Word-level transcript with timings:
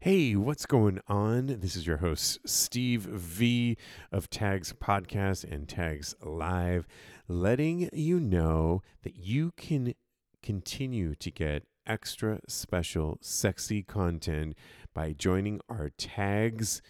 Hey, 0.00 0.36
what's 0.36 0.66
going 0.66 1.00
on? 1.08 1.46
This 1.46 1.74
is 1.74 1.86
your 1.86 1.96
host, 1.96 2.40
Steve 2.44 3.00
V 3.00 3.78
of 4.12 4.28
Tags 4.28 4.74
Podcast 4.74 5.50
and 5.50 5.66
Tags 5.66 6.14
Live, 6.22 6.86
letting 7.28 7.88
you 7.94 8.20
know 8.20 8.82
that 9.04 9.16
you 9.16 9.52
can 9.56 9.94
continue 10.42 11.14
to 11.14 11.30
get 11.30 11.64
extra 11.86 12.40
special, 12.46 13.16
sexy 13.22 13.82
content 13.82 14.54
by 14.92 15.12
joining 15.12 15.60
our 15.70 15.88
Tags 15.96 16.82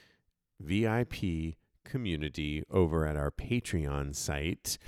VIP 0.58 1.54
community 1.84 2.64
over 2.68 3.06
at 3.06 3.16
our 3.16 3.30
Patreon 3.30 4.16
site. 4.16 4.78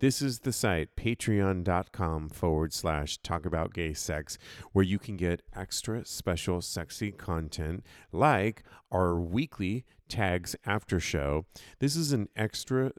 This 0.00 0.22
is 0.22 0.38
the 0.38 0.52
site, 0.52 0.96
patreon.com 0.96 2.30
forward 2.30 2.72
slash 2.72 3.18
talk 3.18 3.44
about 3.44 3.74
gay 3.74 3.92
sex, 3.92 4.38
where 4.72 4.82
you 4.84 4.98
can 4.98 5.18
get 5.18 5.42
extra 5.54 6.06
special 6.06 6.62
sexy 6.62 7.12
content 7.12 7.84
like 8.10 8.62
our 8.90 9.20
weekly 9.20 9.84
tags 10.08 10.56
after 10.64 11.00
show. 11.00 11.44
This 11.80 11.96
is 11.96 12.12
an 12.12 12.30
extra 12.34 12.92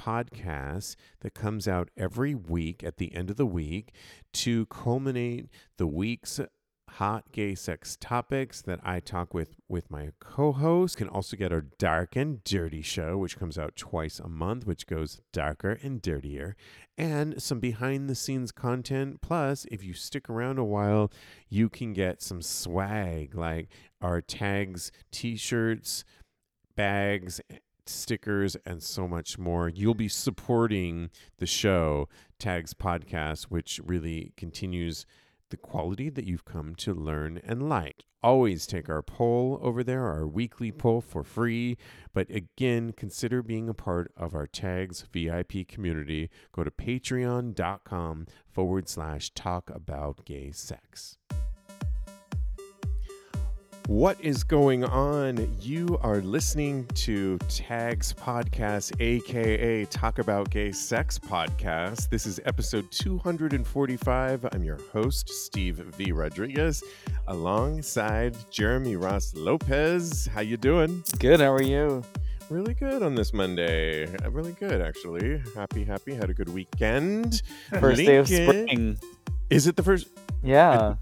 podcast 0.00 0.96
that 1.20 1.34
comes 1.34 1.68
out 1.68 1.90
every 1.98 2.34
week 2.34 2.82
at 2.82 2.96
the 2.96 3.14
end 3.14 3.28
of 3.28 3.36
the 3.36 3.44
week 3.44 3.92
to 4.32 4.64
culminate 4.66 5.50
the 5.76 5.86
week's 5.86 6.40
hot 6.96 7.30
gay 7.30 7.54
sex 7.54 7.94
topics 8.00 8.62
that 8.62 8.80
I 8.82 9.00
talk 9.00 9.34
with 9.34 9.56
with 9.68 9.90
my 9.90 10.12
co-host. 10.18 10.96
Can 10.96 11.08
also 11.08 11.36
get 11.36 11.52
our 11.52 11.66
dark 11.78 12.16
and 12.16 12.42
dirty 12.42 12.80
show, 12.80 13.18
which 13.18 13.38
comes 13.38 13.58
out 13.58 13.76
twice 13.76 14.18
a 14.18 14.28
month, 14.28 14.66
which 14.66 14.86
goes 14.86 15.20
darker 15.30 15.78
and 15.82 16.00
dirtier, 16.00 16.56
and 16.96 17.40
some 17.42 17.60
behind 17.60 18.08
the 18.08 18.14
scenes 18.14 18.50
content. 18.50 19.20
Plus, 19.20 19.66
if 19.70 19.84
you 19.84 19.92
stick 19.92 20.30
around 20.30 20.58
a 20.58 20.64
while, 20.64 21.12
you 21.50 21.68
can 21.68 21.92
get 21.92 22.22
some 22.22 22.40
swag 22.40 23.34
like 23.34 23.68
our 24.00 24.22
tags, 24.22 24.90
t-shirts, 25.12 26.02
bags 26.76 27.42
stickers 27.88 28.56
and 28.66 28.82
so 28.82 29.06
much 29.06 29.38
more. 29.38 29.68
You'll 29.68 29.94
be 29.94 30.08
supporting 30.08 31.10
the 31.38 31.46
show, 31.46 32.08
Tags 32.38 32.74
Podcast, 32.74 33.44
which 33.44 33.80
really 33.84 34.32
continues 34.36 35.06
the 35.50 35.56
quality 35.56 36.08
that 36.10 36.26
you've 36.26 36.44
come 36.44 36.74
to 36.76 36.94
learn 36.94 37.40
and 37.44 37.68
like. 37.68 38.04
Always 38.22 38.66
take 38.66 38.88
our 38.88 39.02
poll 39.02 39.60
over 39.62 39.84
there, 39.84 40.04
our 40.06 40.26
weekly 40.26 40.72
poll 40.72 41.00
for 41.00 41.22
free. 41.22 41.76
But 42.12 42.28
again, 42.30 42.92
consider 42.92 43.42
being 43.42 43.68
a 43.68 43.74
part 43.74 44.12
of 44.16 44.34
our 44.34 44.46
Tags 44.46 45.04
VIP 45.12 45.68
community. 45.68 46.30
Go 46.52 46.64
to 46.64 46.70
patreon.com 46.70 48.26
forward 48.48 48.88
slash 48.88 49.30
talk 49.30 49.70
about 49.70 50.24
gay 50.24 50.50
sex. 50.50 51.18
What 53.86 54.20
is 54.20 54.42
going 54.42 54.84
on? 54.84 55.48
You 55.60 55.98
are 56.02 56.20
listening 56.20 56.86
to 56.94 57.38
Tags 57.48 58.12
Podcast, 58.12 59.00
aka 59.00 59.84
Talk 59.86 60.18
About 60.18 60.50
Gay 60.50 60.72
Sex 60.72 61.18
Podcast. 61.20 62.08
This 62.08 62.26
is 62.26 62.40
episode 62.46 62.90
245. 62.90 64.46
I'm 64.52 64.64
your 64.64 64.78
host, 64.92 65.28
Steve 65.28 65.76
V. 65.76 66.10
Rodriguez, 66.10 66.82
alongside 67.28 68.36
Jeremy 68.50 68.96
Ross 68.96 69.32
Lopez. 69.36 70.26
How 70.34 70.40
you 70.40 70.56
doing? 70.56 71.04
Good. 71.20 71.38
How 71.40 71.52
are 71.52 71.62
you? 71.62 72.02
Really 72.50 72.74
good 72.74 73.02
on 73.04 73.14
this 73.14 73.32
Monday. 73.32 74.06
Uh, 74.06 74.30
Really 74.32 74.52
good, 74.52 74.80
actually. 74.80 75.40
Happy, 75.54 75.84
happy. 75.84 76.14
Had 76.14 76.28
a 76.30 76.34
good 76.34 76.48
weekend. 76.48 77.42
First 77.78 77.98
day 77.98 78.16
of 78.16 78.26
spring. 78.26 78.98
Is 79.48 79.68
it 79.68 79.76
the 79.76 79.82
first? 79.84 80.08
Yeah, 80.42 80.96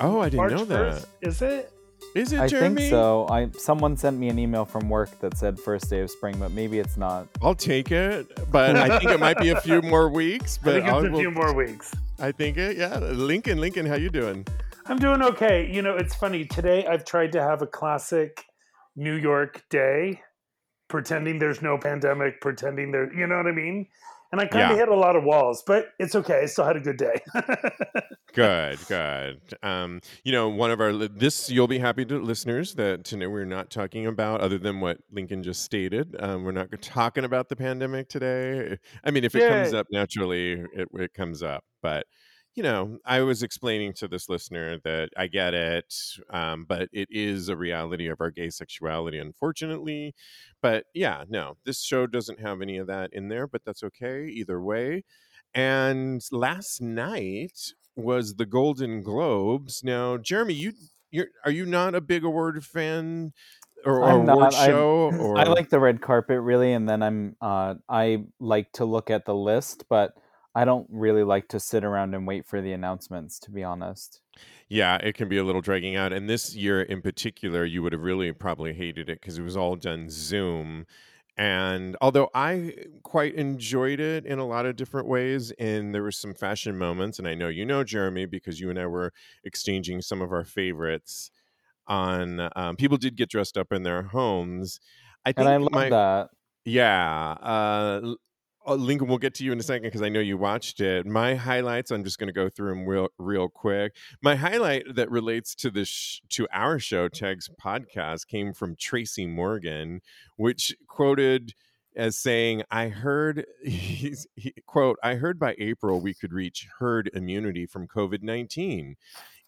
Oh, 0.00 0.20
I 0.20 0.26
didn't 0.26 0.36
March 0.36 0.52
know 0.52 0.64
that. 0.66 0.92
1st, 0.94 1.06
is 1.22 1.42
it? 1.42 1.72
Is 2.14 2.32
it 2.32 2.40
I 2.40 2.46
Jeremy? 2.48 2.76
think 2.76 2.90
so. 2.90 3.26
I 3.28 3.50
someone 3.58 3.96
sent 3.96 4.18
me 4.18 4.28
an 4.28 4.38
email 4.38 4.64
from 4.64 4.88
work 4.88 5.18
that 5.20 5.36
said 5.36 5.58
first 5.58 5.88
day 5.90 6.00
of 6.00 6.10
spring, 6.10 6.36
but 6.38 6.50
maybe 6.52 6.78
it's 6.78 6.96
not. 6.96 7.28
I'll 7.42 7.54
take 7.54 7.92
it, 7.92 8.26
but 8.50 8.76
I 8.76 8.98
think 8.98 9.10
it 9.10 9.20
might 9.20 9.38
be 9.38 9.50
a 9.50 9.60
few 9.60 9.82
more 9.94 10.08
weeks. 10.08 10.58
I 10.62 10.64
But 10.64 10.72
think 10.72 10.84
it's 10.86 10.92
I'll- 10.94 11.06
a 11.06 11.10
we'll- 11.10 11.20
few 11.20 11.30
more 11.30 11.52
weeks. 11.54 11.94
I 12.20 12.32
think 12.32 12.56
it. 12.56 12.76
Yeah, 12.76 12.98
Lincoln, 12.98 13.60
Lincoln, 13.60 13.86
how 13.86 13.94
you 13.94 14.10
doing? 14.10 14.44
I'm 14.86 14.98
doing 14.98 15.22
okay. 15.22 15.70
You 15.72 15.82
know, 15.82 15.96
it's 15.96 16.14
funny. 16.14 16.44
Today 16.46 16.84
I've 16.86 17.04
tried 17.04 17.30
to 17.32 17.42
have 17.42 17.62
a 17.62 17.66
classic 17.66 18.44
New 18.96 19.14
York 19.14 19.62
day, 19.70 20.22
pretending 20.88 21.38
there's 21.38 21.62
no 21.62 21.78
pandemic, 21.78 22.40
pretending 22.40 22.90
there, 22.90 23.12
you 23.14 23.26
know 23.26 23.36
what 23.36 23.46
I 23.46 23.52
mean? 23.52 23.86
And 24.30 24.40
I 24.40 24.46
kind 24.46 24.70
of 24.70 24.70
Yeah. 24.70 24.76
hit 24.76 24.88
a 24.88 24.94
lot 24.94 25.16
of 25.16 25.24
walls, 25.24 25.62
but 25.66 25.88
it's 25.98 26.14
okay. 26.14 26.40
I 26.42 26.46
still 26.46 26.64
had 26.64 26.76
a 26.76 26.80
good 26.80 26.96
day. 26.98 27.20
Good, 28.34 28.78
good. 28.86 29.40
Um, 29.62 30.00
you 30.22 30.32
know, 30.32 30.48
one 30.50 30.70
of 30.70 30.80
our 30.80 30.92
this 30.92 31.48
you'll 31.50 31.66
be 31.66 31.78
happy 31.78 32.04
to 32.04 32.18
listeners 32.20 32.74
that 32.74 33.04
to 33.06 33.16
know 33.16 33.28
we're 33.30 33.44
not 33.46 33.70
talking 33.70 34.06
about 34.06 34.42
other 34.42 34.58
than 34.58 34.80
what 34.80 34.98
Lincoln 35.10 35.42
just 35.42 35.62
stated. 35.62 36.14
Um, 36.20 36.44
we're 36.44 36.52
not 36.52 36.68
talking 36.82 37.24
about 37.24 37.48
the 37.48 37.56
pandemic 37.56 38.08
today. 38.08 38.78
I 39.02 39.10
mean, 39.10 39.24
if 39.24 39.34
it 39.34 39.48
comes 39.48 39.72
up 39.72 39.86
naturally, 39.90 40.64
it 40.74 40.88
it 40.94 41.14
comes 41.14 41.42
up, 41.42 41.64
but. 41.82 42.06
You 42.58 42.64
know, 42.64 42.98
I 43.04 43.20
was 43.20 43.44
explaining 43.44 43.92
to 43.98 44.08
this 44.08 44.28
listener 44.28 44.78
that 44.82 45.10
I 45.16 45.28
get 45.28 45.54
it, 45.54 45.94
um, 46.30 46.64
but 46.68 46.88
it 46.92 47.06
is 47.08 47.48
a 47.48 47.56
reality 47.56 48.08
of 48.08 48.20
our 48.20 48.32
gay 48.32 48.50
sexuality, 48.50 49.16
unfortunately. 49.20 50.12
But 50.60 50.86
yeah, 50.92 51.22
no, 51.28 51.56
this 51.64 51.80
show 51.84 52.08
doesn't 52.08 52.40
have 52.40 52.60
any 52.60 52.76
of 52.78 52.88
that 52.88 53.10
in 53.12 53.28
there, 53.28 53.46
but 53.46 53.64
that's 53.64 53.84
okay 53.84 54.26
either 54.26 54.60
way. 54.60 55.04
And 55.54 56.20
last 56.32 56.82
night 56.82 57.74
was 57.94 58.34
the 58.34 58.46
Golden 58.46 59.04
Globes. 59.04 59.84
Now, 59.84 60.16
Jeremy, 60.16 60.54
you 60.54 60.72
you're 61.12 61.28
are 61.44 61.52
you 61.52 61.64
not 61.64 61.94
a 61.94 62.00
big 62.00 62.24
award 62.24 62.64
fan 62.64 63.34
or, 63.84 64.00
or 64.00 64.04
I'm 64.04 64.28
award 64.28 64.38
not. 64.40 64.54
I'm- 64.54 64.68
show? 64.68 65.12
or 65.20 65.38
I 65.38 65.44
like 65.44 65.70
the 65.70 65.78
red 65.78 66.00
carpet 66.00 66.40
really, 66.40 66.72
and 66.72 66.88
then 66.88 67.04
I'm 67.04 67.36
uh, 67.40 67.76
I 67.88 68.24
like 68.40 68.72
to 68.72 68.84
look 68.84 69.10
at 69.10 69.26
the 69.26 69.34
list, 69.36 69.84
but 69.88 70.14
I 70.58 70.64
don't 70.64 70.88
really 70.90 71.22
like 71.22 71.46
to 71.50 71.60
sit 71.60 71.84
around 71.84 72.16
and 72.16 72.26
wait 72.26 72.44
for 72.44 72.60
the 72.60 72.72
announcements. 72.72 73.38
To 73.40 73.52
be 73.52 73.62
honest, 73.62 74.20
Yeah, 74.68 74.96
it 74.96 75.14
can 75.14 75.28
be 75.28 75.38
a 75.38 75.44
little 75.44 75.60
dragging 75.60 75.94
out. 75.94 76.12
And 76.12 76.28
this 76.28 76.56
year 76.56 76.82
in 76.82 77.00
particular, 77.00 77.64
you 77.64 77.80
would 77.82 77.92
have 77.92 78.02
really 78.02 78.32
probably 78.32 78.74
hated 78.74 79.08
it 79.08 79.20
because 79.20 79.38
it 79.38 79.42
was 79.42 79.56
all 79.56 79.76
done 79.76 80.10
Zoom. 80.10 80.84
And 81.36 81.96
although 82.00 82.28
I 82.34 82.74
quite 83.04 83.34
enjoyed 83.36 84.00
it 84.00 84.26
in 84.26 84.40
a 84.40 84.46
lot 84.46 84.66
of 84.66 84.74
different 84.74 85.06
ways, 85.06 85.52
and 85.60 85.94
there 85.94 86.02
were 86.02 86.10
some 86.10 86.34
fashion 86.34 86.76
moments, 86.76 87.20
and 87.20 87.28
I 87.28 87.36
know 87.36 87.46
you 87.46 87.64
know 87.64 87.84
Jeremy 87.84 88.26
because 88.26 88.58
you 88.58 88.68
and 88.70 88.78
I 88.80 88.86
were 88.86 89.12
exchanging 89.44 90.02
some 90.02 90.20
of 90.20 90.32
our 90.32 90.44
favorites 90.44 91.30
on. 91.86 92.50
Um, 92.56 92.74
people 92.76 92.96
did 92.96 93.16
get 93.16 93.30
dressed 93.30 93.56
up 93.56 93.72
in 93.72 93.84
their 93.84 94.02
homes. 94.02 94.80
I 95.24 95.30
think 95.30 95.48
and 95.48 95.48
I 95.48 95.56
love 95.58 95.72
my, 95.72 95.90
that. 95.90 96.30
yeah. 96.64 97.36
Uh, 97.40 98.14
uh, 98.66 98.74
Lincoln, 98.74 99.08
we'll 99.08 99.18
get 99.18 99.34
to 99.34 99.44
you 99.44 99.52
in 99.52 99.58
a 99.58 99.62
second 99.62 99.84
because 99.84 100.02
I 100.02 100.08
know 100.08 100.20
you 100.20 100.36
watched 100.36 100.80
it. 100.80 101.06
My 101.06 101.34
highlights, 101.34 101.90
I'm 101.90 102.04
just 102.04 102.18
going 102.18 102.28
to 102.28 102.32
go 102.32 102.48
through 102.48 102.70
them 102.70 102.86
real, 102.86 103.08
real 103.18 103.48
quick. 103.48 103.96
My 104.22 104.36
highlight 104.36 104.94
that 104.94 105.10
relates 105.10 105.54
to 105.56 105.70
this 105.70 105.88
sh- 105.88 106.20
to 106.30 106.46
our 106.52 106.78
show, 106.78 107.08
Tags 107.08 107.48
podcast, 107.62 108.26
came 108.26 108.52
from 108.52 108.76
Tracy 108.76 109.26
Morgan, 109.26 110.00
which 110.36 110.74
quoted 110.86 111.54
as 111.96 112.18
saying, 112.18 112.62
"I 112.70 112.88
heard, 112.88 113.46
he's, 113.64 114.26
he, 114.36 114.52
quote, 114.66 114.98
I 115.02 115.14
heard 115.14 115.38
by 115.38 115.54
April 115.58 116.00
we 116.00 116.14
could 116.14 116.32
reach 116.32 116.68
herd 116.78 117.10
immunity 117.14 117.66
from 117.66 117.88
COVID 117.88 118.22
19." 118.22 118.96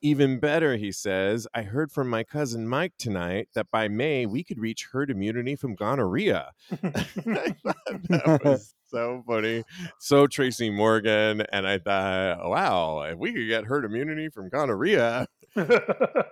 Even 0.03 0.39
better, 0.39 0.77
he 0.79 0.93
says, 0.93 1.47
I 1.53 1.61
heard 1.61 1.93
from 1.93 2.09
my 2.09 2.25
cousin 2.25 2.67
Mike 2.67 2.95
tonight 2.99 3.49
that 3.55 3.71
by 3.71 3.87
May 3.89 4.25
we 4.25 4.43
could 4.43 4.59
reach 4.59 4.89
herd 4.93 5.11
immunity 5.11 5.57
from 5.57 5.75
gonorrhea. 5.75 6.53
I 6.73 7.55
thought 7.63 7.77
that 8.09 8.41
was 8.45 8.75
so 8.91 9.23
funny. 9.27 9.65
So 9.99 10.27
Tracy 10.27 10.71
Morgan. 10.71 11.43
And 11.53 11.67
I 11.67 11.79
thought, 11.79 12.49
wow, 12.49 13.03
if 13.03 13.17
we 13.19 13.33
could 13.33 13.47
get 13.47 13.65
herd 13.65 13.85
immunity 13.85 14.29
from 14.29 14.49
gonorrhea, 14.49 15.27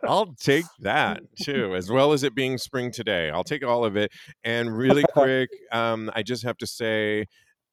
I'll 0.05 0.35
take 0.41 0.65
that 0.81 1.21
too, 1.41 1.75
as 1.75 1.91
well 1.91 2.13
as 2.13 2.23
it 2.23 2.35
being 2.35 2.59
spring 2.59 2.91
today. 2.91 3.31
I'll 3.31 3.45
take 3.45 3.65
all 3.65 3.85
of 3.85 3.97
it. 3.97 4.13
And 4.45 4.77
really 4.77 5.05
quick, 5.13 5.49
um, 5.73 6.11
I 6.15 6.23
just 6.23 6.43
have 6.45 6.57
to 6.59 6.67
say, 6.67 7.27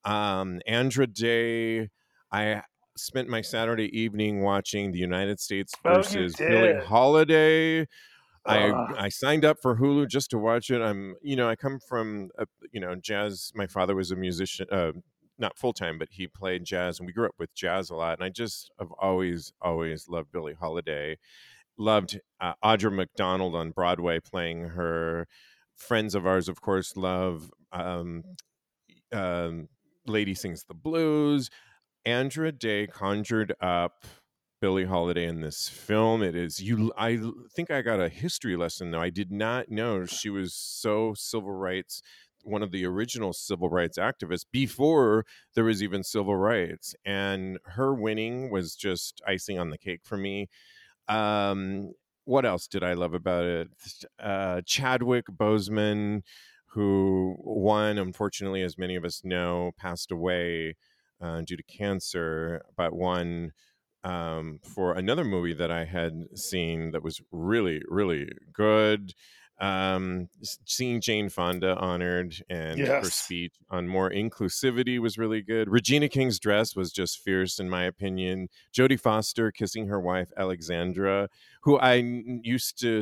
um, 0.03 0.59
Andra 0.67 1.07
Day, 1.07 1.89
I 2.31 2.61
spent 2.97 3.27
my 3.27 3.41
Saturday 3.41 3.95
evening 3.97 4.41
watching 4.41 4.91
the 4.91 4.99
United 4.99 5.39
States 5.39 5.73
Oh, 5.83 5.95
versus 5.95 6.35
Billie 6.35 6.73
did. 6.73 6.83
Holiday. 6.83 7.87
I 8.45 8.71
I 8.97 9.09
signed 9.09 9.45
up 9.45 9.57
for 9.61 9.77
Hulu 9.77 10.07
just 10.07 10.29
to 10.31 10.37
watch 10.37 10.69
it. 10.69 10.81
I'm 10.81 11.15
you 11.21 11.35
know 11.35 11.49
I 11.49 11.55
come 11.55 11.79
from 11.79 12.29
a, 12.37 12.45
you 12.71 12.79
know 12.79 12.95
jazz. 12.95 13.51
My 13.55 13.67
father 13.67 13.95
was 13.95 14.11
a 14.11 14.15
musician, 14.15 14.67
uh, 14.71 14.91
not 15.37 15.57
full 15.57 15.73
time, 15.73 15.97
but 15.97 16.09
he 16.11 16.27
played 16.27 16.63
jazz, 16.63 16.99
and 16.99 17.07
we 17.07 17.13
grew 17.13 17.25
up 17.25 17.35
with 17.39 17.53
jazz 17.55 17.89
a 17.89 17.95
lot. 17.95 18.17
And 18.19 18.23
I 18.23 18.29
just 18.29 18.71
have 18.79 18.91
always 18.99 19.51
always 19.61 20.07
loved 20.07 20.31
Billie 20.31 20.55
Holiday. 20.59 21.17
Loved 21.77 22.19
uh, 22.39 22.53
Audra 22.63 22.93
McDonald 22.93 23.55
on 23.55 23.71
Broadway 23.71 24.19
playing 24.19 24.69
her. 24.69 25.27
Friends 25.75 26.15
of 26.15 26.25
ours, 26.25 26.47
of 26.47 26.61
course, 26.61 26.95
love 26.95 27.51
um, 27.73 28.23
um, 29.11 29.67
Lady 30.07 30.33
Sings 30.33 30.63
the 30.63 30.73
Blues. 30.73 31.49
Andra 32.05 32.51
Day 32.51 32.87
conjured 32.87 33.53
up 33.59 34.05
Billie 34.65 34.85
Holiday 34.85 35.27
in 35.27 35.41
this 35.41 35.69
film. 35.69 36.23
It 36.23 36.35
is 36.35 36.59
you. 36.59 36.91
I 36.97 37.21
think 37.53 37.69
I 37.69 37.83
got 37.83 37.99
a 37.99 38.09
history 38.09 38.57
lesson 38.57 38.89
though. 38.89 38.99
I 38.99 39.11
did 39.11 39.31
not 39.31 39.69
know 39.69 40.07
she 40.07 40.31
was 40.31 40.55
so 40.55 41.13
civil 41.15 41.51
rights, 41.51 42.01
one 42.43 42.63
of 42.63 42.71
the 42.71 42.83
original 42.83 43.31
civil 43.31 43.69
rights 43.69 43.99
activists 43.99 44.47
before 44.51 45.23
there 45.53 45.65
was 45.65 45.83
even 45.83 46.03
civil 46.03 46.35
rights, 46.35 46.95
and 47.05 47.59
her 47.65 47.93
winning 47.93 48.49
was 48.49 48.75
just 48.75 49.21
icing 49.27 49.59
on 49.59 49.69
the 49.69 49.77
cake 49.77 50.01
for 50.03 50.17
me. 50.17 50.49
Um, 51.07 51.91
what 52.23 52.43
else 52.43 52.65
did 52.65 52.83
I 52.83 52.93
love 52.93 53.13
about 53.13 53.43
it? 53.43 53.67
Uh, 54.19 54.61
Chadwick 54.65 55.27
Boseman, 55.27 56.23
who 56.69 57.35
won, 57.37 57.99
unfortunately, 57.99 58.63
as 58.63 58.79
many 58.79 58.95
of 58.95 59.05
us 59.05 59.21
know, 59.23 59.73
passed 59.77 60.11
away 60.11 60.75
uh, 61.21 61.41
due 61.41 61.55
to 61.55 61.63
cancer, 61.63 62.63
but 62.75 62.93
won 62.93 63.51
um, 64.05 64.59
for 64.63 64.93
another 64.93 65.23
movie 65.23 65.55
that 65.55 65.71
I 65.71 65.83
had 65.83 66.25
seen 66.35 66.91
that 66.91 67.03
was 67.03 67.21
really, 67.31 67.81
really 67.87 68.29
good. 68.53 69.13
Um, 69.59 70.27
seeing 70.65 70.99
Jane 70.99 71.29
Fonda 71.29 71.77
honored 71.77 72.35
and 72.49 72.77
yes. 72.77 73.05
her 73.05 73.09
speech 73.09 73.53
on 73.69 73.87
more 73.87 74.09
inclusivity 74.09 74.99
was 74.99 75.17
really 75.17 75.41
good. 75.41 75.69
Regina 75.69 76.09
King's 76.09 76.39
dress 76.39 76.75
was 76.75 76.91
just 76.91 77.19
fierce, 77.19 77.57
in 77.57 77.69
my 77.69 77.83
opinion. 77.83 78.49
Jodie 78.73 78.99
Foster 78.99 79.51
kissing 79.51 79.87
her 79.87 79.99
wife 79.99 80.29
Alexandra, 80.37 81.29
who 81.61 81.79
I 81.79 81.95
used 81.95 82.79
to 82.81 83.01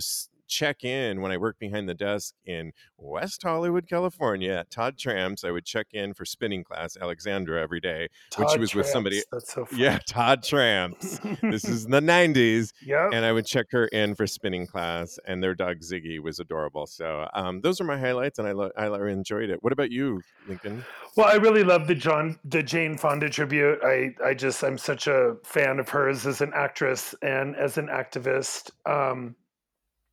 check 0.54 0.84
in 0.84 1.22
when 1.22 1.32
I 1.32 1.38
worked 1.38 1.60
behind 1.60 1.90
the 1.90 1.94
desk 1.94 2.36
in 2.46 2.72
West 2.98 3.42
Hollywood, 3.44 3.88
California 3.88 4.52
at 4.54 4.70
Todd 4.70 4.98
Tramps. 4.98 5.44
I 5.44 5.52
would 5.52 5.66
check 5.66 5.88
in 5.94 6.14
for 6.14 6.26
spinning 6.26 6.64
class 6.64 6.96
Alexandra 7.00 7.62
every 7.62 7.80
day, 7.80 8.10
Todd 8.30 8.46
when 8.46 8.54
she 8.54 8.60
was 8.60 8.70
Tramps. 8.72 8.88
with 8.88 8.94
somebody. 8.94 9.24
That's 9.32 9.52
so 9.54 9.66
funny. 9.66 9.82
Yeah, 9.82 10.00
Todd 10.08 10.44
Tramps. 10.44 11.20
this 11.42 11.66
is 11.70 11.86
the 11.86 12.00
90s. 12.02 12.72
Yeah. 12.86 13.10
And 13.12 13.26
I 13.26 13.32
would 13.32 13.46
check 13.46 13.68
her 13.72 13.88
in 13.88 14.16
for 14.16 14.28
spinning 14.28 14.68
class, 14.68 15.18
and 15.26 15.42
their 15.44 15.56
dog 15.56 15.78
Ziggy 15.80 16.20
was 16.20 16.40
adorable. 16.40 16.86
So 16.86 17.28
um, 17.34 17.62
those 17.62 17.82
are 17.82 17.86
my 17.86 17.98
highlights, 17.98 18.40
and 18.40 18.48
I, 18.48 18.52
lo- 18.52 18.72
I 18.78 18.88
enjoyed 19.10 19.50
it. 19.50 19.64
What 19.64 19.74
about 19.74 19.92
you, 19.92 20.22
Lincoln? 20.48 20.86
Well, 21.16 21.28
I 21.28 21.36
really 21.36 21.64
love 21.64 21.88
the 21.88 21.96
John, 21.96 22.40
the 22.46 22.64
Jane 22.64 22.98
Fonda 22.98 23.30
tribute. 23.30 23.80
I, 23.84 24.14
I 24.24 24.34
just, 24.34 24.64
I'm 24.64 24.78
such 24.78 25.08
a 25.08 25.36
fan 25.44 25.80
of 25.80 25.90
hers 25.90 26.26
as 26.26 26.42
an 26.42 26.52
actress 26.56 27.16
and 27.22 27.56
as 27.56 27.78
an 27.78 27.88
activist. 27.88 28.72
Um, 28.86 29.36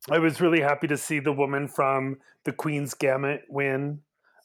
I 0.09 0.19
was 0.19 0.41
really 0.41 0.61
happy 0.61 0.87
to 0.87 0.97
see 0.97 1.19
the 1.19 1.31
woman 1.33 1.67
from 1.67 2.17
the 2.43 2.51
Queen's 2.51 2.93
Gambit 2.93 3.43
win. 3.49 3.99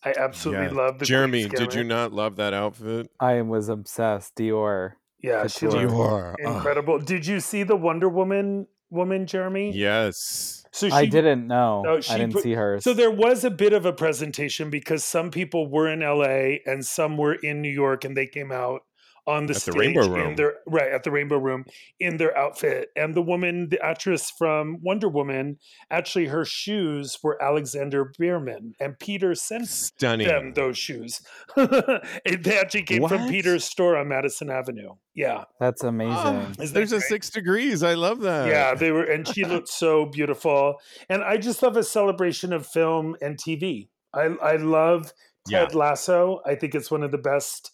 I 0.04 0.14
absolutely 0.16 0.66
Yeah. 0.66 0.72
love 0.72 0.98
the 0.98 1.04
Jeremy, 1.06 1.46
Queen's 1.48 1.58
did 1.58 1.74
you 1.74 1.82
not 1.84 2.12
love 2.12 2.36
that 2.36 2.52
outfit? 2.52 3.10
I 3.18 3.40
was 3.42 3.68
obsessed. 3.68 4.36
Dior. 4.36 4.92
Yeah, 5.22 5.46
she 5.46 5.66
Couture. 5.66 5.86
looked 5.88 6.40
Ugh. 6.44 6.54
incredible. 6.56 6.98
Did 7.00 7.26
you 7.26 7.40
see 7.40 7.62
the 7.62 7.76
Wonder 7.76 8.08
Woman 8.08 8.66
woman, 8.90 9.26
Jeremy? 9.26 9.72
Yes. 9.74 10.64
So 10.70 10.88
she, 10.88 10.92
I 10.94 11.06
didn't 11.06 11.46
know. 11.48 11.82
Oh, 11.86 11.94
no, 11.94 12.00
she 12.00 12.12
I 12.12 12.18
didn't 12.18 12.34
put- 12.34 12.42
see 12.42 12.52
hers. 12.52 12.84
So 12.84 12.92
there 12.92 13.10
was 13.10 13.42
a 13.42 13.50
bit 13.50 13.72
of 13.72 13.84
a 13.86 13.92
presentation 13.92 14.70
because 14.70 15.02
some 15.02 15.30
people 15.30 15.68
were 15.68 15.88
in 15.88 16.00
LA 16.02 16.58
and 16.66 16.84
some 16.84 17.16
were 17.16 17.34
in 17.34 17.62
New 17.62 17.70
York, 17.70 18.04
and 18.04 18.16
they 18.16 18.26
came 18.26 18.52
out 18.52 18.82
on 19.26 19.46
the 19.46 19.52
At 19.52 19.54
the 19.56 19.72
stage 19.72 19.74
Rainbow 19.74 20.02
in 20.04 20.12
Room. 20.12 20.36
their 20.36 20.54
right 20.66 20.92
at 20.92 21.02
the 21.02 21.10
Rainbow 21.10 21.38
Room 21.38 21.64
in 21.98 22.16
their 22.16 22.36
outfit. 22.38 22.90
And 22.94 23.14
the 23.14 23.22
woman, 23.22 23.68
the 23.70 23.84
actress 23.84 24.30
from 24.30 24.78
Wonder 24.82 25.08
Woman, 25.08 25.58
actually 25.90 26.26
her 26.26 26.44
shoes 26.44 27.18
were 27.22 27.40
Alexander 27.42 28.12
Birman, 28.18 28.74
and 28.78 28.98
Peter 28.98 29.34
sent 29.34 29.66
Stunning. 29.68 30.28
them 30.28 30.52
those 30.54 30.78
shoes. 30.78 31.22
they 31.56 32.58
actually 32.58 32.82
came 32.82 33.06
from 33.08 33.28
Peter's 33.28 33.64
store 33.64 33.96
on 33.96 34.08
Madison 34.08 34.50
Avenue. 34.50 34.90
Yeah, 35.14 35.44
That's 35.58 35.82
amazing. 35.82 36.12
Ah, 36.14 36.40
Isn't 36.50 36.58
that 36.58 36.74
there's 36.74 36.92
a 36.92 37.00
six 37.00 37.30
degrees. 37.30 37.82
I 37.82 37.94
love 37.94 38.20
that. 38.20 38.48
yeah, 38.48 38.74
they 38.74 38.90
were, 38.92 39.04
and 39.04 39.26
she 39.26 39.44
looked 39.44 39.68
so 39.68 40.06
beautiful. 40.06 40.76
And 41.08 41.22
I 41.24 41.36
just 41.38 41.62
love 41.62 41.76
a 41.76 41.82
celebration 41.82 42.52
of 42.52 42.66
film 42.66 43.16
and 43.22 43.38
TV. 43.38 43.88
I 44.14 44.24
I 44.42 44.56
love 44.56 45.12
Ted 45.48 45.74
Lasso. 45.74 46.40
I 46.46 46.54
think 46.54 46.74
it's 46.74 46.90
one 46.90 47.02
of 47.02 47.12
the 47.12 47.18
best 47.18 47.72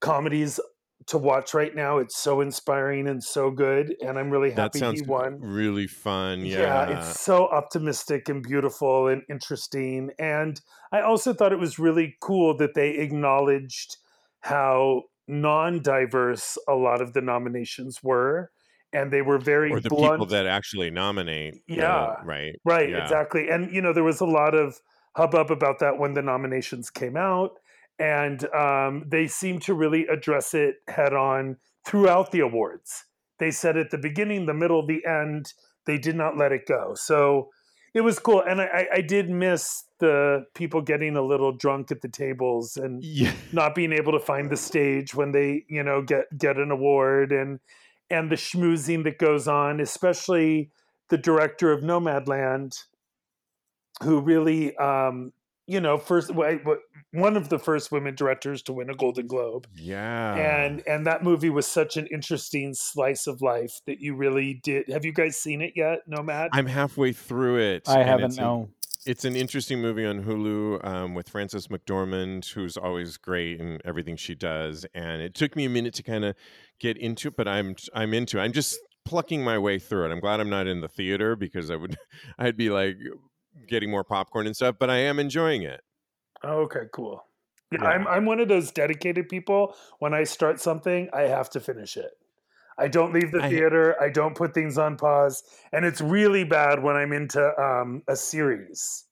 comedies 0.00 0.60
to 1.06 1.18
watch 1.18 1.54
right 1.54 1.74
now. 1.74 1.98
It's 1.98 2.16
so 2.16 2.40
inspiring 2.40 3.08
and 3.08 3.22
so 3.22 3.50
good, 3.50 3.94
and 4.00 4.18
I'm 4.18 4.30
really 4.30 4.50
happy 4.50 4.78
he 4.80 5.02
won. 5.02 5.38
really 5.40 5.86
fun. 5.86 6.44
Yeah. 6.44 6.98
it's 6.98 7.20
so 7.20 7.48
optimistic 7.48 8.28
and 8.28 8.42
beautiful 8.42 9.08
and 9.08 9.22
interesting. 9.30 10.10
And 10.18 10.60
I 10.92 11.00
also 11.00 11.32
thought 11.32 11.52
it 11.52 11.58
was 11.58 11.78
really 11.78 12.16
cool 12.20 12.56
that 12.58 12.74
they 12.74 12.90
acknowledged 12.98 13.96
how 14.40 15.02
non-diverse 15.28 16.58
a 16.68 16.74
lot 16.74 17.00
of 17.00 17.12
the 17.12 17.20
nominations 17.20 18.02
were, 18.02 18.50
and 18.92 19.12
they 19.12 19.22
were 19.22 19.38
very 19.38 19.70
or 19.72 19.80
the 19.80 19.88
blunt. 19.88 20.14
people 20.14 20.26
that 20.26 20.46
actually 20.46 20.90
nominate. 20.90 21.54
the- 21.66 21.76
Yeah. 21.76 22.14
right. 22.24 22.54
Right, 22.64 22.90
Yeah. 22.90 23.02
exactly. 23.02 23.48
And 23.48 23.72
you 23.72 23.80
know, 23.82 23.92
there 23.92 24.04
was 24.04 24.20
a 24.20 24.26
lot 24.26 24.54
of 24.54 24.80
hubbub 25.16 25.50
about 25.50 25.78
that 25.80 25.98
when 25.98 26.14
the 26.14 26.22
nominations 26.22 26.90
came 26.90 27.16
out, 27.16 27.58
and 27.98 28.44
um, 28.54 29.04
they 29.08 29.26
seemed 29.26 29.62
to 29.62 29.74
really 29.74 30.06
address 30.06 30.54
it 30.54 30.76
head 30.88 31.12
on 31.12 31.56
throughout 31.86 32.30
the 32.32 32.40
awards. 32.40 33.04
They 33.38 33.50
said 33.50 33.76
at 33.76 33.90
the 33.90 33.98
beginning, 33.98 34.46
the 34.46 34.54
middle, 34.54 34.86
the 34.86 35.04
end. 35.04 35.52
They 35.84 35.98
did 35.98 36.14
not 36.16 36.36
let 36.36 36.52
it 36.52 36.66
go. 36.66 36.94
So 36.94 37.48
it 37.92 38.02
was 38.02 38.18
cool, 38.18 38.40
and 38.40 38.60
I, 38.60 38.64
I- 38.66 38.88
I 38.94 39.00
did 39.00 39.28
miss 39.28 39.84
the 39.98 40.46
people 40.54 40.80
getting 40.80 41.16
a 41.16 41.22
little 41.22 41.52
drunk 41.52 41.90
at 41.90 42.00
the 42.02 42.08
tables 42.08 42.76
and 42.76 43.02
Yeah. 43.04 43.32
not 43.52 43.74
being 43.74 43.92
able 43.92 44.12
to 44.12 44.20
find 44.20 44.48
the 44.50 44.56
stage 44.56 45.14
when 45.14 45.32
they 45.32 45.64
you 45.68 45.82
know 45.82 46.02
get 46.02 46.26
get 46.38 46.56
an 46.56 46.70
award 46.70 47.30
and 47.32 47.60
and 48.10 48.30
the 48.30 48.36
schmoozing 48.36 49.04
that 49.04 49.18
goes 49.18 49.46
on 49.46 49.78
especially 49.80 50.70
the 51.08 51.18
director 51.18 51.70
of 51.70 51.82
nomadland 51.82 52.72
who 54.02 54.20
really 54.20 54.76
um 54.76 55.32
you 55.66 55.80
know 55.80 55.96
first 55.98 56.30
wa- 56.34 56.56
wa- 56.64 56.76
one 57.12 57.36
of 57.36 57.48
the 57.48 57.58
first 57.58 57.92
women 57.92 58.14
directors 58.14 58.62
to 58.62 58.72
win 58.72 58.90
a 58.90 58.94
golden 58.94 59.26
globe 59.26 59.66
Yeah. 59.76 60.34
and 60.34 60.82
and 60.86 61.06
that 61.06 61.22
movie 61.22 61.50
was 61.50 61.66
such 61.66 61.96
an 61.96 62.06
interesting 62.08 62.74
slice 62.74 63.26
of 63.26 63.40
life 63.42 63.80
that 63.86 64.00
you 64.00 64.14
really 64.16 64.60
did 64.64 64.88
have 64.88 65.04
you 65.04 65.12
guys 65.12 65.36
seen 65.36 65.62
it 65.62 65.72
yet 65.76 66.00
nomad 66.06 66.50
I'm 66.52 66.66
halfway 66.66 67.12
through 67.12 67.58
it. 67.58 67.88
I 67.88 68.02
haven't 68.02 68.36
no. 68.36 68.70
it's 69.06 69.24
an 69.24 69.36
interesting 69.36 69.80
movie 69.80 70.06
on 70.06 70.22
Hulu 70.24 70.84
um, 70.86 71.14
with 71.14 71.28
Frances 71.28 71.68
McDormand, 71.68 72.52
who's 72.52 72.76
always 72.76 73.16
great 73.16 73.60
in 73.60 73.78
everything 73.84 74.16
she 74.16 74.34
does. 74.36 74.86
And 74.94 75.20
it 75.22 75.34
took 75.34 75.56
me 75.56 75.64
a 75.64 75.68
minute 75.68 75.94
to 75.94 76.02
kind 76.04 76.24
of 76.24 76.36
get 76.78 76.96
into 76.98 77.28
it, 77.28 77.36
but 77.36 77.48
I'm 77.48 77.74
I'm 77.94 78.14
into 78.14 78.38
it. 78.38 78.42
I'm 78.42 78.52
just 78.52 78.78
plucking 79.04 79.42
my 79.42 79.58
way 79.58 79.78
through 79.80 80.06
it. 80.06 80.12
I'm 80.12 80.20
glad 80.20 80.38
I'm 80.38 80.50
not 80.50 80.66
in 80.68 80.80
the 80.80 80.88
theater 80.88 81.34
because 81.34 81.68
I 81.70 81.76
would 81.76 81.96
I'd 82.38 82.56
be 82.56 82.70
like 82.70 82.96
getting 83.66 83.90
more 83.90 84.04
popcorn 84.04 84.46
and 84.46 84.56
stuff, 84.56 84.76
but 84.78 84.90
I 84.90 84.98
am 84.98 85.18
enjoying 85.18 85.62
it. 85.62 85.82
Okay 86.44 86.86
cool 86.92 87.24
yeah, 87.70 87.82
Yeah. 87.82 87.88
I'm, 87.88 88.06
I'm 88.06 88.24
one 88.26 88.40
of 88.40 88.48
those 88.48 88.72
dedicated 88.72 89.28
people 89.28 89.74
when 90.00 90.12
i 90.12 90.24
start 90.24 90.60
something 90.60 91.08
i 91.12 91.22
have 91.22 91.48
to 91.50 91.60
finish 91.60 91.96
it 91.96 92.10
I 92.78 92.88
don't 92.88 93.12
leave 93.12 93.30
the 93.32 93.40
theater. 93.48 94.00
I 94.02 94.08
don't 94.08 94.34
put 94.34 94.54
things 94.54 94.78
on 94.78 94.96
pause, 94.96 95.42
and 95.72 95.84
it's 95.84 96.00
really 96.00 96.44
bad 96.44 96.82
when 96.82 96.96
I'm 96.96 97.12
into 97.12 97.60
um, 97.60 98.02
a 98.08 98.16
series. 98.16 99.04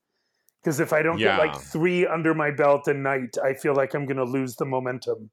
Because 0.62 0.80
if 0.80 0.92
I 0.92 1.02
don't 1.02 1.18
get 1.18 1.38
like 1.38 1.56
three 1.56 2.06
under 2.06 2.34
my 2.34 2.50
belt 2.50 2.86
a 2.88 2.94
night, 2.94 3.36
I 3.42 3.54
feel 3.54 3.74
like 3.74 3.94
I'm 3.94 4.04
going 4.04 4.18
to 4.18 4.24
lose 4.24 4.56
the 4.56 4.66
momentum 4.66 5.30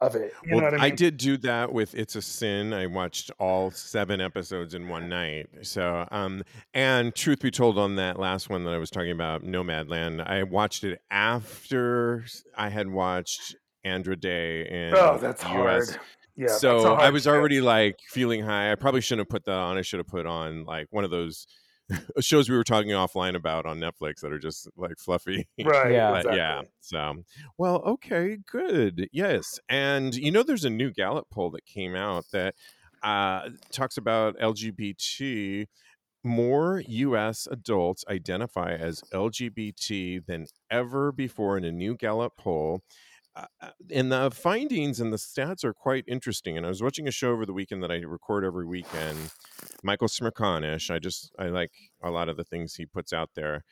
of 0.00 0.14
it. 0.14 0.32
You 0.44 0.56
well, 0.56 0.74
I 0.74 0.86
mean? 0.88 0.96
did 0.96 1.16
do 1.16 1.36
that 1.38 1.72
with 1.72 1.94
It's 1.94 2.14
a 2.16 2.22
Sin. 2.22 2.72
I 2.72 2.86
watched 2.86 3.30
all 3.38 3.70
seven 3.70 4.20
episodes 4.20 4.74
in 4.74 4.88
one 4.88 5.08
night. 5.08 5.48
So, 5.62 6.06
um, 6.10 6.42
and 6.74 7.14
truth 7.14 7.40
be 7.40 7.50
told, 7.50 7.78
on 7.78 7.96
that 7.96 8.18
last 8.18 8.48
one 8.48 8.64
that 8.64 8.74
I 8.74 8.78
was 8.78 8.90
talking 8.90 9.10
about, 9.10 9.42
Nomadland, 9.42 10.26
I 10.28 10.44
watched 10.44 10.84
it 10.84 11.00
after 11.10 12.24
I 12.56 12.68
had 12.68 12.88
watched 12.88 13.56
Andra 13.84 14.16
Day 14.16 14.66
in 14.68 14.94
Oh, 14.94 15.18
that's 15.18 15.42
the 15.42 15.48
hard. 15.48 15.82
US. 15.82 15.98
Yeah. 16.36 16.46
so 16.48 16.94
I 16.94 17.10
was 17.10 17.26
already 17.26 17.60
like 17.60 17.96
feeling 18.10 18.42
high. 18.44 18.70
I 18.70 18.76
probably 18.76 19.00
shouldn't 19.00 19.26
have 19.26 19.30
put 19.30 19.44
that 19.46 19.56
on. 19.56 19.76
I 19.76 19.82
should 19.82 19.98
have 19.98 20.06
put 20.06 20.24
on 20.26 20.64
like 20.64 20.86
one 20.90 21.02
of 21.02 21.10
those 21.10 21.48
shows 22.20 22.48
we 22.48 22.56
were 22.56 22.64
talking 22.64 22.90
offline 22.90 23.34
about 23.34 23.66
on 23.66 23.78
Netflix 23.78 24.20
that 24.20 24.32
are 24.32 24.38
just 24.38 24.68
like 24.76 24.98
fluffy. 24.98 25.48
right. 25.64 25.92
Yeah. 25.92 26.16
Exactly. 26.16 26.36
yeah. 26.36 26.62
So, 26.80 27.24
well, 27.56 27.76
okay, 27.84 28.38
good. 28.50 29.08
Yes. 29.12 29.58
And 29.68 30.14
you 30.14 30.30
know, 30.30 30.42
there's 30.42 30.64
a 30.64 30.70
new 30.70 30.90
Gallup 30.90 31.28
poll 31.30 31.50
that 31.50 31.64
came 31.64 31.94
out 31.94 32.24
that 32.32 32.54
uh, 33.02 33.50
talks 33.72 33.96
about 33.96 34.38
LGBT. 34.38 35.66
More 36.24 36.82
U.S. 36.86 37.46
adults 37.50 38.04
identify 38.08 38.72
as 38.72 39.02
LGBT 39.14 40.26
than 40.26 40.46
ever 40.68 41.12
before 41.12 41.56
in 41.56 41.64
a 41.64 41.70
new 41.70 41.94
Gallup 41.94 42.36
poll. 42.36 42.82
Uh, 43.38 43.46
uh, 43.60 43.70
and 43.92 44.10
the 44.10 44.30
findings 44.30 44.98
and 44.98 45.12
the 45.12 45.16
stats 45.16 45.62
are 45.62 45.72
quite 45.72 46.04
interesting. 46.08 46.56
And 46.56 46.66
I 46.66 46.68
was 46.68 46.82
watching 46.82 47.06
a 47.06 47.12
show 47.12 47.30
over 47.30 47.46
the 47.46 47.52
weekend 47.52 47.82
that 47.84 47.92
I 47.92 47.98
record 47.98 48.44
every 48.44 48.66
weekend. 48.66 49.30
Michael 49.84 50.08
Smerconish. 50.08 50.90
I 50.92 50.98
just 50.98 51.30
I 51.38 51.46
like 51.46 51.70
a 52.02 52.10
lot 52.10 52.28
of 52.28 52.36
the 52.36 52.44
things 52.44 52.74
he 52.74 52.86
puts 52.86 53.12
out 53.12 53.30
there, 53.36 53.64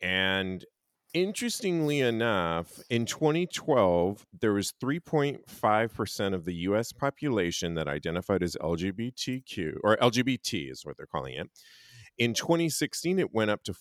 and 0.00 0.64
interestingly 1.12 2.00
enough, 2.00 2.80
in 2.88 3.04
2012, 3.04 4.26
there 4.40 4.54
was 4.54 4.72
3.5% 4.82 6.34
of 6.34 6.44
the 6.44 6.54
US 6.54 6.92
population 6.92 7.74
that 7.74 7.88
identified 7.88 8.42
as 8.42 8.56
LGBTQ, 8.60 9.74
or 9.84 9.96
LGBT 9.98 10.70
is 10.70 10.86
what 10.86 10.96
they're 10.96 11.06
calling 11.06 11.34
it. 11.34 11.50
In 12.18 12.34
2016, 12.34 13.18
it 13.18 13.34
went 13.34 13.50
up 13.50 13.62
to 13.64 13.74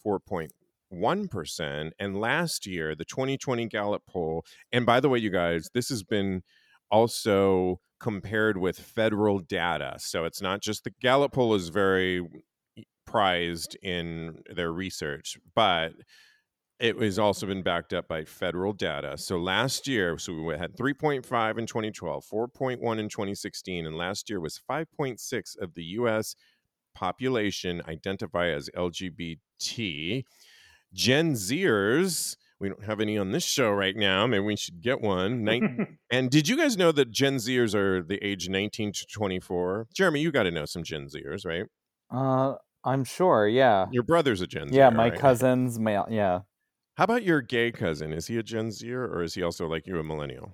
4.1%. 0.92 1.92
And 2.00 2.20
last 2.20 2.66
year, 2.66 2.96
the 2.96 3.06
2020 3.06 3.68
Gallup 3.68 4.04
poll, 4.08 4.46
and 4.72 4.86
by 4.86 5.00
the 5.00 5.10
way, 5.10 5.20
you 5.20 5.30
guys, 5.30 5.70
this 5.74 5.90
has 5.90 6.04
been 6.04 6.44
also 6.90 7.80
compared 8.00 8.58
with 8.58 8.80
federal 8.80 9.40
data. 9.40 9.96
So 10.00 10.26
it's 10.26 10.42
not 10.42 10.62
just 10.62 10.84
the 10.84 10.94
Gallup 11.02 11.34
poll 11.34 11.54
is 11.54 11.70
very 11.70 12.28
prized 13.06 13.78
in 13.82 14.42
their 14.54 14.72
research, 14.72 15.38
but 15.56 15.94
it 16.80 17.00
has 17.00 17.20
also 17.20 17.46
been 17.46 17.62
backed 17.62 17.94
up 17.94 18.08
by 18.08 18.26
federal 18.26 18.74
data. 18.74 19.16
So 19.18 19.38
last 19.38 19.88
year, 19.88 20.18
so 20.18 20.34
we 20.34 20.58
had 20.58 20.76
3.5 20.76 21.60
in 21.60 21.68
2012, 21.68 22.26
4.1 22.26 23.00
in 23.00 23.08
2016, 23.08 23.86
and 23.86 23.96
last 23.96 24.30
year 24.30 24.40
was 24.40 24.60
5.6 24.70 25.60
of 25.62 25.76
the 25.76 25.84
U.S. 25.84 26.36
population 26.96 27.84
identify 27.88 28.50
as 28.50 28.68
LGBT. 28.76 30.24
Gen 30.94 31.34
Zers, 31.34 32.36
we 32.60 32.70
don't 32.70 32.84
have 32.84 33.00
any 33.00 33.18
on 33.18 33.32
this 33.32 33.44
show 33.44 33.72
right 33.72 33.96
now. 33.96 34.28
Maybe 34.28 34.44
we 34.44 34.56
should 34.56 34.82
get 34.82 35.02
one. 35.02 35.44
Nin- 35.44 35.98
and 36.12 36.30
did 36.30 36.48
you 36.48 36.58
guys 36.58 36.78
know 36.78 36.92
that 36.92 37.12
Gen 37.12 37.38
Zers 37.38 37.74
are 37.74 38.04
the 38.04 38.24
age 38.26 38.50
19 38.50 38.94
to 38.94 39.06
24? 39.12 39.88
Jeremy, 39.94 40.22
you 40.22 40.32
got 40.32 40.44
to 40.44 40.52
know 40.52 40.66
some 40.66 40.84
Gen 40.84 41.08
Zers, 41.08 41.46
right? 41.46 41.66
Uh, 42.10 42.56
I'm 42.84 43.04
sure. 43.04 43.48
Yeah. 43.48 43.88
Your 43.92 44.04
brother's 44.04 44.42
a 44.42 44.48
Gen 44.48 44.70
Z. 44.70 44.76
Yeah, 44.76 44.90
my 44.90 45.10
right? 45.10 45.20
cousins. 45.20 45.80
My 45.80 46.04
yeah. 46.10 46.42
How 46.96 47.06
about 47.06 47.24
your 47.24 47.42
gay 47.42 47.72
cousin? 47.72 48.12
Is 48.12 48.28
he 48.28 48.38
a 48.38 48.44
Gen 48.44 48.72
Zer 48.72 49.06
or 49.06 49.24
is 49.24 49.34
he 49.34 49.44
also 49.44 49.68
like 49.68 49.88
you, 49.88 49.98
a 49.98 50.04
millennial? 50.04 50.52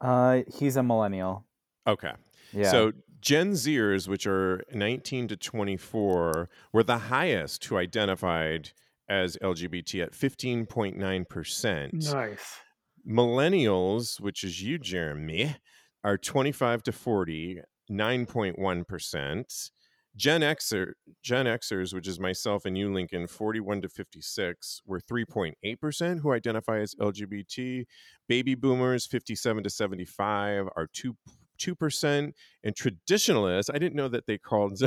Uh, 0.00 0.42
he's 0.58 0.76
a 0.76 0.82
millennial. 0.82 1.44
Okay. 1.86 2.12
Yeah. 2.52 2.70
So 2.70 2.92
Gen 3.20 3.52
Zers, 3.52 4.08
which 4.08 4.26
are 4.26 4.62
19 4.72 5.28
to 5.28 5.36
24, 5.36 6.48
were 6.72 6.82
the 6.82 6.98
highest 6.98 7.64
who 7.64 7.76
identified 7.76 8.72
as 9.08 9.36
LGBT 9.42 10.04
at 10.04 10.12
15.9%. 10.12 12.12
Nice. 12.12 12.60
Millennials, 13.08 14.20
which 14.20 14.44
is 14.44 14.62
you, 14.62 14.78
Jeremy, 14.78 15.56
are 16.04 16.16
25 16.16 16.84
to 16.84 16.92
40, 16.92 17.60
9.1%. 17.90 19.70
Gen 20.14 20.42
Xer, 20.42 20.92
Gen 21.22 21.46
Xers, 21.46 21.94
which 21.94 22.06
is 22.06 22.20
myself 22.20 22.66
and 22.66 22.76
you, 22.76 22.92
Lincoln, 22.92 23.26
41 23.26 23.82
to 23.82 23.88
56, 23.88 24.82
were 24.84 25.00
3.8% 25.00 26.20
who 26.20 26.32
identify 26.32 26.80
as 26.80 26.94
LGBT. 26.96 27.86
Baby 28.28 28.54
boomers, 28.54 29.06
57 29.06 29.64
to 29.64 29.70
75, 29.70 30.66
are 30.76 30.86
2 30.92 31.16
2%. 31.58 32.32
And 32.64 32.76
traditionalists, 32.76 33.70
I 33.72 33.78
didn't 33.78 33.94
know 33.94 34.08
that 34.08 34.26
they 34.26 34.38
called, 34.38 34.80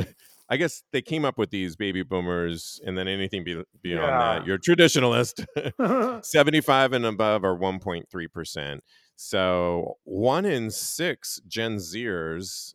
I 0.48 0.56
guess 0.56 0.82
they 0.92 1.02
came 1.02 1.24
up 1.24 1.38
with 1.38 1.50
these 1.50 1.74
baby 1.76 2.02
boomers 2.02 2.80
and 2.86 2.96
then 2.96 3.08
anything 3.08 3.42
be, 3.44 3.54
beyond 3.82 4.20
Yeah. 4.20 4.38
that. 4.38 4.46
You're 4.46 4.56
a 4.56 4.60
traditionalist. 4.60 5.44
75 6.24 6.92
and 6.92 7.04
above 7.06 7.44
are 7.44 7.56
1.3%. 7.56 8.78
So 9.16 9.94
one 10.04 10.44
in 10.44 10.70
six 10.70 11.40
Gen 11.48 11.76
Zers, 11.76 12.74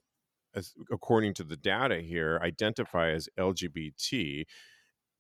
as, 0.55 0.73
according 0.91 1.33
to 1.35 1.43
the 1.43 1.55
data 1.57 2.01
here, 2.01 2.39
identify 2.43 3.11
as 3.11 3.29
LGBT. 3.39 4.43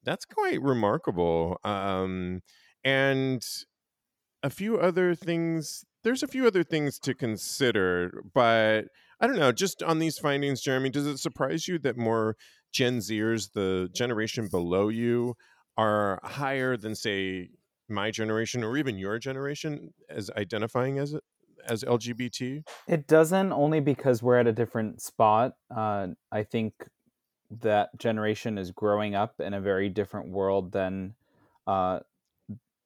That's 0.03 0.25
quite 0.25 0.61
remarkable. 0.61 1.57
Um, 1.63 2.41
and 2.83 3.45
a 4.43 4.49
few 4.49 4.77
other 4.77 5.13
things, 5.15 5.85
there's 6.03 6.23
a 6.23 6.27
few 6.27 6.47
other 6.47 6.63
things 6.63 6.97
to 6.99 7.13
consider, 7.13 8.23
but 8.33 8.85
I 9.21 9.27
don't 9.27 9.37
know, 9.37 9.51
just 9.51 9.83
on 9.83 9.99
these 9.99 10.17
findings, 10.17 10.61
Jeremy, 10.61 10.89
does 10.89 11.05
it 11.05 11.19
surprise 11.19 11.67
you 11.67 11.77
that 11.79 11.95
more 11.95 12.35
Gen 12.73 12.97
Zers, 12.97 13.51
the 13.53 13.87
generation 13.93 14.47
below 14.47 14.89
you, 14.89 15.35
are 15.77 16.19
higher 16.23 16.75
than, 16.75 16.95
say, 16.95 17.49
my 17.87 18.09
generation 18.09 18.63
or 18.63 18.77
even 18.77 18.97
your 18.97 19.19
generation 19.19 19.93
as 20.09 20.29
identifying 20.31 20.97
as 20.97 21.15
as 21.67 21.83
LGBT? 21.83 22.63
It 22.87 23.07
doesn't 23.07 23.51
only 23.51 23.79
because 23.79 24.23
we're 24.23 24.39
at 24.39 24.47
a 24.47 24.53
different 24.53 25.01
spot. 25.01 25.53
Uh, 25.69 26.07
I 26.31 26.43
think 26.43 26.73
that 27.61 27.95
generation 27.99 28.57
is 28.57 28.71
growing 28.71 29.13
up 29.13 29.39
in 29.39 29.53
a 29.53 29.61
very 29.61 29.89
different 29.89 30.29
world 30.29 30.71
than 30.71 31.13
uh, 31.67 31.99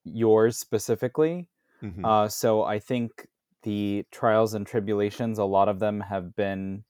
yours 0.03 0.57
specifically. 0.57 1.47
Mhm. 1.81 2.03
Uh, 2.03 2.27
so 2.27 2.63
I 2.63 2.79
think 2.79 3.27
the 3.65 4.05
trials 4.11 4.53
and 4.53 4.65
tribulations, 4.65 5.39
a 5.39 5.43
lot 5.43 5.67
of 5.67 5.79
them 5.79 5.99
have 5.99 6.35
been 6.35 6.83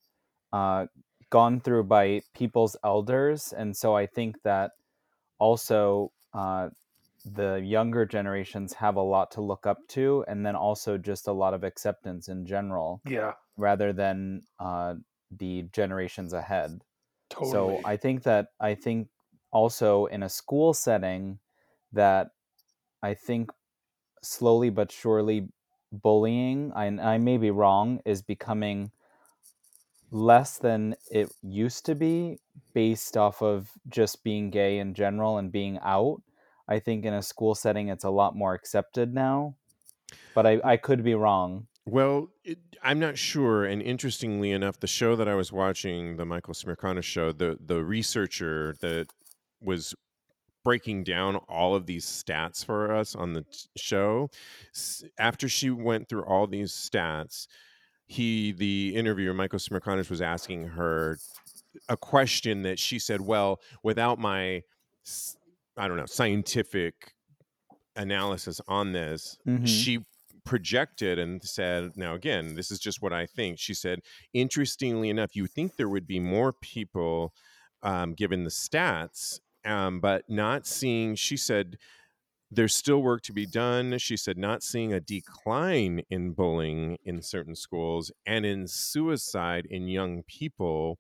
uh, 0.52 0.88
gone 1.30 1.62
through 1.62 1.86
by 1.86 2.22
people's 2.36 2.76
elders. 2.84 3.54
And 3.54 3.76
so 3.76 3.96
I 3.96 4.06
think 4.06 4.36
that 4.44 4.72
also 5.40 6.12
uh, 6.34 6.70
the 7.26 7.56
younger 7.56 8.06
generations 8.06 8.74
have 8.74 8.98
a 8.98 9.02
lot 9.02 9.32
to 9.32 9.42
look 9.42 9.66
up 9.66 9.80
to, 9.90 10.26
and 10.28 10.46
then 10.46 10.56
also 10.56 10.98
just 10.98 11.28
a 11.28 11.32
lot 11.32 11.54
of 11.54 11.64
acceptance 11.64 12.28
in 12.28 12.46
general 12.46 13.02
yeah, 13.06 13.34
rather 13.58 13.94
than 13.94 14.42
uh, 14.60 14.96
the 15.32 15.64
generations 15.72 16.34
ahead. 16.34 16.84
totally. 17.30 17.52
So 17.52 17.82
I 17.86 17.96
think 17.98 18.24
that 18.24 18.50
I 18.60 18.76
think 18.76 19.08
also 19.52 20.08
in 20.08 20.24
a 20.24 20.30
school 20.30 20.74
setting 20.74 21.40
that 21.94 22.32
I 23.02 23.14
think 23.14 23.52
slowly 24.22 24.70
but 24.70 24.92
surely 24.92 25.50
bullying, 25.92 26.72
I, 26.74 26.88
I 26.88 27.18
may 27.18 27.38
be 27.38 27.52
wrong, 27.52 28.00
is 28.06 28.22
becoming 28.22 28.92
less 30.12 30.58
than 30.58 30.96
it 31.12 31.34
used 31.42 31.86
to 31.88 31.96
be 31.96 32.40
based 32.74 33.18
off 33.18 33.42
of 33.42 33.72
just 33.90 34.24
being 34.24 34.50
gay 34.50 34.80
in 34.80 34.94
general 34.94 35.38
and 35.38 35.52
being 35.52 35.80
out. 35.82 36.22
I 36.68 36.80
think 36.80 37.06
in 37.06 37.14
a 37.14 37.22
school 37.22 37.56
setting 37.56 37.90
it's 37.90 38.04
a 38.04 38.10
lot 38.10 38.36
more 38.36 38.54
accepted 38.54 39.14
now. 39.14 39.56
But 40.34 40.46
I, 40.46 40.60
I 40.64 40.78
could 40.78 41.04
be 41.04 41.16
wrong. 41.16 41.68
Well, 41.86 42.30
it, 42.44 42.60
I'm 42.82 43.00
not 43.00 43.18
sure. 43.18 43.66
And 43.66 43.82
interestingly 43.82 44.52
enough, 44.52 44.80
the 44.80 44.88
show 44.88 45.16
that 45.16 45.28
I 45.28 45.36
was 45.36 45.52
watching, 45.52 46.18
the 46.18 46.26
Michael 46.26 46.54
Smirkana 46.54 47.04
show, 47.04 47.32
the 47.32 47.58
the 47.64 47.84
researcher 47.84 48.76
that 48.82 49.08
was 49.62 49.96
breaking 50.66 51.06
down 51.06 51.38
all 51.48 51.76
of 51.76 51.86
these 51.86 52.06
stats 52.06 52.66
for 52.66 52.92
us 52.94 53.16
on 53.16 53.32
the 53.32 53.44
t- 53.44 53.70
show, 53.78 54.30
after 55.18 55.48
she 55.48 55.70
went 55.70 56.10
through 56.10 56.26
all 56.26 56.48
these 56.48 56.74
stats, 56.74 57.48
he, 58.08 58.52
the 58.52 58.94
interviewer, 58.96 59.34
Michael 59.34 59.60
Smerconish, 59.60 60.10
was 60.10 60.22
asking 60.22 60.68
her 60.70 61.18
a 61.88 61.96
question 61.96 62.64
that 62.64 62.80
she 62.80 63.00
said, 63.00 63.22
"Well, 63.22 63.62
without 63.84 64.20
my, 64.20 64.64
I 65.78 65.88
don't 65.88 65.98
know, 65.98 66.06
scientific 66.06 67.14
analysis 67.96 68.60
on 68.68 68.92
this, 68.92 69.38
Mhm. 69.48 69.68
she 69.68 70.00
projected 70.44 71.18
and 71.18 71.42
said, 71.44 71.96
now 71.98 72.14
again, 72.14 72.54
this 72.56 72.70
is 72.70 72.80
just 72.80 73.02
what 73.02 73.12
I 73.14 73.26
think. 73.26 73.58
She 73.60 73.74
said, 73.74 74.02
interestingly 74.34 75.10
enough, 75.10 75.36
you 75.36 75.48
think 75.48 75.76
there 75.76 75.90
would 75.90 76.06
be 76.06 76.20
more 76.20 76.54
people 76.54 77.34
um, 77.82 78.14
given 78.14 78.44
the 78.44 78.50
stats, 78.50 79.40
um, 79.66 80.00
but 80.00 80.30
not 80.30 80.66
seeing, 80.68 81.16
she 81.16 81.38
said, 81.38 81.78
there's 82.52 82.76
still 82.76 83.02
work 83.04 83.22
to 83.24 83.34
be 83.34 83.46
done. 83.48 83.98
She 84.00 84.18
said, 84.18 84.38
not 84.38 84.64
seeing 84.64 84.94
a 84.94 85.00
decline 85.02 86.04
in 86.10 86.34
bullying 86.34 86.98
in 87.04 87.22
certain 87.22 87.56
schools 87.56 88.12
and 88.26 88.46
in 88.46 88.68
suicide 88.68 89.68
in 89.68 89.88
young 89.88 90.24
people. 90.24 91.00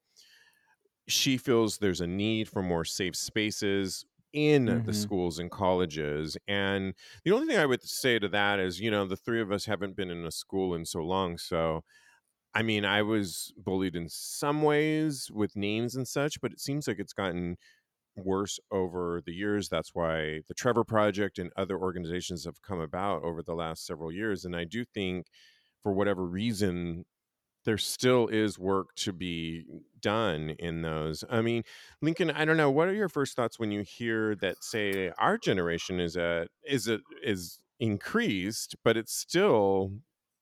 She 1.07 1.37
feels 1.37 1.77
there's 1.77 2.01
a 2.01 2.07
need 2.07 2.49
for 2.49 2.63
more 2.63 2.83
safe 2.85 3.15
spaces 3.15 4.05
in 4.33 4.79
the 4.83 4.93
Mhm. 4.93 4.93
schools 4.93 5.37
and 5.39 5.51
colleges. 5.51 6.35
And 6.47 6.93
the 7.23 7.31
only 7.31 7.47
thing 7.47 7.57
I 7.57 7.65
would 7.65 7.83
say 7.83 8.17
to 8.19 8.27
that 8.29 8.59
is, 8.59 8.79
you 8.81 8.89
know, 8.91 9.05
the 9.05 9.15
three 9.15 9.39
of 9.39 9.51
us 9.51 9.65
haven't 9.65 9.95
been 9.95 10.09
in 10.09 10.25
a 10.25 10.31
school 10.31 10.73
in 10.73 10.83
so 10.85 11.01
long. 11.01 11.37
So, 11.37 11.83
I 12.55 12.63
mean, 12.63 12.85
I 12.85 13.03
was 13.03 13.53
bullied 13.57 13.95
in 13.95 14.09
some 14.09 14.63
ways 14.63 15.31
with 15.31 15.55
names 15.55 15.95
and 15.95 16.07
such, 16.07 16.41
but 16.41 16.53
it 16.53 16.59
seems 16.61 16.87
like 16.87 16.99
it's 16.99 17.13
gotten 17.13 17.57
worse 18.15 18.59
over 18.71 19.21
the 19.25 19.33
years. 19.33 19.69
That's 19.69 19.93
why 19.93 20.41
the 20.47 20.53
Trevor 20.53 20.83
Project 20.83 21.39
and 21.39 21.51
other 21.57 21.77
organizations 21.77 22.45
have 22.45 22.61
come 22.61 22.79
about 22.79 23.23
over 23.23 23.41
the 23.41 23.55
last 23.55 23.85
several 23.85 24.11
years. 24.11 24.45
And 24.45 24.55
I 24.55 24.63
do 24.63 24.85
think, 24.85 25.27
for 25.83 25.93
whatever 25.93 26.25
reason, 26.25 27.05
there 27.65 27.77
still 27.77 28.27
is 28.27 28.59
work 28.59 28.93
to 28.95 29.11
be 29.11 29.65
done 29.99 30.51
in 30.59 30.81
those. 30.81 31.23
I 31.29 31.41
mean, 31.41 31.63
Lincoln, 32.01 32.31
I 32.31 32.45
don't 32.45 32.57
know. 32.57 32.71
What 32.71 32.87
are 32.87 32.93
your 32.93 33.09
first 33.09 33.35
thoughts 33.35 33.59
when 33.59 33.71
you 33.71 33.81
hear 33.81 34.35
that? 34.35 34.63
Say, 34.63 35.09
our 35.17 35.37
generation 35.37 35.99
is 35.99 36.15
a 36.15 36.47
is 36.63 36.87
a 36.87 36.99
is 37.23 37.59
increased, 37.79 38.75
but 38.83 38.97
it's 38.97 39.13
still 39.13 39.91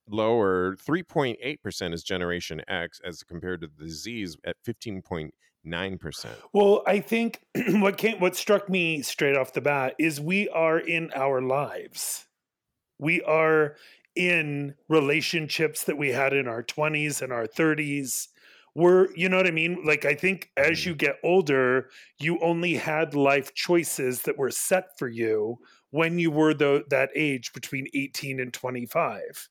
lower 0.07 0.75
3.8% 0.75 1.93
is 1.93 2.03
generation 2.03 2.61
x 2.67 2.99
as 3.05 3.23
compared 3.23 3.61
to 3.61 3.69
the 3.77 3.89
z's 3.89 4.35
at 4.45 4.57
15.8 4.67 5.29
nine 5.63 5.97
percent. 5.97 6.35
Well, 6.53 6.83
I 6.85 6.99
think 6.99 7.41
what 7.67 7.97
came, 7.97 8.19
what 8.19 8.35
struck 8.35 8.69
me 8.69 9.01
straight 9.01 9.37
off 9.37 9.53
the 9.53 9.61
bat 9.61 9.95
is 9.99 10.19
we 10.19 10.49
are 10.49 10.79
in 10.79 11.11
our 11.15 11.41
lives. 11.41 12.25
We 12.99 13.21
are 13.23 13.75
in 14.15 14.75
relationships 14.89 15.83
that 15.85 15.97
we 15.97 16.09
had 16.09 16.33
in 16.33 16.47
our 16.47 16.63
twenties 16.63 17.21
and 17.21 17.31
our 17.31 17.47
thirties. 17.47 18.29
We're, 18.75 19.13
you 19.13 19.29
know 19.29 19.37
what 19.37 19.47
I 19.47 19.51
mean? 19.51 19.83
Like, 19.85 20.03
I 20.03 20.15
think 20.15 20.49
as 20.57 20.83
you 20.85 20.93
mm-hmm. 20.93 20.97
get 20.97 21.19
older, 21.23 21.89
you 22.17 22.39
only 22.39 22.73
had 22.73 23.13
life 23.13 23.53
choices 23.53 24.23
that 24.23 24.37
were 24.37 24.49
set 24.49 24.97
for 24.97 25.07
you 25.07 25.59
when 25.91 26.17
you 26.17 26.31
were 26.31 26.55
the, 26.55 26.83
that 26.89 27.11
age 27.15 27.53
between 27.53 27.85
18 27.93 28.39
and 28.39 28.51
25. 28.51 29.47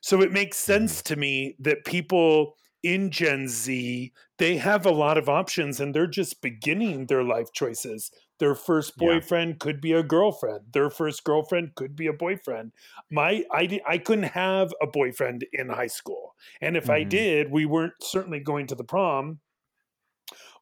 So 0.00 0.22
it 0.22 0.32
makes 0.32 0.58
mm-hmm. 0.58 0.72
sense 0.72 1.02
to 1.02 1.16
me 1.16 1.56
that 1.60 1.84
people 1.84 2.56
in 2.84 3.10
Gen 3.10 3.48
Z, 3.48 4.12
they 4.38 4.56
have 4.58 4.86
a 4.86 4.90
lot 4.92 5.18
of 5.18 5.28
options 5.28 5.80
and 5.80 5.94
they're 5.94 6.06
just 6.06 6.42
beginning 6.42 7.06
their 7.06 7.24
life 7.24 7.52
choices. 7.52 8.12
Their 8.38 8.54
first 8.54 8.96
Yeah. 8.96 9.20
boyfriend 9.22 9.60
could 9.60 9.80
be 9.80 9.92
a 9.92 10.02
girlfriend. 10.02 10.72
Their 10.72 10.90
first 10.90 11.24
girlfriend 11.24 11.74
could 11.76 11.96
be 11.96 12.06
a 12.08 12.12
boyfriend. 12.12 12.72
My 13.10 13.44
I 13.52 13.80
I 13.86 13.98
couldn't 13.98 14.24
have 14.24 14.72
a 14.82 14.86
boyfriend 14.86 15.46
in 15.52 15.70
high 15.70 15.88
school. 15.88 16.36
And 16.60 16.76
if 16.76 16.90
I 16.90 17.02
Mhm. 17.02 17.04
did, 17.04 17.50
we 17.50 17.66
weren't 17.66 17.94
certainly 18.02 18.40
going 18.40 18.66
to 18.68 18.74
the 18.76 18.84
prom 18.84 19.40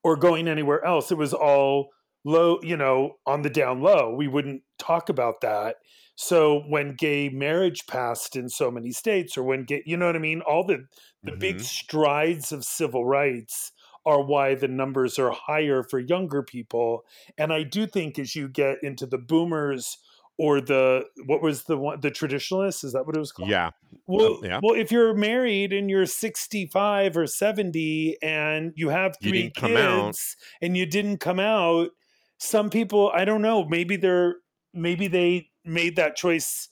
or 0.02 0.17
going 0.17 0.49
anywhere 0.49 0.85
else. 0.85 1.11
It 1.11 1.19
was 1.19 1.35
all 1.35 1.91
low, 2.25 2.61
you 2.62 2.76
know, 2.76 3.19
on 3.26 3.43
the 3.43 3.50
down 3.50 3.81
low. 3.81 4.14
We 4.14 4.29
wouldn't 4.29 4.62
talk 4.79 5.09
about 5.09 5.41
that. 5.41 5.76
So 6.14 6.61
when 6.69 6.95
gay 6.95 7.28
marriage 7.31 7.87
passed 7.87 8.37
in 8.37 8.49
so 8.49 8.71
many 8.71 8.92
states, 8.92 9.37
or 9.37 9.42
when 9.42 9.64
gay, 9.64 9.83
you 9.87 9.97
know 9.97 10.07
what 10.07 10.16
I 10.16 10.21
mean, 10.21 10.42
all 10.42 10.64
the 10.66 10.87
the 11.25 11.33
big 11.33 11.61
Mhm. 11.61 11.61
strides 11.61 12.52
of 12.52 12.64
civil 12.64 13.04
rights 13.04 13.73
are 14.04 14.23
why 14.23 14.54
the 14.54 14.69
numbers 14.69 15.19
are 15.19 15.31
higher 15.31 15.83
for 15.85 16.00
younger 16.00 16.42
people. 16.42 17.04
And 17.38 17.52
I 17.52 17.62
do 17.62 17.87
think 17.87 18.19
as 18.19 18.35
you 18.35 18.49
get 18.49 18.78
into 18.83 19.07
the 19.07 19.19
boomers 19.19 19.97
or 20.38 20.61
the 20.61 21.07
what 21.26 21.40
was 21.42 21.64
the 21.64 21.78
one 21.78 22.00
the 22.00 22.11
traditionalists, 22.11 22.85
is 22.85 22.92
that 22.92 23.07
what 23.07 23.16
it 23.16 23.21
was 23.21 23.33
called? 23.33 23.54
Yeah. 23.54 23.71
Well, 24.07 24.40
yeah. 24.42 24.61
well, 24.61 24.75
if 24.75 24.90
you're 24.92 25.14
married 25.14 25.73
and 25.73 25.90
you're 25.90 26.07
65 26.07 27.16
or 27.16 27.26
70 27.26 28.16
and 28.23 28.73
you 28.76 28.88
have 28.90 29.16
three 29.23 29.50
out. 29.75 30.16
kids 30.16 30.37
and 30.61 30.76
you 30.76 30.87
didn't 30.87 31.19
come 31.19 31.40
out, 31.40 31.90
some 32.38 32.71
people, 32.71 33.11
I 33.14 33.25
don't 33.25 33.42
know, 33.42 33.64
maybe 33.69 33.97
they're 33.97 34.37
maybe 34.75 35.09
they 35.09 35.50
made 35.64 35.97
that 35.97 36.16
choice 36.16 36.69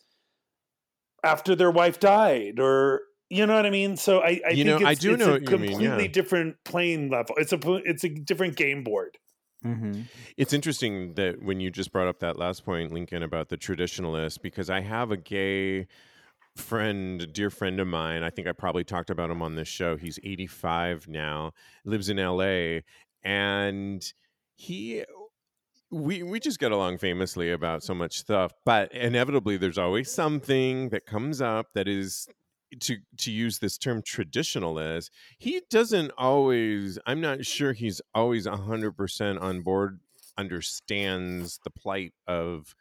after 1.23 1.55
their 1.55 1.71
wife 1.71 2.01
died 2.01 2.59
or 2.59 3.03
you 3.33 3.47
know 3.47 3.55
what 3.55 3.65
I 3.65 3.71
mean? 3.71 3.97
So 3.97 4.21
I, 4.21 4.41
I 4.45 4.51
You 4.51 4.65
think 4.65 4.81
know, 4.81 4.87
I 4.89 4.93
it's, 4.93 5.01
do 5.01 5.17
know 5.17 5.35
a 5.35 5.35
you 5.35 5.41
mean, 5.41 5.47
completely 5.47 6.03
yeah. 6.05 6.11
different 6.11 6.57
playing 6.65 7.11
level. 7.11 7.37
It's 7.39 7.53
a 7.53 7.61
it's 7.85 8.03
a 8.03 8.09
different 8.09 8.57
game 8.57 8.83
board. 8.83 9.19
Mm-hmm. 9.65 10.03
It's 10.37 10.53
interesting 10.53 11.15
that 11.15 11.43
when 11.43 11.61
you 11.61 11.71
just 11.71 11.93
brought 11.93 12.09
up 12.09 12.21
that 12.21 12.39
last 12.39 12.65
point, 12.65 12.93
Lincoln, 12.93 13.23
about 13.23 13.49
the 13.51 13.57
traditionalist, 13.57 14.43
because 14.43 14.69
I 14.71 14.81
have 14.81 15.11
a 15.13 15.17
gay 15.17 15.87
friend, 16.57 17.33
dear 17.33 17.51
friend 17.51 17.79
of 17.79 17.87
mine. 17.87 18.23
I 18.23 18.31
think 18.31 18.49
I 18.49 18.53
probably 18.53 18.85
talked 18.85 19.11
about 19.11 19.31
him 19.31 19.43
on 19.43 19.55
this 19.55 19.69
show. 19.69 19.97
He's 19.97 20.19
85 20.25 21.09
now, 21.09 21.53
lives 21.85 22.09
in 22.09 22.17
LA, 22.17 22.81
and 23.23 24.13
he 24.57 25.05
we 25.91 26.23
we 26.23 26.41
just 26.41 26.59
get 26.59 26.73
along 26.73 26.99
famously 26.99 27.51
about 27.51 27.83
so 27.83 27.95
much 27.95 28.19
stuff, 28.19 28.53
but 28.65 28.93
inevitably 28.93 29.57
there's 29.57 29.79
always 29.79 30.11
something 30.11 30.91
that 30.91 31.07
comes 31.07 31.41
up 31.41 31.69
that 31.75 31.89
is 31.89 32.29
to 32.79 32.99
to 33.17 33.33
use 33.33 33.59
this 33.59 33.77
term 33.77 34.01
traditionalist 34.03 35.11
he 35.39 35.61
doesn't 35.71 36.13
always 36.17 36.99
i'm 37.07 37.21
not 37.21 37.45
sure 37.45 37.73
he's 37.73 38.01
always 38.15 38.47
100% 38.47 39.43
on 39.43 39.61
board 39.63 39.99
understands 40.39 41.59
the 41.65 41.71
plight 41.71 42.13
of 42.29 42.75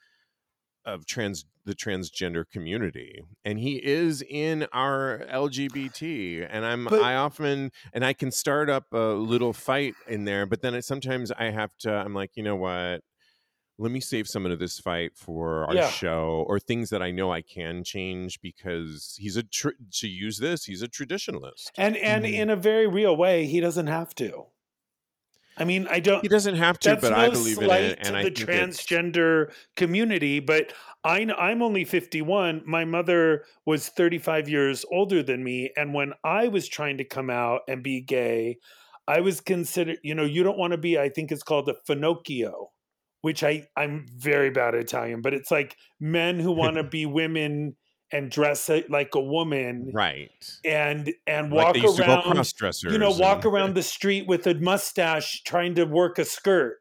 of 0.94 1.06
trans 1.06 1.46
the 1.66 1.76
transgender 1.76 2.44
community 2.50 3.22
and 3.46 3.60
he 3.60 3.76
is 3.78 4.24
in 4.28 4.66
our 4.74 5.24
lgbt 5.32 6.48
and 6.50 6.66
i'm 6.66 6.86
But- 6.86 7.02
i 7.02 7.16
often 7.16 7.72
and 7.94 8.04
i 8.06 8.14
can 8.14 8.32
start 8.32 8.70
up 8.70 8.86
a 8.92 9.14
little 9.14 9.54
fight 9.54 9.94
in 10.08 10.26
there 10.26 10.46
but 10.46 10.62
then 10.62 10.74
it, 10.74 10.84
sometimes 10.86 11.32
i 11.32 11.52
have 11.52 11.76
to 11.80 11.94
i'm 11.94 12.14
like 12.14 12.32
you 12.36 12.44
know 12.44 12.56
what 12.56 13.02
let 13.82 13.92
me 13.92 14.02
save 14.02 14.28
some 14.28 14.46
of 14.46 14.60
this 14.60 14.78
fight 14.80 15.12
for 15.16 15.64
our 15.66 15.74
Yeah. 15.76 15.90
show 15.90 16.44
or 16.48 16.60
things 16.60 16.90
that 16.90 17.02
i 17.02 17.12
know 17.12 17.32
i 17.32 17.42
can 17.42 17.84
change 17.84 18.42
because 18.42 19.16
he's 19.20 19.38
a 19.38 19.44
tr- 19.44 19.70
to 20.00 20.08
use 20.08 20.38
this 20.40 20.66
he's 20.66 20.82
a 20.82 20.88
traditionalist 20.88 21.70
And 21.78 21.96
and 21.98 22.26
Mhm. 22.26 22.34
in 22.34 22.50
a 22.50 22.56
very 22.56 22.88
real 22.88 23.16
way, 23.16 23.46
he 23.46 23.60
doesn't 23.60 23.88
have 23.88 24.14
to. 24.16 24.48
I 25.60 25.66
mean, 25.66 25.88
I 25.90 26.00
don't 26.00 26.22
he 26.22 26.30
doesn't 26.30 26.56
have 26.56 26.80
to 26.80 26.96
but 26.96 27.12
no 27.12 27.16
i 27.16 27.30
believe 27.30 27.58
in 27.62 27.70
it 27.70 28.00
and 28.02 28.16
i 28.16 28.24
the 28.24 28.32
transgender 28.32 29.52
community 29.76 30.40
but 30.40 30.74
I, 31.04 31.28
i'm 31.38 31.62
only 31.62 31.86
51 31.86 32.64
my 32.66 32.86
mother 32.86 33.46
was 33.66 33.90
35 33.90 34.50
years 34.50 34.86
older 34.92 35.24
than 35.24 35.44
me 35.44 35.72
and 35.76 35.94
when 35.94 36.14
i 36.24 36.48
was 36.48 36.68
trying 36.68 36.98
to 36.98 37.04
come 37.04 37.30
out 37.30 37.62
and 37.68 37.84
be 37.84 38.02
gay 38.02 38.58
i 39.08 39.20
was 39.20 39.42
considered 39.42 39.98
you 40.04 40.16
know 40.16 40.26
you 40.26 40.44
don't 40.44 40.58
want 40.58 40.72
to 40.72 40.78
be 40.78 40.98
i 40.98 41.10
think 41.10 41.32
it's 41.32 41.44
called 41.44 41.70
a 41.70 41.76
finocchio 41.88 42.68
which 43.22 43.44
i 43.44 43.68
i'm 43.76 44.06
very 44.16 44.50
bad 44.50 44.76
at 44.76 44.82
italian 44.82 45.22
but 45.22 45.34
it's 45.34 45.52
like 45.52 45.76
men 46.00 46.40
who 46.40 46.52
want 46.52 46.76
to 46.76 46.84
be 46.98 47.06
women 47.06 47.76
and 48.12 48.32
dress 48.32 48.70
like 48.90 49.16
a 49.16 49.22
woman 49.22 49.94
right 49.94 50.62
and 50.64 51.14
and 51.28 51.52
like 51.52 51.74
walk 51.74 51.76
used 51.76 52.00
around 52.00 52.48
you 52.88 52.98
know, 52.98 53.12
walk 53.12 53.46
around 53.46 53.76
the 53.76 53.84
street 53.84 54.28
with 54.28 54.48
a 54.48 54.56
mustache 54.56 55.44
trying 55.44 55.76
to 55.76 55.86
work 55.86 56.20
a 56.20 56.26
skirt. 56.26 56.80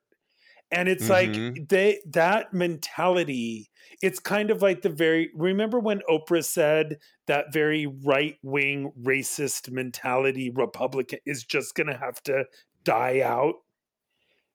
And 0.70 0.88
it's 0.88 1.08
Mhm. 1.08 1.10
like 1.10 1.42
they 1.68 2.00
that 2.06 2.52
mentality, 2.54 3.70
it's 4.02 4.18
kind 4.20 4.50
of 4.50 4.62
like 4.62 4.82
the 4.82 4.90
very 4.90 5.30
remember 5.34 5.78
when 5.80 6.00
Oprah 6.10 6.44
said 6.44 6.98
that 7.26 7.52
very 7.52 7.86
right-wing 7.86 8.92
racist 9.02 9.70
mentality 9.70 10.50
Republican 10.50 11.20
is 11.26 11.44
just 11.44 11.74
gonna 11.74 11.96
have 11.98 12.22
to 12.24 12.44
die 12.84 13.20
out. 13.20 13.56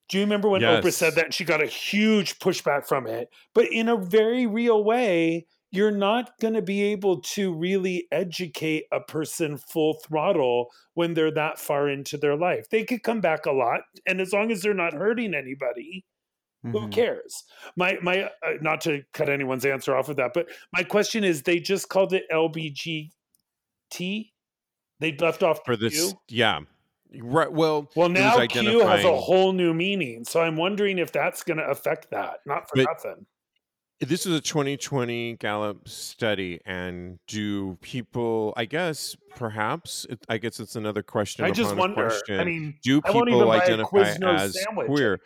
Do 0.09 0.17
you 0.17 0.23
remember 0.23 0.49
when 0.49 0.63
Oprah 0.63 0.93
said 0.93 1.15
that 1.15 1.25
and 1.25 1.33
she 1.33 1.45
got 1.45 1.63
a 1.63 1.67
huge 1.67 2.39
pushback 2.39 2.85
from 2.87 3.07
it? 3.07 3.29
But 3.53 3.71
in 3.71 3.87
a 3.87 3.97
very 3.97 4.45
real 4.45 4.83
way, 4.83 5.47
you're 5.73 5.91
not 5.91 6.39
going 6.39 6.53
to 6.53 6.61
be 6.61 6.83
able 6.83 7.19
to 7.21 7.51
really 7.53 8.07
educate 8.11 8.85
a 8.91 8.99
person 9.01 9.57
full 9.57 9.95
throttle 10.05 10.67
when 10.93 11.15
they're 11.15 11.31
that 11.31 11.59
far 11.59 11.89
into 11.89 12.15
their 12.15 12.35
life. 12.37 12.69
They 12.69 12.83
could 12.83 13.01
come 13.03 13.19
back 13.21 13.45
a 13.47 13.51
lot, 13.51 13.81
and 14.05 14.21
as 14.21 14.31
long 14.31 14.51
as 14.51 14.61
they're 14.61 14.73
not 14.73 14.93
hurting 14.93 15.33
anybody, 15.33 16.05
who 16.61 16.71
Mhm. 16.87 16.91
cares? 16.93 17.43
My 17.75 17.97
my 18.01 18.23
uh, 18.25 18.29
not 18.61 18.79
to 18.81 19.03
cut 19.13 19.29
anyone's 19.29 19.65
answer 19.65 19.95
off 19.95 20.07
of 20.09 20.15
that, 20.17 20.31
but 20.33 20.47
my 20.71 20.83
question 20.83 21.23
is: 21.23 21.41
they 21.43 21.59
just 21.59 21.89
called 21.89 22.13
it 22.13 22.23
LBGT. 22.31 23.09
They 24.99 25.11
left 25.19 25.43
off 25.43 25.59
for 25.65 25.75
Q? 25.75 25.89
this 25.89 26.13
yeah 26.29 26.59
right 27.19 27.51
well 27.51 27.89
Well, 27.95 28.09
now 28.09 28.45
Q 28.47 28.79
has 28.79 29.03
a 29.03 29.15
whole 29.15 29.51
new 29.53 29.73
meaning, 29.73 30.23
so 30.23 30.41
I'm 30.41 30.55
wondering 30.55 30.97
if 30.99 31.11
that's 31.11 31.43
going 31.43 31.57
to 31.57 31.65
affect 31.65 32.09
that. 32.11 32.39
Not 32.45 32.69
for 32.69 32.75
But- 32.77 32.85
nothing. 32.85 33.25
This 34.03 34.25
is 34.25 34.35
a 34.35 34.41
2020 34.41 35.37
Gallup 35.37 35.87
study, 35.87 36.59
and 36.65 37.19
do 37.27 37.77
people? 37.81 38.53
I 38.55 38.65
guess 38.65 39.15
perhaps. 39.35 40.05
It, 40.09 40.25
I 40.29 40.37
guess 40.37 40.59
it's 40.59 40.75
another 40.75 41.03
question. 41.03 41.45
I 41.45 41.51
just 41.51 41.75
wonder. 41.75 41.95
question. 42.07 42.39
I 42.39 42.43
mean, 42.43 42.75
do 42.83 43.01
I 43.03 43.11
won't 43.11 43.29
even 43.29 43.39
people 43.39 43.51
identify 43.51 44.15
as 44.33 44.57
queer? 44.85 45.19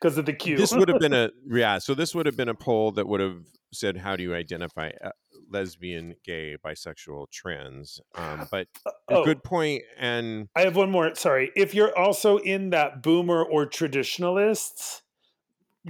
because 0.00 0.18
of 0.18 0.26
the 0.26 0.32
Q. 0.32 0.56
This 0.56 0.72
would 0.72 0.88
have 0.88 1.00
been 1.00 1.12
a 1.12 1.30
yeah. 1.46 1.78
So 1.78 1.94
this 1.94 2.14
would 2.14 2.26
have 2.26 2.36
been 2.36 2.48
a 2.48 2.54
poll 2.54 2.92
that 2.92 3.06
would 3.06 3.20
have 3.20 3.42
said, 3.72 3.96
"How 3.96 4.16
do 4.16 4.22
you 4.22 4.34
identify 4.34 4.90
uh, 5.02 5.10
lesbian, 5.50 6.14
gay, 6.24 6.56
bisexual, 6.64 7.30
trans?" 7.30 8.00
Um, 8.14 8.46
but 8.50 8.68
a 8.86 9.14
oh, 9.14 9.24
good 9.24 9.42
point, 9.42 9.82
and 9.98 10.48
I 10.54 10.62
have 10.62 10.76
one 10.76 10.90
more. 10.90 11.14
Sorry. 11.14 11.50
If 11.56 11.74
you're 11.74 11.96
also 11.96 12.38
in 12.38 12.70
that 12.70 13.02
boomer 13.02 13.42
or 13.42 13.66
traditionalists, 13.66 15.02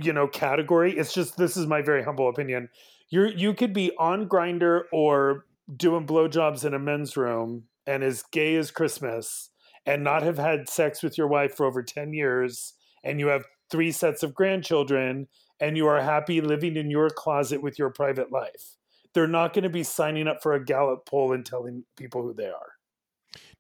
you 0.00 0.12
know, 0.12 0.28
category, 0.28 0.96
it's 0.96 1.12
just 1.12 1.36
this 1.36 1.56
is 1.56 1.66
my 1.66 1.82
very 1.82 2.02
humble 2.02 2.28
opinion. 2.28 2.68
You're 3.08 3.28
you 3.28 3.54
could 3.54 3.72
be 3.72 3.92
on 3.98 4.28
Grindr 4.28 4.82
or 4.92 5.46
doing 5.74 6.06
blowjobs 6.06 6.64
in 6.64 6.74
a 6.74 6.78
men's 6.78 7.16
room 7.16 7.64
and 7.86 8.02
as 8.02 8.22
gay 8.30 8.56
as 8.56 8.70
Christmas 8.70 9.50
and 9.84 10.02
not 10.02 10.22
have 10.22 10.38
had 10.38 10.68
sex 10.68 11.02
with 11.02 11.16
your 11.16 11.28
wife 11.28 11.54
for 11.54 11.66
over 11.66 11.82
10 11.82 12.12
years 12.12 12.74
and 13.04 13.20
you 13.20 13.28
have 13.28 13.46
three 13.70 13.92
sets 13.92 14.22
of 14.22 14.34
grandchildren 14.34 15.28
and 15.60 15.76
you 15.76 15.86
are 15.86 16.00
happy 16.00 16.40
living 16.40 16.76
in 16.76 16.90
your 16.90 17.08
closet 17.08 17.62
with 17.62 17.78
your 17.78 17.90
private 17.90 18.30
life. 18.30 18.76
They're 19.14 19.26
not 19.26 19.54
going 19.54 19.62
to 19.62 19.70
be 19.70 19.82
signing 19.82 20.28
up 20.28 20.42
for 20.42 20.52
a 20.52 20.64
Gallup 20.64 21.06
poll 21.06 21.32
and 21.32 21.44
telling 21.44 21.84
people 21.96 22.22
who 22.22 22.34
they 22.34 22.48
are. 22.48 22.72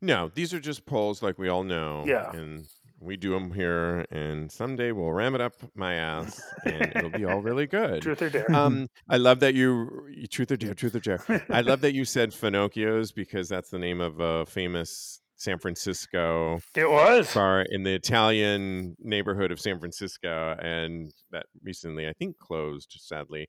no, 0.02 0.30
these 0.34 0.52
are 0.52 0.60
just 0.60 0.84
polls, 0.84 1.22
like 1.22 1.38
we 1.38 1.48
all 1.48 1.64
know. 1.64 2.04
Yeah. 2.06 2.30
and 2.32 2.66
we 3.00 3.16
do 3.16 3.30
them 3.30 3.52
here, 3.52 4.06
and 4.10 4.50
someday 4.50 4.92
we'll 4.92 5.12
ram 5.12 5.34
it 5.34 5.40
up 5.40 5.54
my 5.74 5.94
ass, 5.94 6.40
and 6.64 6.92
it'll 6.94 7.10
be 7.10 7.24
all 7.24 7.40
really 7.40 7.66
good. 7.66 8.02
Truth 8.02 8.22
or 8.22 8.30
dare. 8.30 8.50
Um, 8.52 8.88
I 9.08 9.16
love 9.16 9.40
that 9.40 9.54
you, 9.54 10.06
you 10.10 10.26
truth 10.26 10.50
or 10.50 10.56
dare, 10.56 10.74
truth 10.74 10.94
or 10.94 11.00
dare. 11.00 11.46
I 11.50 11.60
love 11.60 11.80
that 11.82 11.94
you 11.94 12.04
said 12.04 12.30
Finocchios 12.30 13.14
because 13.14 13.48
that's 13.48 13.70
the 13.70 13.78
name 13.78 14.00
of 14.00 14.20
a 14.20 14.46
famous 14.46 15.20
San 15.36 15.58
Francisco. 15.58 16.60
It 16.74 16.90
was. 16.90 17.30
Far 17.30 17.62
in 17.62 17.82
the 17.82 17.94
Italian 17.94 18.96
neighborhood 18.98 19.52
of 19.52 19.60
San 19.60 19.78
Francisco, 19.78 20.56
and 20.58 21.12
that 21.32 21.46
recently, 21.62 22.08
I 22.08 22.14
think, 22.14 22.38
closed. 22.38 22.96
Sadly, 22.98 23.48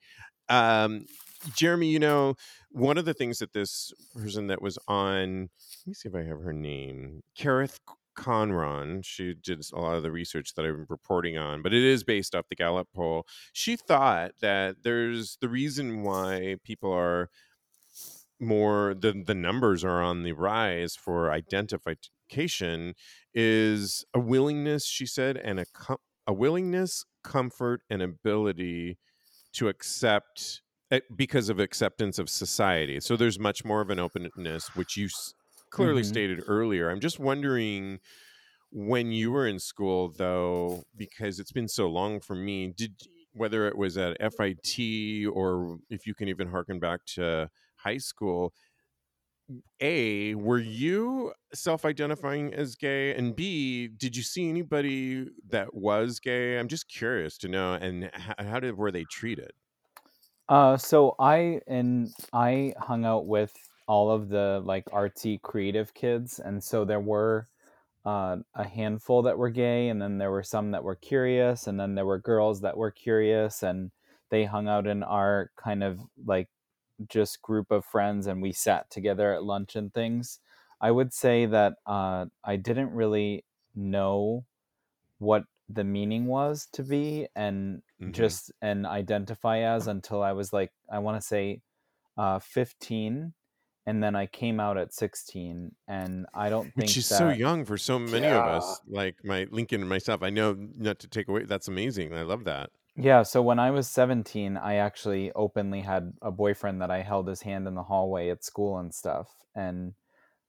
um, 0.50 1.06
Jeremy, 1.56 1.88
you 1.88 2.00
know, 2.00 2.36
one 2.72 2.98
of 2.98 3.06
the 3.06 3.14
things 3.14 3.40
that 3.40 3.54
this 3.54 3.94
person 4.16 4.48
that 4.48 4.62
was 4.62 4.78
on, 4.88 5.42
let 5.42 5.88
me 5.88 5.94
see 5.94 6.10
if 6.10 6.16
I 6.16 6.24
have 6.24 6.42
her 6.42 6.54
name, 6.54 7.22
Kerith 7.38 7.80
Conron, 8.18 9.06
she 9.06 9.34
did 9.34 9.62
a 9.74 9.80
lot 9.80 9.96
of 9.96 10.04
the 10.04 10.12
research 10.12 10.56
that 10.56 10.66
I'm 10.66 10.86
reporting 10.90 11.38
on, 11.38 11.62
but 11.62 11.74
it 11.74 11.84
is 11.84 12.04
based 12.04 12.36
off 12.36 12.50
the 12.50 12.56
Gallup 12.56 12.88
poll. 12.94 13.26
She 13.54 13.76
thought 13.76 14.32
that 14.42 14.78
there's 14.84 15.38
the 15.40 15.50
reason 15.50 16.04
why 16.04 16.56
people 16.64 16.92
are 16.92 17.30
more 18.40 18.94
the 18.94 19.24
the 19.26 19.34
numbers 19.34 19.84
are 19.84 20.02
on 20.02 20.24
the 20.24 20.32
rise 20.32 20.96
for 20.96 21.32
identification 21.32 22.94
is 23.34 24.06
a 24.14 24.20
willingness 24.20 24.86
she 24.86 25.06
said 25.08 25.38
and 25.38 25.60
a 25.60 25.66
com- 25.74 25.98
a 26.28 26.34
willingness 26.34 27.04
comfort 27.24 27.82
and 27.90 28.02
ability 28.02 28.98
to 29.54 29.68
accept 29.68 30.62
eh, 30.92 31.00
because 31.16 31.50
of 31.50 31.60
acceptance 31.60 32.20
of 32.20 32.30
society 32.30 33.00
so 33.00 33.18
there's 33.18 33.40
much 33.40 33.66
more 33.66 33.82
of 33.82 33.90
an 33.90 33.98
openness 33.98 34.76
which 34.76 34.96
you 34.96 35.10
clearly 35.72 36.02
mm-hmm. 36.02 36.10
stated 36.10 36.44
earlier. 36.48 36.90
I'm 36.90 37.00
just 37.00 37.20
wondering 37.20 38.00
when 38.72 39.12
you 39.12 39.32
were 39.32 39.48
in 39.48 39.60
school 39.60 40.12
though 40.18 40.84
because 40.96 41.40
it's 41.40 41.52
been 41.52 41.68
so 41.68 41.88
long 41.88 42.20
for 42.20 42.36
me 42.36 42.74
did 42.76 42.94
whether 43.34 43.68
it 43.68 43.78
was 43.78 43.98
at 43.98 44.18
FIT 44.34 45.28
or 45.32 45.78
if 45.90 46.06
you 46.08 46.16
can 46.16 46.28
even 46.28 46.50
harken 46.50 46.80
back 46.80 47.06
to 47.06 47.50
high 47.78 47.98
school 47.98 48.54
a 49.80 50.36
were 50.36 50.60
you 50.60 51.34
self-identifying 51.54 52.54
as 52.54 52.76
gay? 52.76 53.16
And 53.16 53.36
b 53.36 53.88
did 53.88 54.16
you 54.16 54.24
see 54.24 54.50
anybody 54.50 55.28
that 55.50 55.74
was 55.74 56.20
gay? 56.20 56.58
I'm 56.58 56.68
just 56.68 56.90
curious 56.90 57.38
to 57.40 57.48
know 57.48 57.74
and 57.74 58.10
how, 58.14 58.34
how 58.40 58.60
did 58.60 58.76
were 58.78 58.92
they 58.92 59.06
treated? 59.06 59.52
Uh 60.50 60.78
so 60.78 61.16
i 61.20 61.62
and 61.68 62.14
i 62.34 62.74
hung 62.80 63.06
out 63.06 63.28
with 63.28 63.54
all 63.88 64.12
of 64.12 64.30
the 64.30 64.62
like 64.66 64.86
artsy 64.86 65.42
creative 65.42 65.94
kids 65.94 66.40
and 66.40 66.64
so 66.64 66.86
there 66.86 67.00
were 67.00 67.48
uh, 68.06 68.38
a 68.56 68.68
handful 68.68 69.22
that 69.24 69.38
were 69.38 69.50
gay 69.50 69.90
and 69.90 70.02
then 70.02 70.18
there 70.18 70.32
were 70.32 70.44
some 70.44 70.72
that 70.72 70.84
were 70.84 70.96
curious 70.96 71.68
and 71.68 71.80
then 71.80 71.96
there 71.96 72.06
were 72.06 72.20
girls 72.20 72.62
that 72.62 72.78
were 72.78 72.92
curious 72.92 73.64
and 73.64 73.92
they 74.30 74.46
hung 74.46 74.68
out 74.68 74.88
in 74.88 75.04
our 75.04 75.52
kind 75.58 75.84
of 75.84 76.00
like 76.26 76.48
just 77.08 77.42
group 77.42 77.72
of 77.72 77.86
friends 77.86 78.28
and 78.28 78.42
we 78.42 78.52
sat 78.52 78.90
together 78.90 79.34
at 79.34 79.44
lunch 79.44 79.76
and 79.76 79.94
things. 79.94 80.40
I 80.80 80.92
would 80.92 81.14
say 81.14 81.46
that 81.48 81.74
uh, 81.86 82.26
I 82.44 82.56
didn't 82.56 82.92
really 82.92 83.46
know 83.76 84.46
what 85.20 85.44
the 85.70 85.84
meaning 85.84 86.28
was 86.28 86.68
to 86.74 86.84
be 86.84 87.28
and 87.36 87.82
mm-hmm. 88.02 88.12
just 88.12 88.52
and 88.62 88.86
identify 88.86 89.60
as 89.60 89.88
until 89.88 90.24
I 90.24 90.32
was 90.32 90.54
like 90.54 90.72
I 90.90 91.00
want 91.00 91.20
to 91.20 91.28
say 91.28 91.62
uh, 92.18 92.40
15 92.40 93.34
and 93.88 94.04
then 94.04 94.16
I 94.16 94.28
came 94.28 94.60
out 94.60 94.78
at 94.78 94.94
16 94.94 95.72
and 95.88 96.28
I 96.36 96.50
don't 96.50 96.66
think 96.66 96.76
which 96.76 96.98
is 96.98 97.10
that, 97.10 97.18
so 97.18 97.30
young 97.30 97.66
for 97.66 97.78
so 97.78 97.98
many 97.98 98.28
yeah. 98.28 98.38
of 98.38 98.46
us 98.46 98.82
like 98.88 99.16
my 99.24 99.48
Lincoln 99.50 99.82
and 99.82 99.90
myself 99.90 100.22
I 100.22 100.30
know 100.30 100.56
not 100.78 101.00
to 101.00 101.08
take 101.08 101.28
away 101.28 101.46
that's 101.46 101.68
amazing 101.68 102.14
I 102.14 102.22
love 102.22 102.44
that 102.44 102.70
yeah, 103.00 103.22
so 103.22 103.44
when 103.44 103.60
I 103.60 103.70
was 103.70 103.88
17, 103.88 104.58
I 104.58 104.78
actually 104.78 105.32
openly 105.34 105.82
had 105.82 106.14
a 106.20 106.32
boyfriend 106.32 106.82
that 106.82 106.90
I 106.90 107.04
held 107.04 107.28
his 107.28 107.44
hand 107.44 107.68
in 107.68 107.76
the 107.76 107.84
hallway 107.84 108.30
at 108.30 108.44
school 108.44 108.80
and 108.80 108.92
stuff. 108.92 109.28
And 109.56 109.94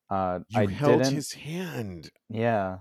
uh, 0.08 0.40
you 0.48 0.60
I 0.60 0.66
held 0.66 1.02
didn't. 1.02 1.14
his 1.14 1.32
hand. 1.34 2.10
Yeah. 2.30 2.78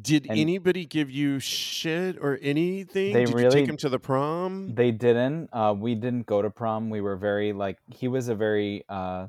Did 0.00 0.26
and 0.30 0.38
anybody 0.38 0.86
give 0.86 1.10
you 1.10 1.38
shit 1.38 2.16
or 2.18 2.38
anything? 2.40 3.12
They 3.12 3.26
Did 3.26 3.34
really, 3.34 3.44
you 3.44 3.50
take 3.50 3.68
him 3.68 3.76
to 3.78 3.90
the 3.90 3.98
prom? 3.98 4.74
They 4.74 4.90
didn't. 4.90 5.50
Uh, 5.52 5.74
we 5.76 5.94
didn't 5.94 6.24
go 6.24 6.40
to 6.40 6.48
prom. 6.48 6.88
We 6.88 7.02
were 7.02 7.16
very 7.16 7.52
like 7.52 7.76
he 7.88 8.08
was 8.08 8.28
a 8.28 8.34
very 8.34 8.84
uh, 8.88 9.26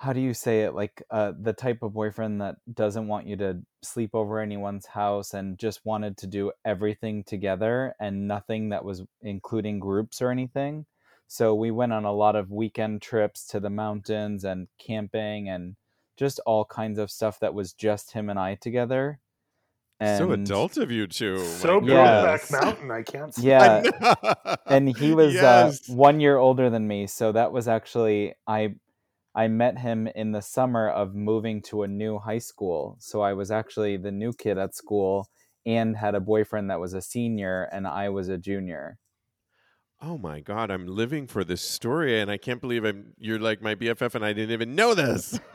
how 0.00 0.14
do 0.14 0.20
you 0.20 0.32
say 0.32 0.62
it 0.62 0.74
like 0.74 1.02
uh, 1.10 1.32
the 1.38 1.52
type 1.52 1.82
of 1.82 1.92
boyfriend 1.92 2.40
that 2.40 2.56
doesn't 2.72 3.06
want 3.06 3.26
you 3.26 3.36
to 3.36 3.58
sleep 3.82 4.10
over 4.14 4.40
anyone's 4.40 4.86
house 4.86 5.34
and 5.34 5.58
just 5.58 5.84
wanted 5.84 6.16
to 6.16 6.26
do 6.26 6.50
everything 6.64 7.22
together 7.22 7.94
and 8.00 8.26
nothing 8.26 8.70
that 8.70 8.82
was 8.82 9.02
including 9.20 9.78
groups 9.78 10.22
or 10.22 10.30
anything 10.30 10.86
so 11.28 11.54
we 11.54 11.70
went 11.70 11.92
on 11.92 12.06
a 12.06 12.12
lot 12.12 12.34
of 12.34 12.50
weekend 12.50 13.02
trips 13.02 13.46
to 13.46 13.60
the 13.60 13.68
mountains 13.68 14.42
and 14.42 14.68
camping 14.78 15.50
and 15.50 15.76
just 16.16 16.40
all 16.46 16.64
kinds 16.64 16.98
of 16.98 17.10
stuff 17.10 17.38
that 17.38 17.52
was 17.52 17.74
just 17.74 18.12
him 18.12 18.30
and 18.30 18.38
i 18.38 18.54
together 18.54 19.20
and 20.02 20.16
so 20.16 20.32
adult 20.32 20.78
of 20.78 20.90
you 20.90 21.06
two. 21.06 21.44
So 21.44 21.76
like, 21.76 21.88
yes. 21.90 22.50
Mountain, 22.50 22.90
I 22.90 23.02
can't. 23.02 23.34
See. 23.34 23.48
Yeah, 23.48 23.82
and 24.64 24.96
he 24.96 25.12
was 25.14 25.36
uh, 25.36 25.68
yes. 25.68 25.90
uh, 25.90 25.92
one 25.92 26.20
year 26.20 26.38
older 26.38 26.70
than 26.70 26.88
me, 26.88 27.06
so 27.06 27.32
that 27.32 27.52
was 27.52 27.68
actually 27.68 28.32
I 28.46 28.76
I 29.34 29.48
met 29.48 29.78
him 29.78 30.08
in 30.08 30.32
the 30.32 30.42
summer 30.42 30.88
of 30.88 31.14
moving 31.14 31.62
to 31.62 31.82
a 31.82 31.88
new 31.88 32.18
high 32.18 32.38
school. 32.38 32.96
So 32.98 33.20
I 33.20 33.32
was 33.32 33.50
actually 33.50 33.96
the 33.96 34.10
new 34.10 34.32
kid 34.32 34.58
at 34.58 34.74
school 34.74 35.28
and 35.64 35.96
had 35.96 36.14
a 36.14 36.20
boyfriend 36.20 36.70
that 36.70 36.80
was 36.80 36.94
a 36.94 37.02
senior 37.02 37.68
and 37.72 37.86
I 37.86 38.08
was 38.08 38.28
a 38.28 38.38
junior. 38.38 38.98
Oh 40.02 40.16
my 40.16 40.40
god, 40.40 40.70
I'm 40.70 40.86
living 40.86 41.26
for 41.26 41.44
this 41.44 41.60
story 41.60 42.20
and 42.20 42.30
I 42.30 42.38
can't 42.38 42.60
believe 42.60 42.84
I'm 42.84 43.12
you're 43.18 43.38
like 43.38 43.60
my 43.60 43.74
BFF 43.74 44.14
and 44.14 44.24
I 44.24 44.32
didn't 44.32 44.52
even 44.52 44.74
know 44.74 44.94
this. 44.94 45.38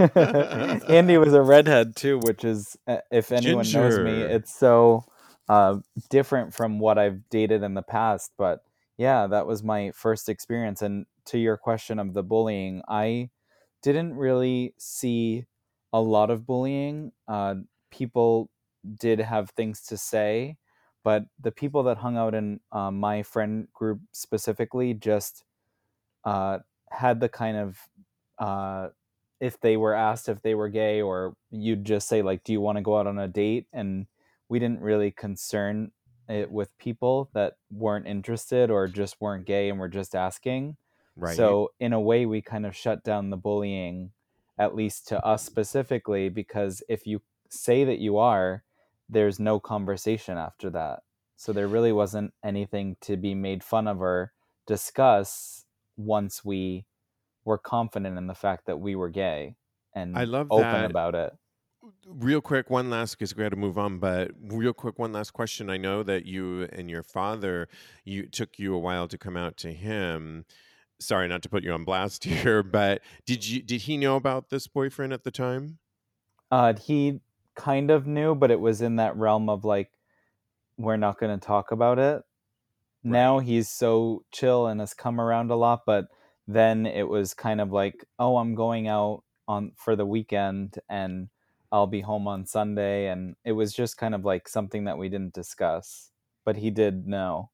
Andy 0.88 1.18
was 1.18 1.34
a 1.34 1.42
redhead 1.42 1.96
too, 1.96 2.20
which 2.20 2.44
is 2.44 2.78
uh, 2.88 2.98
if 3.12 3.32
anyone 3.32 3.64
Ginger. 3.64 3.80
knows 3.80 4.00
me, 4.00 4.22
it's 4.22 4.56
so 4.56 5.04
uh, 5.50 5.78
different 6.12 6.54
from 6.54 6.80
what 6.80 7.00
I've 7.00 7.28
dated 7.30 7.64
in 7.64 7.74
the 7.74 7.82
past, 7.82 8.32
but 8.38 8.60
yeah, 8.98 9.26
that 9.28 9.48
was 9.48 9.64
my 9.64 9.92
first 9.96 10.30
experience 10.30 10.84
and 10.84 11.08
to 11.26 11.40
your 11.40 11.58
question 11.58 11.98
of 11.98 12.14
the 12.14 12.24
bullying, 12.24 12.84
I 12.88 13.32
didn't 13.94 14.16
really 14.16 14.74
see 14.78 15.46
a 15.94 16.02
lot 16.02 16.32
of 16.32 16.46
bullying. 16.46 17.12
Uh, 17.28 17.56
people 17.92 18.50
did 19.00 19.20
have 19.20 19.52
things 19.52 19.82
to 19.84 19.98
say, 19.98 20.58
but 21.04 21.26
the 21.40 21.52
people 21.52 21.84
that 21.84 21.98
hung 21.98 22.18
out 22.18 22.34
in 22.34 22.60
uh, 22.72 22.92
my 22.92 23.22
friend 23.24 23.68
group 23.74 24.02
specifically 24.12 24.94
just 24.96 25.44
uh, 26.24 26.60
had 26.92 27.20
the 27.20 27.30
kind 27.30 27.58
of 27.58 27.80
uh, 28.40 28.90
if 29.40 29.60
they 29.60 29.78
were 29.78 29.94
asked 29.94 30.30
if 30.30 30.42
they 30.42 30.56
were 30.56 30.70
gay, 30.70 31.02
or 31.02 31.36
you'd 31.52 31.86
just 31.86 32.08
say 32.08 32.22
like, 32.22 32.44
"Do 32.44 32.54
you 32.54 32.62
want 32.62 32.78
to 32.78 32.82
go 32.82 32.98
out 32.98 33.08
on 33.08 33.20
a 33.20 33.28
date?" 33.28 33.68
and 33.74 34.08
we 34.50 34.60
didn't 34.60 34.82
really 34.82 35.12
concern 35.12 35.92
it 36.28 36.52
with 36.52 36.76
people 36.80 37.30
that 37.34 37.54
weren't 37.72 38.08
interested 38.08 38.72
or 38.72 38.88
just 38.88 39.22
weren't 39.22 39.46
gay 39.46 39.70
and 39.70 39.80
were 39.80 39.88
just 39.90 40.16
asking. 40.16 40.78
Right. 41.16 41.36
So 41.36 41.72
in 41.80 41.94
a 41.94 42.00
way, 42.00 42.26
we 42.26 42.42
kind 42.42 42.66
of 42.66 42.76
shut 42.76 43.04
down 43.04 43.30
the 43.30 43.38
bullying, 43.38 44.12
at 44.58 44.76
least 44.76 45.08
to 45.10 45.26
us 45.26 45.44
specifically, 45.44 46.30
because 46.30 46.84
if 46.90 47.08
you 47.08 47.22
say 47.50 47.84
that 47.84 48.00
you 48.00 48.18
are, 48.18 48.64
there's 49.08 49.40
no 49.40 49.60
conversation 49.60 50.38
after 50.38 50.70
that. 50.72 51.00
So 51.38 51.54
there 51.54 51.68
really 51.68 51.92
wasn't 51.92 52.34
anything 52.44 52.98
to 53.02 53.18
be 53.18 53.34
made 53.34 53.64
fun 53.64 53.88
of 53.88 54.02
or 54.02 54.34
discuss 54.66 55.66
once 55.98 56.44
we 56.44 56.86
were 57.44 57.58
confident 57.58 58.18
in 58.18 58.28
the 58.28 58.34
fact 58.34 58.66
that 58.66 58.80
we 58.80 58.96
were 58.96 59.10
gay 59.10 59.56
and 59.96 60.18
I 60.18 60.26
love 60.26 60.48
open 60.52 60.72
that. 60.72 60.92
about 60.92 61.16
it. 61.16 61.34
Real 62.08 62.42
quick, 62.42 62.70
one 62.70 62.90
last 62.90 63.16
because 63.16 63.36
we 63.36 63.44
got 63.44 63.50
to 63.50 63.56
move 63.56 63.78
on. 63.78 64.00
But 64.00 64.32
real 64.42 64.74
quick, 64.74 65.00
one 65.00 65.14
last 65.14 65.32
question. 65.32 65.70
I 65.70 65.78
know 65.78 66.04
that 66.04 66.26
you 66.26 66.68
and 66.74 66.90
your 66.90 67.04
father, 67.04 67.70
you 68.04 68.28
took 68.28 68.60
you 68.60 68.74
a 68.74 68.80
while 68.80 69.08
to 69.08 69.18
come 69.18 69.38
out 69.38 69.56
to 69.58 69.72
him 69.72 70.46
sorry 71.00 71.28
not 71.28 71.42
to 71.44 71.50
put 71.50 71.64
you 71.64 71.72
on 71.72 71.84
blast 71.84 72.24
here, 72.26 72.64
but 72.64 73.02
did 73.26 73.48
you 73.48 73.62
did 73.62 73.82
he 73.82 73.98
know 73.98 74.16
about 74.16 74.50
this 74.50 74.68
boyfriend 74.68 75.14
at 75.14 75.24
the 75.24 75.32
time? 75.32 75.80
Uh, 76.52 76.74
he 76.74 77.20
kind 77.56 77.92
of 77.92 78.06
knew, 78.06 78.36
but 78.36 78.52
it 78.52 78.60
was 78.60 78.82
in 78.82 78.98
that 78.98 79.16
realm 79.16 79.50
of 79.50 79.66
like, 79.66 79.92
we're 80.78 80.98
not 80.98 81.20
going 81.20 81.38
to 81.38 81.46
talk 81.46 81.72
about 81.72 82.00
it. 82.00 82.22
Right. 83.04 83.12
Now 83.12 83.40
he's 83.40 83.70
so 83.70 84.24
chill 84.32 84.68
and 84.68 84.80
has 84.80 84.94
come 84.94 85.20
around 85.20 85.52
a 85.52 85.56
lot, 85.56 85.82
but 85.86 86.06
then 86.48 86.86
it 86.86 87.08
was 87.08 87.34
kind 87.34 87.62
of 87.62 87.72
like, 87.72 88.06
oh, 88.20 88.38
I'm 88.38 88.56
going 88.56 88.88
out 88.88 89.24
on 89.48 89.72
for 89.76 89.96
the 89.96 90.06
weekend 90.06 90.80
and 90.90 91.30
I'll 91.72 91.88
be 91.88 92.02
home 92.02 92.28
on 92.28 92.46
Sunday, 92.46 93.08
and 93.08 93.36
it 93.44 93.52
was 93.52 93.74
just 93.74 93.98
kind 93.98 94.16
of 94.16 94.24
like 94.24 94.48
something 94.48 94.86
that 94.86 94.98
we 94.98 95.10
didn't 95.10 95.34
discuss, 95.34 96.12
but 96.46 96.56
he 96.56 96.70
did 96.70 97.06
know. 97.08 97.50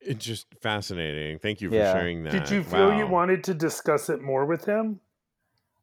It's 0.00 0.24
just 0.24 0.46
fascinating. 0.60 1.38
Thank 1.38 1.60
you 1.60 1.68
for 1.68 1.76
Yeah. 1.76 1.92
sharing 1.92 2.24
that. 2.24 2.32
Did 2.32 2.50
you 2.50 2.62
feel 2.62 2.92
you 2.92 3.06
wanted 3.06 3.44
to 3.44 3.54
discuss 3.54 4.08
it 4.08 4.22
more 4.22 4.46
with 4.46 4.64
him? 4.64 5.00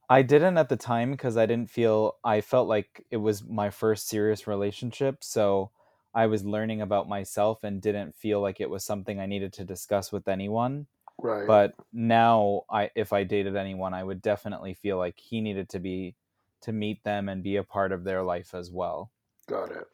I 0.10 0.22
didn't 0.22 0.58
at 0.58 0.70
the 0.70 0.78
time 0.78 1.12
because 1.12 1.38
I 1.38 1.46
didn't 1.46 1.70
feel 1.70 2.18
I 2.24 2.42
felt 2.42 2.68
like 2.68 3.06
it 3.12 3.18
was 3.18 3.44
my 3.44 3.70
first 3.70 4.08
serious 4.08 4.48
relationship, 4.48 5.24
so 5.24 5.72
I 6.14 6.28
was 6.28 6.46
learning 6.46 6.82
about 6.82 7.10
myself 7.10 7.64
and 7.64 7.82
didn't 7.82 8.16
feel 8.16 8.42
like 8.42 8.62
it 8.62 8.70
was 8.70 8.84
something 8.86 9.20
I 9.20 9.26
needed 9.26 9.54
to 9.54 9.66
discuss 9.66 10.12
with 10.12 10.28
anyone. 10.28 10.88
Right. 11.22 11.46
But 11.46 11.74
now 11.92 12.64
I 12.70 12.90
if 12.96 13.12
I 13.12 13.24
dated 13.24 13.56
anyone, 13.56 13.94
I 13.94 14.04
would 14.04 14.22
definitely 14.22 14.74
feel 14.74 14.98
like 14.98 15.20
he 15.20 15.42
needed 15.42 15.70
to 15.70 15.80
be 15.80 16.16
to 16.62 16.72
meet 16.72 17.04
them 17.04 17.28
and 17.30 17.44
be 17.44 17.58
a 17.58 17.64
part 17.64 17.92
of 17.92 18.04
their 18.04 18.24
life 18.24 18.56
as 18.56 18.72
well. 18.72 19.12
Got 19.48 19.72
it. 19.72 19.88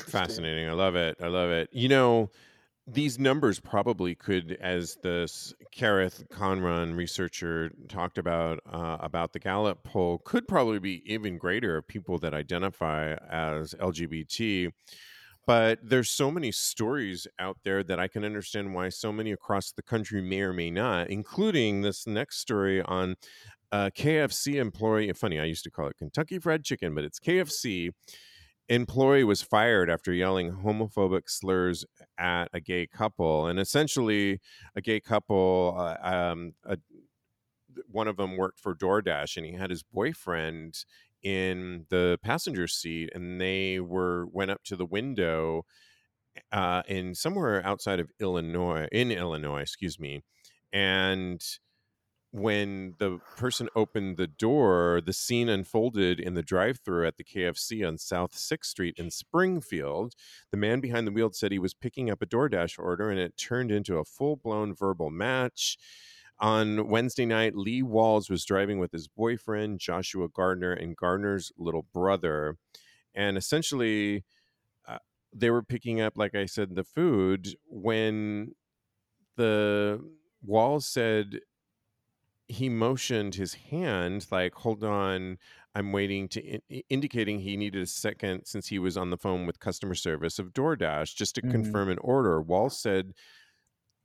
Fascinating. 0.00 0.68
I 0.68 0.72
love 0.72 0.96
it. 0.96 1.16
I 1.20 1.28
love 1.28 1.50
it. 1.50 1.68
You 1.72 1.88
know, 1.88 2.30
these 2.86 3.18
numbers 3.18 3.60
probably 3.60 4.14
could, 4.14 4.56
as 4.60 4.96
this 5.02 5.54
Kerith 5.76 6.26
Conron 6.28 6.96
researcher 6.96 7.70
talked 7.88 8.18
about 8.18 8.60
uh, 8.70 8.96
about 9.00 9.32
the 9.32 9.38
Gallup 9.38 9.84
poll, 9.84 10.18
could 10.24 10.48
probably 10.48 10.78
be 10.78 11.02
even 11.12 11.38
greater 11.38 11.76
of 11.76 11.86
people 11.86 12.18
that 12.18 12.34
identify 12.34 13.14
as 13.30 13.74
LGBT. 13.74 14.70
But 15.46 15.78
there's 15.82 16.10
so 16.10 16.30
many 16.30 16.52
stories 16.52 17.26
out 17.38 17.56
there 17.64 17.82
that 17.82 17.98
I 17.98 18.06
can 18.08 18.24
understand 18.24 18.74
why 18.74 18.90
so 18.90 19.12
many 19.12 19.32
across 19.32 19.72
the 19.72 19.82
country 19.82 20.20
may 20.20 20.42
or 20.42 20.52
may 20.52 20.70
not, 20.70 21.08
including 21.08 21.80
this 21.80 22.06
next 22.06 22.38
story 22.40 22.82
on 22.82 23.16
a 23.72 23.90
KFC 23.90 24.56
employee. 24.56 25.12
Funny, 25.12 25.40
I 25.40 25.44
used 25.44 25.64
to 25.64 25.70
call 25.70 25.88
it 25.88 25.96
Kentucky 25.96 26.38
Fried 26.38 26.64
Chicken, 26.64 26.94
but 26.94 27.04
it's 27.04 27.18
KFC 27.18 27.90
employee 28.68 29.24
was 29.24 29.42
fired 29.42 29.88
after 29.88 30.12
yelling 30.12 30.52
homophobic 30.52 31.22
slurs 31.26 31.84
at 32.18 32.48
a 32.52 32.60
gay 32.60 32.86
couple 32.86 33.46
and 33.46 33.58
essentially 33.58 34.40
a 34.76 34.80
gay 34.80 35.00
couple 35.00 35.74
uh, 35.78 35.96
um, 36.02 36.52
a, 36.64 36.76
one 37.90 38.08
of 38.08 38.16
them 38.16 38.36
worked 38.36 38.60
for 38.60 38.74
DoorDash 38.74 39.36
and 39.36 39.46
he 39.46 39.52
had 39.52 39.70
his 39.70 39.82
boyfriend 39.82 40.84
in 41.22 41.86
the 41.88 42.18
passenger 42.22 42.68
seat 42.68 43.10
and 43.14 43.40
they 43.40 43.80
were 43.80 44.26
went 44.26 44.50
up 44.50 44.62
to 44.64 44.76
the 44.76 44.86
window 44.86 45.64
uh, 46.52 46.82
in 46.86 47.14
somewhere 47.14 47.64
outside 47.64 48.00
of 48.00 48.10
Illinois 48.20 48.86
in 48.92 49.10
Illinois 49.10 49.62
excuse 49.62 49.98
me 49.98 50.22
and 50.72 51.40
when 52.30 52.94
the 52.98 53.18
person 53.36 53.68
opened 53.74 54.16
the 54.16 54.26
door, 54.26 55.00
the 55.04 55.12
scene 55.14 55.48
unfolded 55.48 56.20
in 56.20 56.34
the 56.34 56.42
drive 56.42 56.78
through 56.84 57.06
at 57.06 57.16
the 57.16 57.24
KFC 57.24 57.86
on 57.86 57.96
South 57.96 58.32
6th 58.32 58.66
Street 58.66 58.94
in 58.98 59.10
Springfield. 59.10 60.14
The 60.50 60.58
man 60.58 60.80
behind 60.80 61.06
the 61.06 61.12
wheel 61.12 61.32
said 61.32 61.52
he 61.52 61.58
was 61.58 61.72
picking 61.72 62.10
up 62.10 62.20
a 62.20 62.26
DoorDash 62.26 62.78
order, 62.78 63.10
and 63.10 63.18
it 63.18 63.38
turned 63.38 63.70
into 63.70 63.96
a 63.96 64.04
full 64.04 64.36
blown 64.36 64.74
verbal 64.74 65.10
match. 65.10 65.78
On 66.38 66.86
Wednesday 66.88 67.26
night, 67.26 67.56
Lee 67.56 67.82
Walls 67.82 68.30
was 68.30 68.44
driving 68.44 68.78
with 68.78 68.92
his 68.92 69.08
boyfriend, 69.08 69.80
Joshua 69.80 70.28
Gardner, 70.28 70.72
and 70.72 70.96
Gardner's 70.96 71.50
little 71.56 71.86
brother. 71.92 72.58
And 73.14 73.36
essentially, 73.36 74.24
uh, 74.86 74.98
they 75.34 75.50
were 75.50 75.62
picking 75.62 76.00
up, 76.00 76.12
like 76.16 76.34
I 76.34 76.46
said, 76.46 76.76
the 76.76 76.84
food 76.84 77.56
when 77.66 78.54
the 79.36 80.00
Walls 80.44 80.86
said 80.86 81.40
he 82.48 82.68
motioned 82.68 83.34
his 83.34 83.54
hand 83.54 84.26
like 84.30 84.54
hold 84.54 84.82
on 84.82 85.38
i'm 85.74 85.92
waiting 85.92 86.26
to 86.26 86.40
in- 86.42 86.82
indicating 86.88 87.38
he 87.38 87.56
needed 87.56 87.82
a 87.82 87.86
second 87.86 88.44
since 88.44 88.66
he 88.68 88.78
was 88.78 88.96
on 88.96 89.10
the 89.10 89.18
phone 89.18 89.46
with 89.46 89.60
customer 89.60 89.94
service 89.94 90.38
of 90.38 90.52
doordash 90.52 91.14
just 91.14 91.34
to 91.34 91.42
mm-hmm. 91.42 91.50
confirm 91.50 91.90
an 91.90 91.98
order 91.98 92.40
wall 92.40 92.70
said 92.70 93.12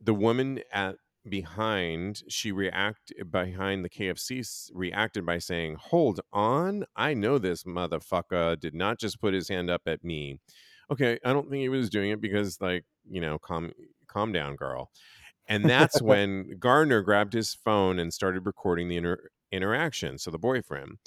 the 0.02 0.14
woman 0.14 0.60
at 0.72 0.96
behind 1.28 2.22
she 2.28 2.52
reacted 2.52 3.32
behind 3.32 3.86
the 3.86 3.90
kfc 3.90 4.70
reacted 4.74 5.26
by 5.26 5.38
saying 5.38 5.78
hold 5.80 6.20
on? 6.34 6.84
I 6.96 7.14
know 7.14 7.38
this 7.38 7.64
motherfucker 7.64 8.60
did 8.60 8.76
not 8.76 9.00
just 9.00 9.22
put 9.22 9.34
his 9.34 9.48
hand 9.48 9.70
up 9.70 9.84
at 9.86 10.04
me. 10.04 10.40
Okay 10.92 11.18
i 11.24 11.32
don't 11.32 11.50
think 11.50 11.62
he 11.62 11.70
was 11.70 11.90
doing 11.90 12.12
it 12.12 12.20
because 12.20 12.60
like 12.60 12.84
you 13.10 13.22
know 13.22 13.40
calm 13.40 13.72
calm 14.08 14.34
down 14.34 14.56
girl 14.56 14.92
and 15.48 15.70
that's 15.70 16.02
when 16.02 16.58
Gardner 16.60 17.02
grabbed 17.02 17.34
his 17.34 17.54
phone 17.54 18.00
and 18.00 18.14
started 18.14 18.46
recording 18.46 18.88
the 18.88 18.98
inter- 18.98 19.30
interaction. 19.52 20.18
So 20.18 20.32
the 20.32 20.40
boyfriend. 20.40 20.98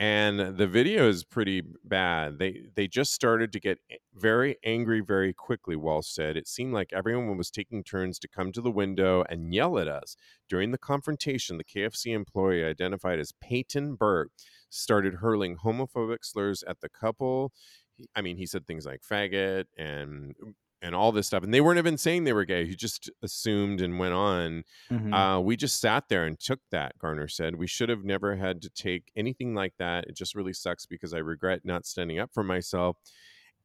And 0.00 0.56
the 0.56 0.68
video 0.68 1.08
is 1.08 1.24
pretty 1.24 1.60
bad. 1.84 2.38
They 2.38 2.66
they 2.76 2.86
just 2.86 3.12
started 3.12 3.52
to 3.52 3.58
get 3.58 3.80
very 4.14 4.56
angry 4.64 5.00
very 5.00 5.34
quickly. 5.34 5.74
Wall 5.74 6.02
said 6.02 6.36
it 6.36 6.46
seemed 6.46 6.72
like 6.72 6.92
everyone 6.92 7.36
was 7.36 7.50
taking 7.50 7.82
turns 7.82 8.20
to 8.20 8.28
come 8.28 8.52
to 8.52 8.60
the 8.60 8.70
window 8.70 9.24
and 9.28 9.52
yell 9.52 9.76
at 9.76 9.88
us. 9.88 10.14
During 10.48 10.70
the 10.70 10.78
confrontation, 10.78 11.58
the 11.58 11.64
KFC 11.64 12.14
employee 12.14 12.62
identified 12.64 13.18
as 13.18 13.32
Peyton 13.40 13.96
Burke 13.96 14.30
started 14.70 15.14
hurling 15.14 15.56
homophobic 15.56 16.18
slurs 16.22 16.62
at 16.62 16.80
the 16.80 16.88
couple. 16.88 17.52
I 18.14 18.22
mean, 18.22 18.36
he 18.36 18.46
said 18.46 18.68
things 18.68 18.86
like 18.86 19.00
faggot 19.02 19.64
and 19.76 20.34
and 20.82 20.94
all 20.94 21.12
this 21.12 21.26
stuff 21.26 21.42
and 21.42 21.52
they 21.52 21.60
weren't 21.60 21.78
even 21.78 21.98
saying 21.98 22.24
they 22.24 22.32
were 22.32 22.44
gay 22.44 22.66
he 22.66 22.74
just 22.74 23.10
assumed 23.22 23.80
and 23.80 23.98
went 23.98 24.14
on 24.14 24.62
mm-hmm. 24.90 25.12
uh, 25.12 25.38
we 25.40 25.56
just 25.56 25.80
sat 25.80 26.08
there 26.08 26.24
and 26.24 26.38
took 26.38 26.60
that 26.70 26.96
Gardner 26.98 27.28
said 27.28 27.56
we 27.56 27.66
should 27.66 27.88
have 27.88 28.04
never 28.04 28.36
had 28.36 28.62
to 28.62 28.70
take 28.70 29.10
anything 29.16 29.54
like 29.54 29.74
that 29.78 30.04
it 30.06 30.16
just 30.16 30.34
really 30.34 30.52
sucks 30.52 30.86
because 30.86 31.12
i 31.12 31.18
regret 31.18 31.60
not 31.64 31.86
standing 31.86 32.18
up 32.18 32.30
for 32.32 32.42
myself 32.42 32.96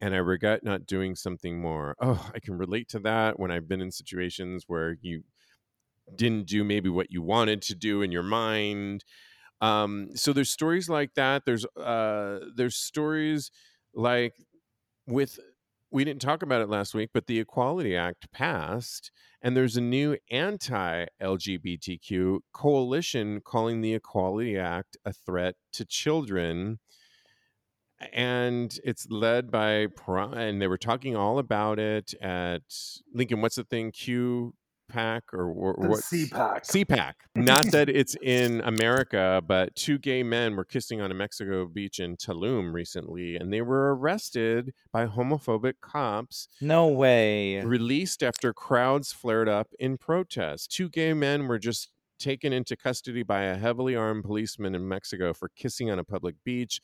and 0.01 0.13
i 0.13 0.17
regret 0.17 0.63
not 0.63 0.85
doing 0.85 1.15
something 1.15 1.61
more 1.61 1.95
oh 2.01 2.29
i 2.33 2.39
can 2.39 2.57
relate 2.57 2.89
to 2.89 2.99
that 2.99 3.39
when 3.39 3.51
i've 3.51 3.67
been 3.67 3.81
in 3.81 3.91
situations 3.91 4.63
where 4.67 4.97
you 5.01 5.23
didn't 6.15 6.47
do 6.47 6.63
maybe 6.63 6.89
what 6.89 7.11
you 7.11 7.21
wanted 7.21 7.61
to 7.61 7.75
do 7.75 8.01
in 8.01 8.11
your 8.11 8.23
mind 8.23 9.03
um, 9.61 10.09
so 10.13 10.33
there's 10.33 10.49
stories 10.49 10.89
like 10.89 11.13
that 11.13 11.43
there's 11.45 11.65
uh, 11.77 12.39
there's 12.53 12.75
stories 12.75 13.49
like 13.93 14.33
with 15.07 15.39
we 15.93 16.03
didn't 16.03 16.21
talk 16.21 16.41
about 16.41 16.61
it 16.61 16.69
last 16.69 16.95
week, 16.95 17.11
but 17.13 17.27
the 17.27 17.39
Equality 17.39 17.95
Act 17.95 18.31
passed, 18.31 19.11
and 19.43 19.55
there's 19.55 19.77
a 19.77 19.81
new 19.81 20.17
anti 20.31 21.05
LGBTQ 21.21 22.39
coalition 22.51 23.41
calling 23.41 23.81
the 23.81 23.93
Equality 23.93 24.57
Act 24.57 24.97
a 25.05 25.13
threat 25.13 25.53
to 25.73 25.85
children. 25.85 26.79
And 28.11 28.77
it's 28.83 29.07
led 29.09 29.51
by, 29.51 29.87
and 30.07 30.61
they 30.61 30.67
were 30.67 30.79
talking 30.79 31.15
all 31.15 31.37
about 31.37 31.77
it 31.77 32.15
at 32.21 32.63
Lincoln. 33.13 33.41
What's 33.41 33.55
the 33.55 33.63
thing? 33.63 33.91
Q 33.91 34.55
pack 34.93 35.33
or, 35.33 35.47
or 35.51 35.73
what? 35.73 36.01
CPAC. 36.01 36.61
CPAC. 36.65 37.13
Not 37.35 37.71
that 37.71 37.89
it's 37.89 38.15
in 38.21 38.61
America, 38.61 39.41
but 39.45 39.75
two 39.75 39.97
gay 39.97 40.21
men 40.23 40.55
were 40.55 40.63
kissing 40.63 41.01
on 41.01 41.09
a 41.09 41.15
Mexico 41.15 41.65
beach 41.65 41.99
in 41.99 42.15
Tulum 42.15 42.73
recently, 42.73 43.35
and 43.35 43.51
they 43.51 43.61
were 43.61 43.95
arrested 43.95 44.73
by 44.91 45.07
homophobic 45.07 45.75
cops. 45.81 46.47
No 46.61 46.87
way. 46.87 47.61
Released 47.61 48.21
after 48.21 48.53
crowds 48.53 49.11
flared 49.11 49.49
up 49.49 49.69
in 49.79 49.97
protest. 49.97 50.71
Two 50.71 50.89
gay 50.89 51.13
men 51.13 51.47
were 51.47 51.59
just 51.59 51.89
taken 52.19 52.53
into 52.53 52.77
custody 52.77 53.23
by 53.23 53.43
a 53.43 53.57
heavily 53.57 53.95
armed 53.95 54.23
policeman 54.23 54.75
in 54.75 54.87
Mexico 54.87 55.33
for 55.33 55.49
kissing 55.55 55.89
on 55.89 55.99
a 55.99 56.03
public 56.03 56.35
beach. 56.45 56.79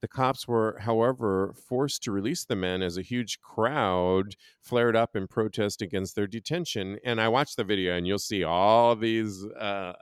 The 0.00 0.08
cops 0.08 0.46
were, 0.46 0.78
however, 0.80 1.54
forced 1.68 2.04
to 2.04 2.12
release 2.12 2.44
the 2.44 2.54
men 2.54 2.82
as 2.82 2.96
a 2.96 3.02
huge 3.02 3.40
crowd 3.40 4.36
flared 4.60 4.94
up 4.94 5.16
in 5.16 5.26
protest 5.26 5.82
against 5.82 6.14
their 6.14 6.28
detention. 6.28 6.98
And 7.04 7.20
I 7.20 7.28
watched 7.28 7.56
the 7.56 7.64
video, 7.64 7.96
and 7.96 8.06
you'll 8.06 8.18
see 8.18 8.44
all 8.44 8.94
these 8.94 9.44
uh, 9.58 9.94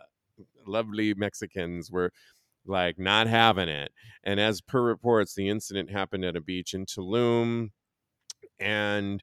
lovely 0.67 1.15
Mexicans 1.15 1.91
were 1.91 2.13
like 2.67 2.99
not 2.99 3.27
having 3.27 3.69
it. 3.69 3.93
And 4.25 4.39
as 4.39 4.61
per 4.61 4.83
reports, 4.83 5.35
the 5.35 5.49
incident 5.49 5.91
happened 5.91 6.25
at 6.25 6.37
a 6.37 6.41
beach 6.41 6.75
in 6.75 6.85
Tulum. 6.85 7.71
And 8.59 9.23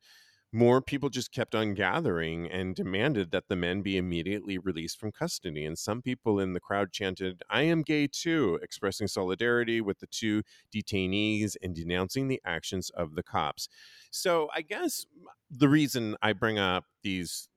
more 0.53 0.81
people 0.81 1.09
just 1.09 1.31
kept 1.31 1.55
on 1.55 1.73
gathering 1.73 2.49
and 2.49 2.75
demanded 2.75 3.31
that 3.31 3.47
the 3.49 3.55
men 3.55 3.81
be 3.81 3.97
immediately 3.97 4.59
released 4.59 4.99
from 4.99 5.11
custody. 5.11 5.65
And 5.65 5.77
some 5.77 6.03
people 6.03 6.39
in 6.39 6.53
the 6.53 6.59
crowd 6.59 6.91
chanted, 6.91 7.41
I 7.49 7.63
am 7.63 7.81
gay 7.81 8.05
too, 8.05 8.59
expressing 8.61 9.07
solidarity 9.07 9.81
with 9.81 9.99
the 9.99 10.07
two 10.07 10.43
detainees 10.73 11.55
and 11.63 11.73
denouncing 11.73 12.27
the 12.27 12.39
actions 12.45 12.91
of 12.91 13.15
the 13.15 13.23
cops. 13.23 13.67
So 14.11 14.47
I 14.55 14.61
guess 14.61 15.07
the 15.49 15.69
reason 15.69 16.15
I 16.21 16.33
bring 16.33 16.59
up 16.59 16.85
these 17.01 17.49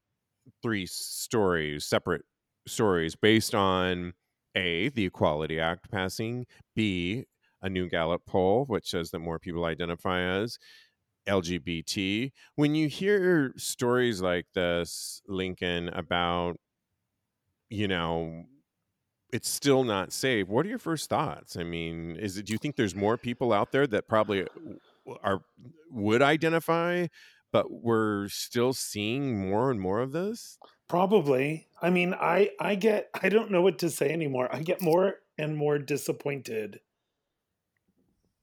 three 0.63 0.87
stories, 0.87 1.85
separate 1.85 2.23
stories, 2.67 3.15
based 3.15 3.55
on 3.55 4.15
A, 4.55 4.89
the 4.89 5.05
Equality 5.05 5.61
Act 5.61 5.91
passing, 5.91 6.47
B, 6.75 7.27
a 7.63 7.69
new 7.69 7.89
Gallup 7.89 8.23
poll, 8.27 8.65
which 8.67 8.89
says 8.89 9.11
that 9.11 9.19
more 9.19 9.39
people 9.39 9.65
identify 9.65 10.21
as, 10.21 10.59
LGBT. 11.27 12.33
When 12.55 12.75
you 12.75 12.89
hear 12.89 13.53
stories 13.57 14.21
like 14.23 14.47
this, 14.55 15.23
Lincoln, 15.29 15.89
about, 15.91 16.59
you 17.69 17.89
know, 17.89 18.45
it's 19.33 19.49
still 19.51 19.85
not 19.85 20.13
safe. 20.13 20.49
What 20.49 20.67
are 20.67 20.69
your 20.69 20.79
first 20.79 21.09
thoughts? 21.11 21.57
I 21.57 21.65
mean, 21.65 22.17
is 22.17 22.39
it, 22.39 22.47
do 22.47 22.53
you 22.53 22.59
think 22.59 22.77
there's 22.77 22.95
more 22.95 23.19
people 23.19 23.53
out 23.53 23.73
there 23.73 23.87
that 23.89 24.09
probably 24.09 24.47
are 25.23 25.45
would 25.91 26.23
identify, 26.23 27.07
but 27.53 27.71
we're 27.71 28.29
still 28.29 28.73
seeing 28.73 29.39
more 29.39 29.71
and 29.71 29.81
more 29.81 30.01
of 30.01 30.13
this? 30.13 30.59
Probably. 30.89 31.69
I 31.81 31.91
mean, 31.91 32.15
I 32.15 32.51
I 32.61 32.75
get 32.75 33.11
I 33.15 33.29
don't 33.29 33.51
know 33.51 33.63
what 33.63 33.79
to 33.81 33.91
say 33.91 34.11
anymore. 34.11 34.49
I 34.55 34.63
get 34.63 34.81
more 34.81 35.21
and 35.39 35.57
more 35.57 35.79
disappointed 35.79 36.81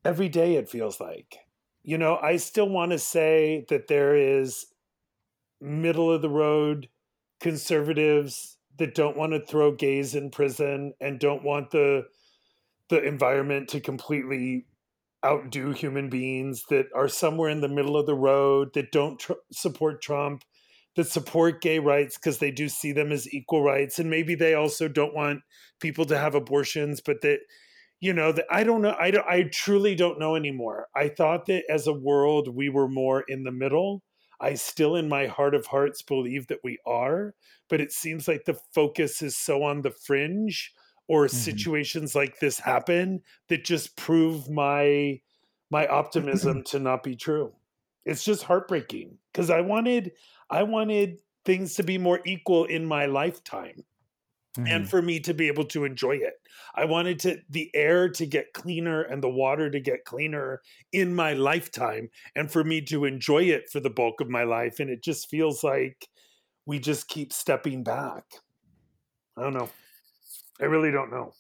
every 0.06 0.30
day 0.30 0.56
it 0.56 0.70
feels 0.70 1.00
like 1.00 1.43
you 1.84 1.98
know, 1.98 2.18
I 2.22 2.38
still 2.38 2.70
want 2.70 2.92
to 2.92 3.00
say 3.00 3.66
that 3.70 3.88
there 3.88 4.16
is 4.16 4.66
middle 5.60 6.12
of 6.12 6.22
the 6.22 6.30
road 6.30 6.88
conservatives 7.40 8.58
that 8.78 8.96
don't 8.96 9.18
want 9.18 9.34
to 9.34 9.46
throw 9.46 9.72
gays 9.72 10.16
in 10.16 10.32
prison 10.32 10.94
and 11.00 11.20
don't 11.20 11.44
want 11.44 11.72
the 11.72 12.06
the 12.90 13.04
environment 13.04 13.70
to 13.70 13.80
completely 13.80 14.66
outdo 15.26 15.72
human 15.72 16.10
beings 16.10 16.64
that 16.70 16.88
are 16.94 17.08
somewhere 17.08 17.50
in 17.50 17.62
the 17.62 17.70
middle 17.70 17.96
of 17.96 18.06
the 18.06 18.16
road 18.16 18.74
that 18.74 18.92
don't 18.92 19.20
tr- 19.20 19.34
support 19.52 20.02
Trump 20.02 20.44
that 20.96 21.08
support 21.08 21.62
gay 21.62 21.80
rights 21.80 22.18
because 22.18 22.38
they 22.38 22.52
do 22.52 22.70
see 22.70 22.92
them 22.92 23.12
as 23.12 23.34
equal 23.34 23.64
rights. 23.64 23.98
And 23.98 24.10
maybe 24.10 24.36
they 24.36 24.54
also 24.54 24.88
don't 24.88 25.16
want 25.16 25.42
people 25.80 26.06
to 26.06 26.18
have 26.18 26.36
abortions 26.36 27.02
but 27.02 27.22
that 27.22 27.40
you 28.04 28.14
know 28.14 28.32
that 28.32 28.46
i 28.50 28.64
don't 28.64 28.82
know 28.82 28.96
I, 29.00 29.12
don't, 29.12 29.28
I 29.28 29.44
truly 29.44 29.96
don't 29.96 30.20
know 30.20 30.36
anymore 30.36 30.88
i 30.96 31.08
thought 31.08 31.46
that 31.48 31.64
as 31.70 31.88
a 31.88 31.94
world 31.94 32.54
we 32.54 32.70
were 32.70 32.88
more 32.88 33.22
in 33.28 33.44
the 33.44 33.52
middle 33.52 34.04
i 34.40 34.54
still 34.54 34.96
in 34.96 35.08
my 35.08 35.28
heart 35.28 35.56
of 35.56 35.66
hearts 35.66 36.02
believe 36.02 36.48
that 36.48 36.60
we 36.64 36.78
are 36.86 37.34
but 37.70 37.82
it 37.82 37.92
seems 37.92 38.28
like 38.28 38.46
the 38.46 38.60
focus 38.74 39.22
is 39.22 39.36
so 39.36 39.64
on 39.64 39.82
the 39.82 39.92
fringe 39.92 40.74
or 41.08 41.26
mm-hmm. 41.26 41.36
situations 41.36 42.16
like 42.16 42.40
this 42.40 42.60
happen 42.60 43.22
that 43.50 43.64
just 43.64 43.96
prove 43.96 44.50
my 44.50 45.20
my 45.70 45.88
optimism 45.88 46.64
to 46.66 46.80
not 46.80 47.04
be 47.04 47.16
true 47.16 47.54
it's 48.06 48.24
just 48.24 48.44
heartbreaking 48.44 49.18
because 49.32 49.50
i 49.50 49.62
wanted 49.62 50.12
I 50.54 50.62
wanted 50.62 51.20
things 51.46 51.74
to 51.76 51.84
be 51.84 51.98
more 51.98 52.20
equal 52.26 52.66
in 52.66 52.86
my 52.86 53.08
lifetime. 53.08 53.84
Mm-hmm. 54.58 54.68
and 54.68 54.88
for 54.88 55.02
me 55.02 55.20
to 55.22 55.34
be 55.34 55.48
able 55.48 55.66
to 55.66 55.84
enjoy 55.84 56.18
it. 56.18 56.36
I 56.76 56.86
wanted 56.86 57.18
to 57.22 57.40
the 57.50 57.72
air 57.74 58.08
to 58.10 58.26
get 58.28 58.54
cleaner 58.54 59.02
and 59.02 59.24
the 59.24 59.30
water 59.30 59.72
to 59.72 59.80
get 59.80 60.06
cleaner 60.06 60.62
in 60.92 61.16
my 61.16 61.34
lifetime 61.34 62.10
and 62.36 62.52
for 62.52 62.64
me 62.64 62.82
to 62.82 63.06
enjoy 63.06 63.46
it 63.46 63.72
for 63.72 63.80
the 63.80 63.90
bulk 63.90 64.22
of 64.22 64.30
my 64.30 64.44
life 64.44 64.80
and 64.80 64.92
it 64.92 65.04
just 65.04 65.28
feels 65.28 65.64
like 65.64 66.08
we 66.68 66.78
just 66.78 67.08
keep 67.08 67.34
stepping 67.34 67.84
back. 67.84 68.26
I 69.36 69.42
don't 69.42 69.56
know. 69.56 69.70
I 70.62 70.66
really 70.66 70.92
don't 70.92 71.10
know. 71.10 71.34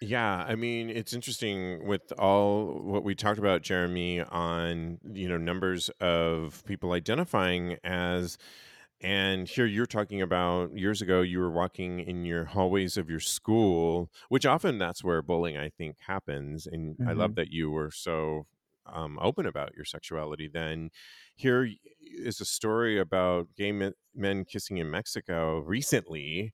Yeah, 0.00 0.44
I 0.46 0.54
mean, 0.54 0.90
it's 0.90 1.14
interesting 1.14 1.86
with 1.86 2.12
all 2.18 2.80
what 2.82 3.02
we 3.02 3.14
talked 3.14 3.38
about, 3.38 3.62
Jeremy, 3.62 4.20
on 4.20 4.98
you 5.12 5.28
know 5.28 5.38
numbers 5.38 5.88
of 6.00 6.62
people 6.66 6.92
identifying 6.92 7.78
as, 7.82 8.36
and 9.00 9.48
here 9.48 9.66
you're 9.66 9.86
talking 9.86 10.22
about 10.22 10.76
years 10.76 11.02
ago 11.02 11.20
you 11.20 11.38
were 11.38 11.50
walking 11.50 12.00
in 12.00 12.24
your 12.24 12.44
hallways 12.44 12.96
of 12.96 13.10
your 13.10 13.20
school, 13.20 14.10
which 14.28 14.46
often 14.46 14.78
that's 14.78 15.04
where 15.04 15.22
bullying 15.22 15.56
I 15.56 15.70
think 15.70 15.96
happens, 16.06 16.66
and 16.66 16.96
I 17.06 17.12
love 17.12 17.32
mm-hmm. 17.32 17.40
that 17.40 17.52
you 17.52 17.70
were 17.70 17.90
so 17.90 18.46
um, 18.86 19.18
open 19.20 19.46
about 19.46 19.74
your 19.74 19.84
sexuality. 19.84 20.48
Then 20.48 20.90
here 21.34 21.68
is 22.00 22.40
a 22.40 22.44
story 22.44 22.98
about 22.98 23.48
gay 23.56 23.72
men 23.72 24.44
kissing 24.44 24.78
in 24.78 24.90
Mexico 24.90 25.58
recently 25.58 26.52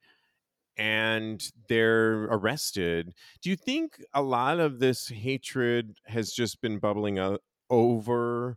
and 0.76 1.52
they're 1.68 2.24
arrested. 2.24 3.12
Do 3.42 3.50
you 3.50 3.56
think 3.56 4.02
a 4.14 4.22
lot 4.22 4.58
of 4.58 4.78
this 4.78 5.08
hatred 5.08 5.98
has 6.06 6.32
just 6.32 6.60
been 6.60 6.78
bubbling 6.78 7.18
up 7.18 7.42
over? 7.70 8.56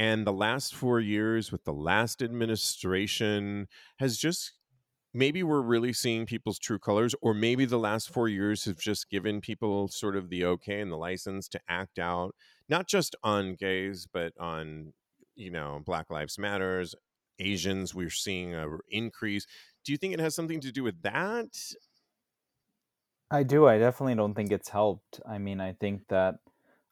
And 0.00 0.26
the 0.26 0.32
last 0.32 0.74
four 0.74 0.98
years 0.98 1.52
with 1.52 1.64
the 1.64 1.74
last 1.74 2.22
administration 2.22 3.68
has 3.98 4.16
just 4.16 4.54
maybe 5.12 5.42
we're 5.42 5.60
really 5.62 5.92
seeing 5.92 6.26
people's 6.26 6.58
true 6.58 6.78
colors, 6.78 7.14
or 7.20 7.34
maybe 7.34 7.66
the 7.66 7.78
last 7.78 8.10
four 8.10 8.28
years 8.28 8.64
have 8.64 8.78
just 8.78 9.10
given 9.10 9.42
people 9.42 9.88
sort 9.88 10.16
of 10.16 10.30
the 10.30 10.44
okay 10.44 10.80
and 10.80 10.90
the 10.90 10.96
license 10.96 11.48
to 11.48 11.60
act 11.68 11.98
out, 11.98 12.34
not 12.68 12.88
just 12.88 13.16
on 13.22 13.54
gays, 13.56 14.06
but 14.06 14.32
on, 14.38 14.94
you 15.36 15.50
know, 15.50 15.82
Black 15.84 16.10
Lives 16.10 16.38
Matters, 16.38 16.94
Asians. 17.38 17.94
We're 17.94 18.10
seeing 18.10 18.54
a 18.54 18.66
increase. 18.88 19.46
Do 19.84 19.92
you 19.92 19.98
think 19.98 20.14
it 20.14 20.20
has 20.20 20.34
something 20.34 20.60
to 20.60 20.72
do 20.72 20.84
with 20.84 21.02
that? 21.02 21.48
I 23.30 23.42
do. 23.44 23.66
I 23.66 23.78
definitely 23.78 24.16
don't 24.16 24.34
think 24.34 24.50
it's 24.50 24.68
helped. 24.68 25.20
I 25.26 25.38
mean, 25.38 25.60
I 25.60 25.72
think 25.72 26.08
that 26.08 26.40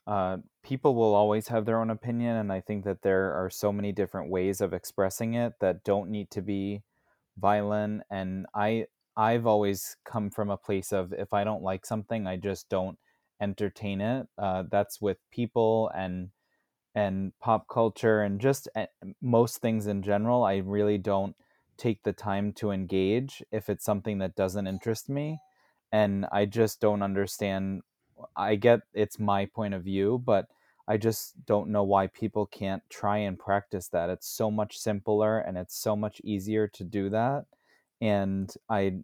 uh, 0.07 0.38
people 0.68 0.94
will 0.94 1.14
always 1.14 1.48
have 1.48 1.64
their 1.64 1.81
own 1.81 1.88
opinion, 1.90 2.37
and 2.37 2.52
I 2.52 2.61
think 2.61 2.85
that 2.85 3.00
there 3.02 3.33
are 3.33 3.48
so 3.48 3.72
many 3.72 3.90
different 3.90 4.31
ways 4.31 4.61
of 4.61 4.74
expressing 4.74 5.33
it 5.33 5.54
that 5.61 5.83
don't 5.83 6.11
need 6.11 6.31
to 6.33 6.42
be 6.42 6.83
violent. 7.38 8.02
And 8.11 8.46
I, 8.54 8.87
I've 9.16 9.46
always 9.46 9.96
come 10.04 10.31
from 10.31 10.50
a 10.50 10.59
place 10.59 10.92
of 10.92 11.14
if 11.14 11.33
I 11.33 11.42
don't 11.44 11.62
like 11.62 11.87
something, 11.87 12.26
I 12.26 12.37
just 12.37 12.68
don't 12.68 12.98
entertain 13.40 14.02
it. 14.02 14.28
Uh, 14.37 14.64
that's 14.70 15.00
with 15.00 15.16
people 15.31 15.90
and 15.94 16.31
and 16.94 17.33
pop 17.40 17.68
culture 17.68 18.22
and 18.22 18.40
just 18.40 18.68
eh, 18.74 18.87
most 19.22 19.59
things 19.59 19.87
in 19.87 20.02
general. 20.02 20.44
I 20.44 20.57
really 20.59 20.98
don't 20.98 21.37
take 21.78 22.02
the 22.02 22.12
time 22.12 22.52
to 22.52 22.72
engage 22.72 23.42
if 23.52 23.70
it's 23.70 23.85
something 23.85 24.18
that 24.18 24.35
doesn't 24.35 24.66
interest 24.66 25.09
me 25.09 25.38
and 25.92 26.26
i 26.33 26.44
just 26.44 26.81
don't 26.81 27.02
understand 27.02 27.83
i 28.37 28.54
get 28.54 28.81
it's 28.92 29.18
my 29.18 29.46
point 29.46 29.74
of 29.74 29.85
view 29.85 30.20
but 30.24 30.48
i 30.88 30.96
just 30.96 31.35
don't 31.46 31.68
know 31.68 31.85
why 31.85 32.07
people 32.07 32.46
can't 32.46 32.83
try 32.88 33.18
and 33.18 33.38
practice 33.38 33.88
that 33.88 34.11
it's 34.11 34.27
so 34.27 34.51
much 34.51 34.79
simpler 34.79 35.38
and 35.38 35.57
it's 35.57 35.77
so 35.77 35.94
much 35.94 36.20
easier 36.24 36.66
to 36.66 36.85
do 36.85 37.09
that 37.11 37.44
and 38.01 38.55
i 38.68 38.94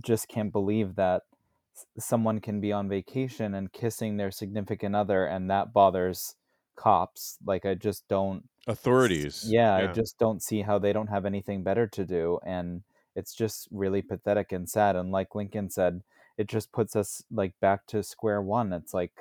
just 0.00 0.28
can't 0.28 0.52
believe 0.52 0.94
that 0.94 1.22
someone 1.98 2.40
can 2.40 2.60
be 2.60 2.72
on 2.72 2.88
vacation 2.88 3.54
and 3.54 3.72
kissing 3.72 4.16
their 4.16 4.30
significant 4.30 4.96
other 4.96 5.26
and 5.26 5.50
that 5.50 5.72
bothers 5.74 6.36
cops 6.76 7.36
like 7.44 7.66
i 7.66 7.74
just 7.74 8.06
don't 8.08 8.44
authorities. 8.66 9.44
Yeah, 9.46 9.78
yeah, 9.78 9.90
I 9.90 9.92
just 9.92 10.18
don't 10.18 10.42
see 10.42 10.62
how 10.62 10.78
they 10.78 10.92
don't 10.92 11.08
have 11.08 11.24
anything 11.24 11.62
better 11.62 11.86
to 11.86 12.04
do. 12.04 12.38
And 12.44 12.82
it's 13.14 13.34
just 13.34 13.68
really 13.70 14.02
pathetic 14.02 14.52
and 14.52 14.68
sad. 14.68 14.96
And 14.96 15.10
like 15.10 15.34
Lincoln 15.34 15.70
said, 15.70 16.02
it 16.36 16.48
just 16.48 16.72
puts 16.72 16.96
us 16.96 17.22
like 17.30 17.54
back 17.60 17.86
to 17.88 18.02
square 18.02 18.42
one. 18.42 18.72
It's 18.72 18.92
like, 18.92 19.12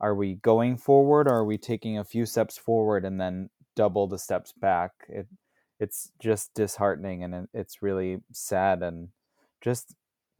are 0.00 0.14
we 0.14 0.36
going 0.36 0.76
forward 0.76 1.28
or 1.28 1.34
are 1.34 1.44
we 1.44 1.58
taking 1.58 1.98
a 1.98 2.04
few 2.04 2.26
steps 2.26 2.58
forward 2.58 3.04
and 3.04 3.20
then 3.20 3.50
double 3.76 4.06
the 4.06 4.18
steps 4.18 4.52
back? 4.52 4.92
It 5.08 5.28
it's 5.80 6.12
just 6.20 6.54
disheartening 6.54 7.24
and 7.24 7.48
it's 7.52 7.82
really 7.82 8.20
sad 8.32 8.82
and 8.82 9.08
just 9.60 9.94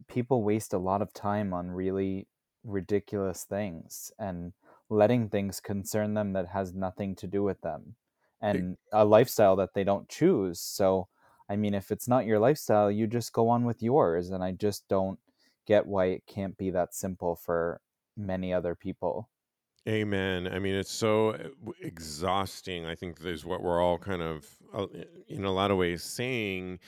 people 0.08 0.42
waste 0.42 0.72
a 0.72 0.78
lot 0.78 1.02
of 1.02 1.12
time 1.12 1.52
on 1.52 1.70
really 1.70 2.28
ridiculous 2.62 3.44
things 3.44 4.12
and 4.18 4.52
letting 4.88 5.28
things 5.28 5.60
concern 5.60 6.14
them 6.14 6.32
that 6.34 6.48
has 6.48 6.72
nothing 6.74 7.16
to 7.16 7.26
do 7.26 7.42
with 7.42 7.60
them 7.62 7.96
and 8.44 8.76
a 8.92 9.04
lifestyle 9.04 9.56
that 9.56 9.72
they 9.74 9.84
don't 9.84 10.08
choose. 10.08 10.60
So, 10.60 11.08
I 11.48 11.56
mean, 11.56 11.74
if 11.74 11.90
it's 11.90 12.06
not 12.06 12.26
your 12.26 12.38
lifestyle, 12.38 12.90
you 12.90 13.06
just 13.06 13.32
go 13.32 13.48
on 13.48 13.64
with 13.64 13.82
yours. 13.82 14.30
And 14.30 14.44
I 14.44 14.52
just 14.52 14.86
don't 14.88 15.18
get 15.66 15.86
why 15.86 16.06
it 16.06 16.24
can't 16.26 16.56
be 16.58 16.70
that 16.70 16.94
simple 16.94 17.36
for 17.36 17.80
many 18.16 18.52
other 18.52 18.74
people. 18.74 19.30
Amen. 19.86 20.48
I 20.48 20.58
mean, 20.58 20.74
it's 20.74 20.90
so 20.92 21.30
uh, 21.30 21.72
exhausting. 21.80 22.86
I 22.86 22.94
think 22.94 23.18
is 23.24 23.44
what 23.44 23.62
we're 23.62 23.82
all 23.82 23.98
kind 23.98 24.22
of, 24.22 24.46
uh, 24.72 24.86
in 25.28 25.44
a 25.44 25.52
lot 25.52 25.70
of 25.70 25.76
ways, 25.76 26.02
saying. 26.02 26.80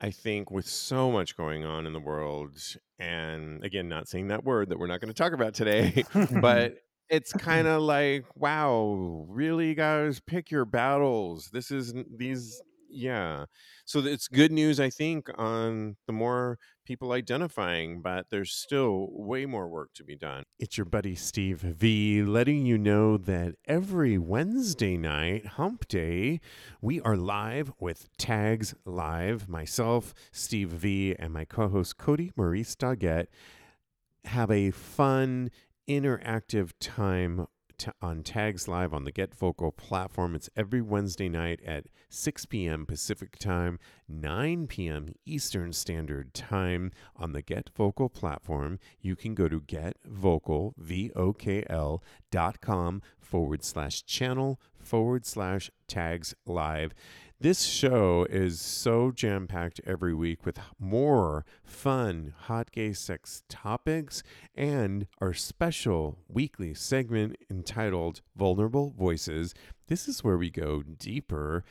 I 0.00 0.10
think 0.10 0.52
with 0.52 0.68
so 0.68 1.10
much 1.10 1.36
going 1.36 1.64
on 1.64 1.84
in 1.84 1.92
the 1.92 1.98
world, 1.98 2.56
and 3.00 3.64
again, 3.64 3.88
not 3.88 4.06
saying 4.06 4.28
that 4.28 4.44
word 4.44 4.68
that 4.68 4.78
we're 4.78 4.86
not 4.86 5.00
going 5.00 5.12
to 5.12 5.22
talk 5.22 5.32
about 5.32 5.54
today, 5.54 6.04
but 6.40 6.76
it's 7.10 7.32
kind 7.32 7.66
of 7.66 7.82
like, 7.82 8.24
wow, 8.36 9.26
really, 9.28 9.74
guys, 9.74 10.20
pick 10.20 10.50
your 10.50 10.64
battles. 10.64 11.50
This 11.52 11.70
is 11.70 11.94
these, 12.16 12.60
yeah. 12.88 13.46
So 13.84 14.00
it's 14.00 14.28
good 14.28 14.52
news, 14.52 14.80
I 14.80 14.90
think, 14.90 15.28
on 15.36 15.96
the 16.06 16.12
more 16.12 16.58
people 16.84 17.12
identifying, 17.12 18.00
but 18.00 18.26
there's 18.30 18.52
still 18.52 19.08
way 19.10 19.46
more 19.46 19.68
work 19.68 19.90
to 19.94 20.04
be 20.04 20.16
done. 20.16 20.44
It's 20.58 20.78
your 20.78 20.86
buddy 20.86 21.14
Steve 21.14 21.60
V 21.60 22.22
letting 22.22 22.64
you 22.64 22.78
know 22.78 23.16
that 23.18 23.56
every 23.66 24.18
Wednesday 24.18 24.96
night, 24.96 25.46
Hump 25.46 25.86
Day, 25.88 26.40
we 26.80 27.00
are 27.02 27.16
live 27.16 27.72
with 27.78 28.08
Tags 28.16 28.74
Live. 28.84 29.48
Myself, 29.48 30.14
Steve 30.32 30.70
V, 30.70 31.14
and 31.18 31.32
my 31.32 31.44
co 31.44 31.68
host 31.68 31.98
Cody 31.98 32.32
Maurice 32.36 32.74
Doggett 32.74 33.26
have 34.24 34.50
a 34.50 34.70
fun 34.70 35.50
interactive 35.88 36.72
time 36.80 37.46
to, 37.78 37.94
on 38.02 38.22
Tags 38.22 38.68
Live 38.68 38.92
on 38.92 39.04
the 39.04 39.12
Get 39.12 39.36
Vokal 39.36 39.76
platform. 39.76 40.34
It's 40.34 40.50
every 40.56 40.80
Wednesday 40.80 41.28
night 41.28 41.60
at 41.64 41.86
6 42.08 42.46
p.m. 42.46 42.86
Pacific 42.86 43.38
Time, 43.38 43.78
9 44.08 44.66
p.m. 44.66 45.14
Eastern 45.24 45.72
Standard 45.72 46.34
Time 46.34 46.92
on 47.16 47.32
the 47.32 47.42
Get 47.42 47.70
Vokal 47.74 48.12
platform. 48.12 48.78
You 49.00 49.16
can 49.16 49.34
go 49.34 49.48
to 49.48 49.60
getvokal, 49.60 50.74
V-O-K-L, 50.76 52.02
dot 52.30 52.60
com 52.60 53.02
forward 53.18 53.64
slash 53.64 54.04
channel 54.04 54.60
forward 54.78 55.26
slash 55.26 55.70
tags 55.86 56.34
live. 56.46 56.94
This 57.40 57.62
show 57.66 58.26
is 58.28 58.60
so 58.60 59.12
jam 59.12 59.46
packed 59.46 59.80
every 59.86 60.12
week 60.12 60.44
with 60.44 60.58
more 60.78 61.44
fun 61.62 62.34
hot 62.36 62.72
gay 62.72 62.92
sex 62.92 63.44
topics 63.48 64.24
and 64.56 65.06
our 65.20 65.32
special 65.32 66.18
weekly 66.28 66.74
segment 66.74 67.36
entitled 67.48 68.22
Vulnerable 68.36 68.90
Voices. 68.90 69.54
This 69.86 70.08
is 70.08 70.24
where 70.24 70.36
we 70.36 70.50
go 70.50 70.82
deeper 70.82 71.64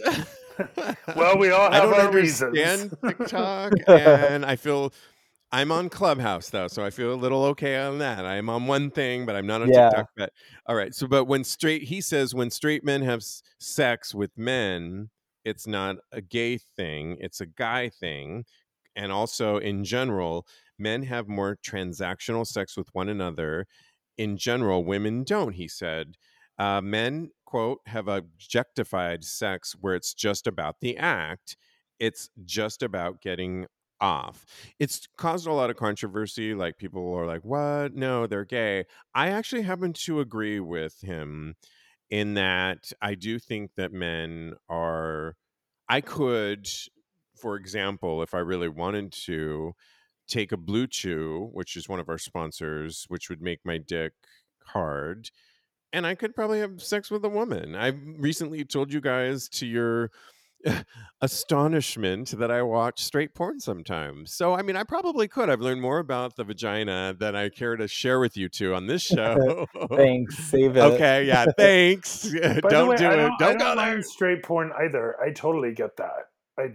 Well, 1.15 1.37
we 1.37 1.51
all 1.51 1.67
I 1.71 1.75
have 1.75 1.83
don't 1.89 1.93
our 1.93 2.07
understand 2.07 2.91
reasons. 3.01 3.17
TikTok, 3.17 3.73
and 3.87 4.45
I 4.45 4.55
feel 4.55 4.93
I'm 5.51 5.71
on 5.71 5.89
Clubhouse 5.89 6.49
though, 6.49 6.67
so 6.67 6.83
I 6.85 6.89
feel 6.89 7.13
a 7.13 7.15
little 7.15 7.45
okay 7.45 7.77
on 7.79 7.99
that. 7.99 8.25
I'm 8.25 8.49
on 8.49 8.67
one 8.67 8.91
thing, 8.91 9.25
but 9.25 9.35
I'm 9.35 9.47
not 9.47 9.61
on 9.63 9.71
Yeah. 9.71 9.89
TikTok. 9.91 10.07
But 10.17 10.33
all 10.67 10.75
right, 10.75 10.93
so 10.93 11.07
but 11.07 11.25
when 11.25 11.43
straight, 11.43 11.83
he 11.83 12.01
says 12.01 12.35
when 12.35 12.51
straight 12.51 12.83
men 12.83 13.01
have 13.03 13.23
sex 13.59 14.13
with 14.15 14.37
men, 14.37 15.09
it's 15.45 15.67
not 15.67 15.97
a 16.11 16.21
gay 16.21 16.57
thing; 16.57 17.17
it's 17.21 17.41
a 17.41 17.45
guy 17.47 17.89
thing, 17.89 18.45
and 18.95 19.11
also 19.11 19.57
in 19.57 19.83
general, 19.85 20.45
men 20.79 21.03
have 21.03 21.27
more 21.29 21.57
transactional 21.65 22.45
sex 22.47 22.77
with 22.77 22.89
one 22.93 23.09
another. 23.09 23.67
In 24.17 24.37
general, 24.37 24.83
women 24.85 25.23
don't. 25.23 25.53
He 25.53 25.67
said. 25.67 26.17
Uh, 26.59 26.81
men, 26.81 27.31
quote, 27.45 27.79
have 27.87 28.07
objectified 28.07 29.23
sex 29.25 29.75
where 29.81 29.95
it's 29.95 30.13
just 30.13 30.47
about 30.47 30.77
the 30.81 30.97
act. 30.97 31.57
It's 31.99 32.29
just 32.45 32.83
about 32.83 33.21
getting 33.21 33.67
off. 34.01 34.45
It's 34.79 35.07
caused 35.17 35.47
a 35.47 35.53
lot 35.53 35.69
of 35.69 35.77
controversy. 35.77 36.53
Like 36.53 36.77
people 36.77 37.13
are 37.13 37.25
like, 37.25 37.43
what? 37.43 37.93
No, 37.95 38.27
they're 38.27 38.45
gay. 38.45 38.85
I 39.13 39.29
actually 39.29 39.63
happen 39.63 39.93
to 39.93 40.19
agree 40.19 40.59
with 40.59 41.01
him 41.01 41.55
in 42.09 42.35
that 42.35 42.91
I 43.01 43.15
do 43.15 43.39
think 43.39 43.71
that 43.77 43.91
men 43.91 44.53
are, 44.69 45.35
I 45.89 46.01
could, 46.01 46.67
for 47.35 47.55
example, 47.55 48.21
if 48.21 48.33
I 48.33 48.39
really 48.39 48.69
wanted 48.69 49.11
to, 49.25 49.73
take 50.27 50.51
a 50.51 50.57
BlueChew, 50.57 51.51
which 51.53 51.75
is 51.75 51.87
one 51.87 51.99
of 51.99 52.09
our 52.09 52.17
sponsors, 52.17 53.05
which 53.09 53.29
would 53.29 53.43
make 53.43 53.59
my 53.63 53.77
dick 53.77 54.13
hard 54.65 55.29
and 55.95 56.05
I 56.05 56.13
could 56.13 56.35
probably 56.35 56.59
have 56.59 56.83
sex 56.83 57.09
with 57.09 57.23
a 57.23 57.29
woman. 57.29 57.73
I 57.73 57.87
recently 58.17 58.65
told 58.65 58.91
you 58.91 58.99
guys 58.99 59.47
to 59.49 59.65
your 59.65 60.11
astonishment 61.21 62.31
that 62.37 62.51
I 62.51 62.61
watch 62.61 63.03
straight 63.03 63.33
porn 63.33 63.59
sometimes. 63.59 64.31
So, 64.31 64.53
I 64.53 64.61
mean, 64.61 64.75
I 64.75 64.83
probably 64.83 65.27
could. 65.27 65.49
I've 65.49 65.61
learned 65.61 65.81
more 65.81 65.99
about 65.99 66.35
the 66.35 66.43
vagina 66.43 67.15
than 67.17 67.35
I 67.35 67.49
care 67.49 67.75
to 67.75 67.87
share 67.87 68.19
with 68.19 68.35
you 68.37 68.49
two 68.49 68.73
on 68.73 68.87
this 68.87 69.01
show. 69.01 69.67
Thanks, 69.95 70.37
save 70.37 70.77
it. 70.77 70.81
okay, 70.81 71.25
yeah, 71.25 71.45
thanks. 71.57 72.21
Don't 72.69 72.89
way, 72.89 72.95
do 72.97 73.05
I 73.05 73.13
it. 73.13 73.17
don't, 73.17 73.33
I 73.33 73.37
Don't, 73.37 73.37
don't 73.39 73.57
go 73.57 73.75
there. 73.75 74.01
straight 74.01 74.43
porn 74.43 74.71
either. 74.79 75.15
I 75.21 75.31
totally 75.31 75.73
get 75.73 75.97
that. 75.97 76.29
I 76.57 76.73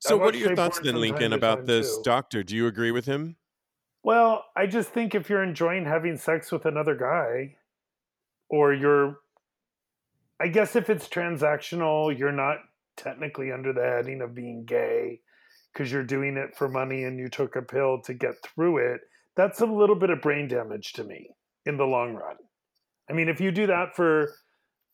So, 0.00 0.20
I 0.20 0.24
what 0.24 0.34
are 0.34 0.38
your 0.38 0.56
thoughts 0.56 0.80
then, 0.80 1.00
Lincoln, 1.00 1.32
about 1.32 1.66
this 1.66 1.96
too. 1.96 2.02
doctor? 2.04 2.42
Do 2.42 2.54
you 2.56 2.66
agree 2.66 2.90
with 2.90 3.06
him? 3.06 3.36
Well, 4.02 4.44
I 4.54 4.66
just 4.66 4.90
think 4.90 5.14
if 5.14 5.30
you're 5.30 5.42
enjoying 5.42 5.86
having 5.86 6.18
sex 6.18 6.52
with 6.52 6.66
another 6.66 6.94
guy, 6.94 7.56
or 8.50 8.74
you're, 8.74 9.16
I 10.40 10.48
guess 10.48 10.76
if 10.76 10.90
it's 10.90 11.08
transactional, 11.08 12.16
you're 12.16 12.30
not 12.32 12.58
technically 12.96 13.52
under 13.52 13.72
the 13.72 13.82
heading 13.82 14.20
of 14.22 14.34
being 14.34 14.64
gay 14.64 15.20
because 15.72 15.90
you're 15.90 16.04
doing 16.04 16.36
it 16.36 16.56
for 16.56 16.68
money 16.68 17.04
and 17.04 17.18
you 17.18 17.28
took 17.28 17.56
a 17.56 17.62
pill 17.62 18.00
to 18.02 18.14
get 18.14 18.34
through 18.42 18.78
it. 18.78 19.00
That's 19.36 19.60
a 19.60 19.66
little 19.66 19.96
bit 19.96 20.10
of 20.10 20.20
brain 20.20 20.46
damage 20.48 20.92
to 20.94 21.04
me 21.04 21.30
in 21.66 21.76
the 21.76 21.84
long 21.84 22.14
run. 22.14 22.36
I 23.10 23.12
mean, 23.12 23.28
if 23.28 23.40
you 23.40 23.50
do 23.50 23.66
that 23.66 23.96
for, 23.96 24.30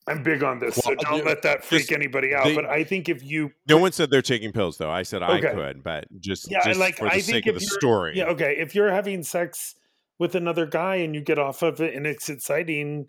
I'm 0.06 0.22
big 0.22 0.42
on 0.42 0.58
this, 0.58 0.76
so 0.76 0.94
don't 0.94 1.24
let 1.26 1.42
that 1.42 1.62
freak 1.64 1.82
just- 1.82 1.92
anybody 1.92 2.34
out. 2.34 2.44
they- 2.44 2.54
but 2.54 2.64
I 2.64 2.82
think 2.84 3.08
if 3.08 3.22
you 3.22 3.52
No 3.68 3.76
one 3.76 3.92
said 3.92 4.10
they're 4.10 4.22
taking 4.22 4.52
pills, 4.52 4.78
though. 4.78 4.90
I 4.90 5.02
said 5.02 5.22
I 5.22 5.40
could, 5.40 5.82
but 5.82 6.06
just, 6.20 6.50
Yeah, 6.50 6.64
just 6.64 6.80
like, 6.80 6.96
for 6.96 7.04
the 7.04 7.10
I 7.12 7.18
sake 7.20 7.44
think 7.44 7.46
of 7.48 7.54
the 7.54 7.60
story. 7.60 8.16
Yeah, 8.16 8.24
okay. 8.30 8.56
If 8.58 8.74
you're 8.74 8.90
having 8.90 9.22
sex 9.22 9.74
with 10.18 10.34
another 10.34 10.64
guy 10.66 10.96
and 10.96 11.14
you 11.14 11.20
get 11.20 11.38
off 11.38 11.62
of 11.62 11.80
it 11.80 11.94
and 11.94 12.06
it's 12.06 12.28
exciting, 12.30 13.08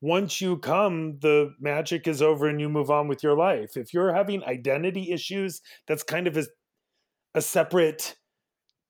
once 0.00 0.40
you 0.40 0.58
come, 0.58 1.18
the 1.20 1.54
magic 1.58 2.06
is 2.06 2.22
over 2.22 2.48
and 2.48 2.60
you 2.60 2.68
move 2.68 2.90
on 2.90 3.08
with 3.08 3.22
your 3.22 3.36
life. 3.36 3.76
If 3.76 3.94
you're 3.94 4.12
having 4.12 4.44
identity 4.44 5.12
issues, 5.12 5.62
that's 5.86 6.02
kind 6.02 6.26
of 6.26 6.36
a, 6.36 6.46
a 7.34 7.42
separate 7.42 8.16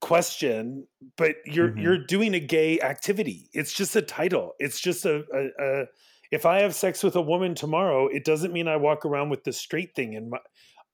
question, 0.00 0.86
but 1.16 1.36
you're 1.46 1.72
Mhm. 1.72 1.78
you're 1.78 2.04
doing 2.04 2.34
a 2.34 2.40
gay 2.40 2.80
activity. 2.80 3.50
It's 3.52 3.72
just 3.72 3.96
a 3.96 4.02
title. 4.02 4.54
It's 4.58 4.80
just 4.80 5.04
a, 5.06 5.24
a, 5.34 5.64
a 5.82 5.86
if 6.32 6.46
I 6.46 6.60
have 6.60 6.74
sex 6.74 7.02
with 7.02 7.16
a 7.16 7.22
woman 7.22 7.54
tomorrow, 7.54 8.08
it 8.08 8.24
doesn't 8.24 8.52
mean 8.52 8.68
I 8.68 8.76
walk 8.76 9.06
around 9.06 9.30
with 9.30 9.44
the 9.44 9.52
straight 9.52 9.94
thing 9.94 10.14
in 10.14 10.30
my 10.30 10.38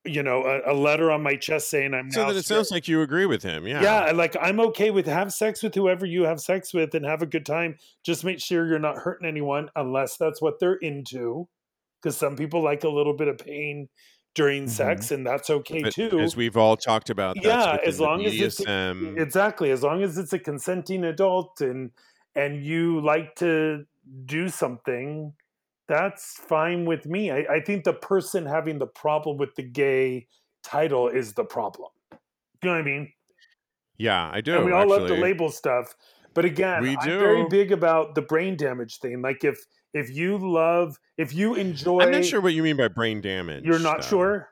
you 0.04 0.22
know, 0.22 0.42
a, 0.44 0.72
a 0.72 0.74
letter 0.74 1.10
on 1.10 1.22
my 1.22 1.36
chest 1.36 1.70
saying 1.70 1.94
I'm 1.94 2.10
So 2.10 2.20
then 2.26 2.36
it 2.36 2.42
straight. 2.44 2.56
sounds 2.56 2.70
like 2.72 2.88
you 2.88 3.02
agree 3.02 3.26
with 3.26 3.42
him. 3.42 3.66
Yeah. 3.66 3.82
Yeah, 4.06 4.12
like 4.12 4.36
I'm 4.40 4.58
okay 4.60 4.90
with 4.90 5.06
have 5.06 5.32
sex 5.32 5.62
with 5.62 5.74
whoever 5.74 6.04
you 6.06 6.24
have 6.24 6.40
sex 6.40 6.74
with 6.74 6.94
and 6.94 7.04
have 7.06 7.22
a 7.22 7.26
good 7.26 7.46
time. 7.46 7.76
Just 8.04 8.24
make 8.24 8.40
sure 8.40 8.66
you're 8.66 8.78
not 8.80 8.96
hurting 8.98 9.28
anyone 9.28 9.68
unless 9.76 10.16
that's 10.16 10.42
what 10.42 10.58
they're 10.58 10.74
into. 10.74 11.48
Because 12.02 12.16
some 12.16 12.34
people 12.34 12.62
like 12.64 12.82
a 12.82 12.88
little 12.88 13.14
bit 13.16 13.28
of 13.28 13.38
pain 13.38 13.88
during 14.34 14.64
Mhm. 14.64 14.70
sex, 14.70 15.10
and 15.12 15.24
that's 15.26 15.50
okay 15.50 15.82
But 15.82 15.92
too. 15.92 16.18
As 16.18 16.34
we've 16.34 16.56
all 16.56 16.76
talked 16.76 17.10
about, 17.10 17.36
that's 17.36 17.46
Yeah, 17.46 17.76
as 17.86 18.00
long 18.00 18.24
as 18.24 18.34
it's- 18.34 18.60
exactly, 19.16 19.70
as 19.70 19.82
long 19.82 20.02
as 20.02 20.18
it's 20.18 20.32
a 20.32 20.38
consenting 20.38 21.04
adult 21.04 21.60
and 21.60 21.90
and 22.34 22.64
you 22.64 22.98
like 23.02 23.34
to 23.36 23.84
do 24.24 24.48
something, 24.48 25.34
that's 25.88 26.34
fine 26.38 26.84
with 26.84 27.06
me. 27.06 27.30
I, 27.30 27.38
I 27.56 27.60
think 27.60 27.84
the 27.84 27.92
person 27.92 28.46
having 28.46 28.78
the 28.78 28.86
problem 28.86 29.36
with 29.36 29.54
the 29.56 29.62
gay 29.62 30.26
title 30.62 31.08
is 31.08 31.32
the 31.34 31.44
problem. 31.44 31.90
You 32.12 32.18
know 32.64 32.72
what 32.72 32.80
I 32.80 32.84
mean? 32.84 33.12
yeah, 33.98 34.30
I 34.32 34.40
do. 34.40 34.56
and 34.56 34.64
we 34.64 34.72
all 34.72 34.88
love 34.88 35.02
actually. 35.02 35.16
to 35.16 35.22
label 35.22 35.50
stuff 35.50 35.94
but 36.34 36.44
again 36.44 36.82
We 36.82 36.96
i'm 36.96 37.18
very 37.18 37.46
big 37.48 37.72
about 37.72 38.14
the 38.14 38.22
brain 38.22 38.56
damage 38.56 38.98
thing 38.98 39.20
like 39.22 39.44
if 39.44 39.58
if 39.92 40.10
you 40.10 40.38
love 40.38 40.98
if 41.18 41.34
you 41.34 41.54
enjoy 41.54 42.00
I'm 42.00 42.10
not 42.10 42.24
sure 42.24 42.40
what 42.40 42.54
you 42.54 42.62
mean 42.62 42.76
by 42.76 42.88
brain 42.88 43.20
damage. 43.20 43.64
you're 43.64 43.78
not 43.78 44.00
though. 44.02 44.08
sure 44.08 44.48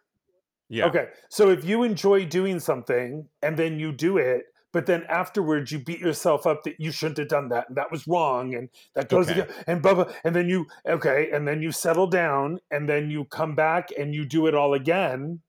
Yeah. 0.68 0.86
okay 0.86 1.08
so 1.30 1.48
if 1.50 1.64
you 1.64 1.82
enjoy 1.84 2.26
doing 2.26 2.60
something 2.60 3.26
and 3.42 3.56
then 3.56 3.78
you 3.78 3.92
do 3.92 4.18
it 4.18 4.44
but 4.72 4.86
then 4.86 5.04
afterwards 5.04 5.72
you 5.72 5.78
beat 5.78 6.00
yourself 6.00 6.46
up 6.46 6.62
that 6.64 6.78
you 6.78 6.90
shouldn't 6.92 7.18
have 7.18 7.28
done 7.28 7.48
that 7.48 7.68
and 7.68 7.76
that 7.76 7.90
was 7.90 8.06
wrong 8.06 8.54
and 8.54 8.68
that 8.94 9.08
goes 9.08 9.28
Okay. 9.28 9.40
again 9.42 9.64
and 9.66 9.82
blah, 9.82 9.94
blah 9.94 10.12
and 10.24 10.34
then 10.34 10.48
you 10.48 10.66
okay 10.86 11.30
and 11.32 11.46
then 11.48 11.60
you 11.62 11.72
settle 11.72 12.06
down 12.06 12.58
and 12.70 12.88
then 12.88 13.10
you 13.10 13.24
come 13.24 13.54
back 13.54 13.88
and 13.98 14.14
you 14.14 14.24
do 14.24 14.46
it 14.46 14.54
all 14.54 14.74
again 14.74 15.40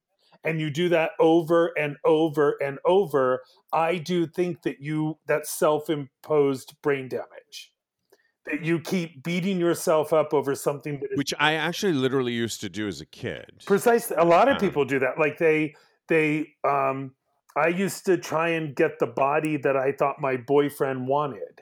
and 0.44 0.60
you 0.60 0.70
do 0.72 0.90
that 0.90 1.12
over 1.20 1.68
and 1.78 1.98
over 2.04 2.56
and 2.62 2.80
over 2.86 3.44
i 3.72 3.98
do 3.98 4.26
think 4.26 4.64
that 4.64 4.80
you 4.80 5.18
that 5.28 5.46
self-imposed 5.46 6.74
brain 6.82 7.08
damage 7.08 7.74
that 8.46 8.66
you 8.66 8.80
keep 8.80 9.22
beating 9.24 9.60
yourself 9.60 10.12
up 10.12 10.34
over 10.34 10.56
something 10.56 11.00
that 11.00 11.12
is 11.12 11.18
Which 11.18 11.34
I 11.40 11.54
actually 11.54 11.94
literally 11.94 12.34
used 12.34 12.60
to 12.62 12.70
do 12.70 12.88
as 12.88 13.00
a 13.00 13.06
kid. 13.06 13.64
precisely 13.68 14.18
a 14.18 14.26
lot 14.26 14.48
of 14.50 14.58
Um, 14.58 14.62
people 14.62 14.84
do 14.84 14.98
that 15.00 15.20
like 15.20 15.38
they 15.38 15.76
they 16.08 16.48
um 16.64 17.14
i 17.56 17.68
used 17.68 18.06
to 18.06 18.18
try 18.18 18.50
and 18.50 18.76
get 18.76 19.00
the 19.00 19.08
body 19.08 19.58
that 19.58 19.76
i 19.78 19.92
thought 19.92 20.22
my 20.22 20.38
boyfriend 20.38 21.08
wanted 21.08 21.62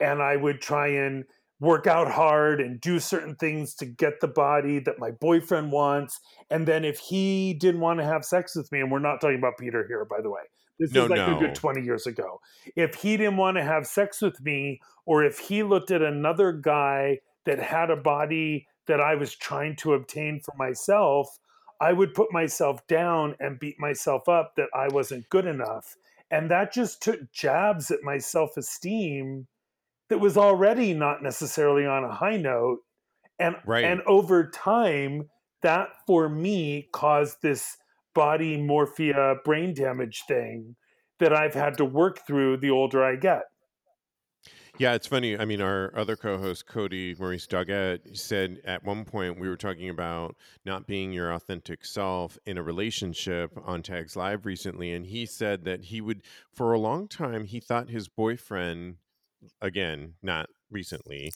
and 0.00 0.22
I 0.22 0.36
would 0.36 0.60
try 0.60 0.88
and 0.88 1.24
work 1.58 1.86
out 1.86 2.10
hard 2.10 2.60
and 2.60 2.80
do 2.80 3.00
certain 3.00 3.34
things 3.34 3.74
to 3.76 3.86
get 3.86 4.20
the 4.20 4.28
body 4.28 4.78
that 4.80 4.98
my 4.98 5.10
boyfriend 5.10 5.72
wants. 5.72 6.20
And 6.50 6.68
then 6.68 6.84
if 6.84 6.98
he 6.98 7.54
didn't 7.54 7.80
want 7.80 7.98
to 8.00 8.04
have 8.04 8.24
sex 8.24 8.54
with 8.54 8.70
me, 8.72 8.80
and 8.80 8.90
we're 8.90 8.98
not 8.98 9.20
talking 9.20 9.38
about 9.38 9.56
Peter 9.58 9.86
here, 9.88 10.04
by 10.04 10.20
the 10.20 10.30
way, 10.30 10.42
this 10.78 10.92
No, 10.92 11.04
is 11.04 11.10
like 11.10 11.26
no. 11.26 11.36
a 11.36 11.40
good 11.40 11.54
20 11.54 11.82
years 11.82 12.06
ago. 12.06 12.40
If 12.76 12.96
he 12.96 13.16
didn't 13.16 13.38
want 13.38 13.56
to 13.56 13.62
have 13.62 13.86
sex 13.86 14.20
with 14.20 14.38
me, 14.42 14.80
or 15.06 15.24
if 15.24 15.38
he 15.38 15.62
looked 15.62 15.90
at 15.90 16.02
another 16.02 16.52
guy 16.52 17.20
that 17.46 17.58
had 17.58 17.90
a 17.90 17.96
body 17.96 18.66
that 18.86 19.00
I 19.00 19.14
was 19.14 19.34
trying 19.34 19.76
to 19.76 19.94
obtain 19.94 20.40
for 20.44 20.54
myself, 20.58 21.38
I 21.80 21.92
would 21.92 22.14
put 22.14 22.32
myself 22.32 22.86
down 22.86 23.36
and 23.40 23.58
beat 23.58 23.78
myself 23.78 24.28
up 24.28 24.54
that 24.56 24.68
I 24.74 24.88
wasn't 24.88 25.28
good 25.28 25.46
enough. 25.46 25.96
And 26.30 26.50
that 26.50 26.72
just 26.72 27.02
took 27.02 27.32
jabs 27.32 27.90
at 27.90 28.02
my 28.02 28.18
self 28.18 28.56
esteem 28.56 29.46
that 30.08 30.18
was 30.18 30.36
already 30.36 30.94
not 30.94 31.22
necessarily 31.22 31.86
on 31.86 32.04
a 32.04 32.14
high 32.14 32.36
note. 32.36 32.78
And, 33.38 33.56
Right. 33.66 33.84
and 33.84 34.02
over 34.02 34.48
time, 34.48 35.28
that 35.62 35.88
for 36.06 36.28
me 36.28 36.88
caused 36.92 37.42
this 37.42 37.76
body 38.14 38.56
morphia 38.56 39.36
brain 39.44 39.74
damage 39.74 40.24
thing 40.26 40.76
that 41.18 41.32
I've 41.32 41.54
had 41.54 41.76
to 41.78 41.84
work 41.84 42.26
through 42.26 42.58
the 42.58 42.70
older 42.70 43.04
I 43.04 43.16
get. 43.16 43.42
Yeah, 44.78 44.92
it's 44.94 45.06
funny. 45.06 45.38
I 45.38 45.46
mean, 45.46 45.62
our 45.62 45.90
other 45.96 46.16
co-host 46.16 46.66
Cody 46.66 47.14
Maurice 47.18 47.46
Doggett 47.46 48.16
said 48.16 48.60
at 48.64 48.84
one 48.84 49.06
point 49.06 49.40
we 49.40 49.48
were 49.48 49.56
talking 49.56 49.88
about 49.88 50.36
not 50.66 50.86
being 50.86 51.12
your 51.14 51.32
authentic 51.32 51.84
self 51.84 52.38
in 52.44 52.58
a 52.58 52.62
relationship 52.62 53.52
on 53.64 53.82
Tags 53.82 54.16
Live 54.16 54.44
recently, 54.44 54.92
and 54.92 55.06
he 55.06 55.24
said 55.24 55.64
that 55.64 55.84
he 55.84 56.02
would, 56.02 56.20
for 56.52 56.72
a 56.74 56.78
long 56.78 57.08
time, 57.08 57.44
he 57.44 57.58
thought 57.58 57.88
his 57.88 58.08
boyfriend, 58.08 58.96
again, 59.62 60.14
not 60.22 60.50
recently, 60.70 61.32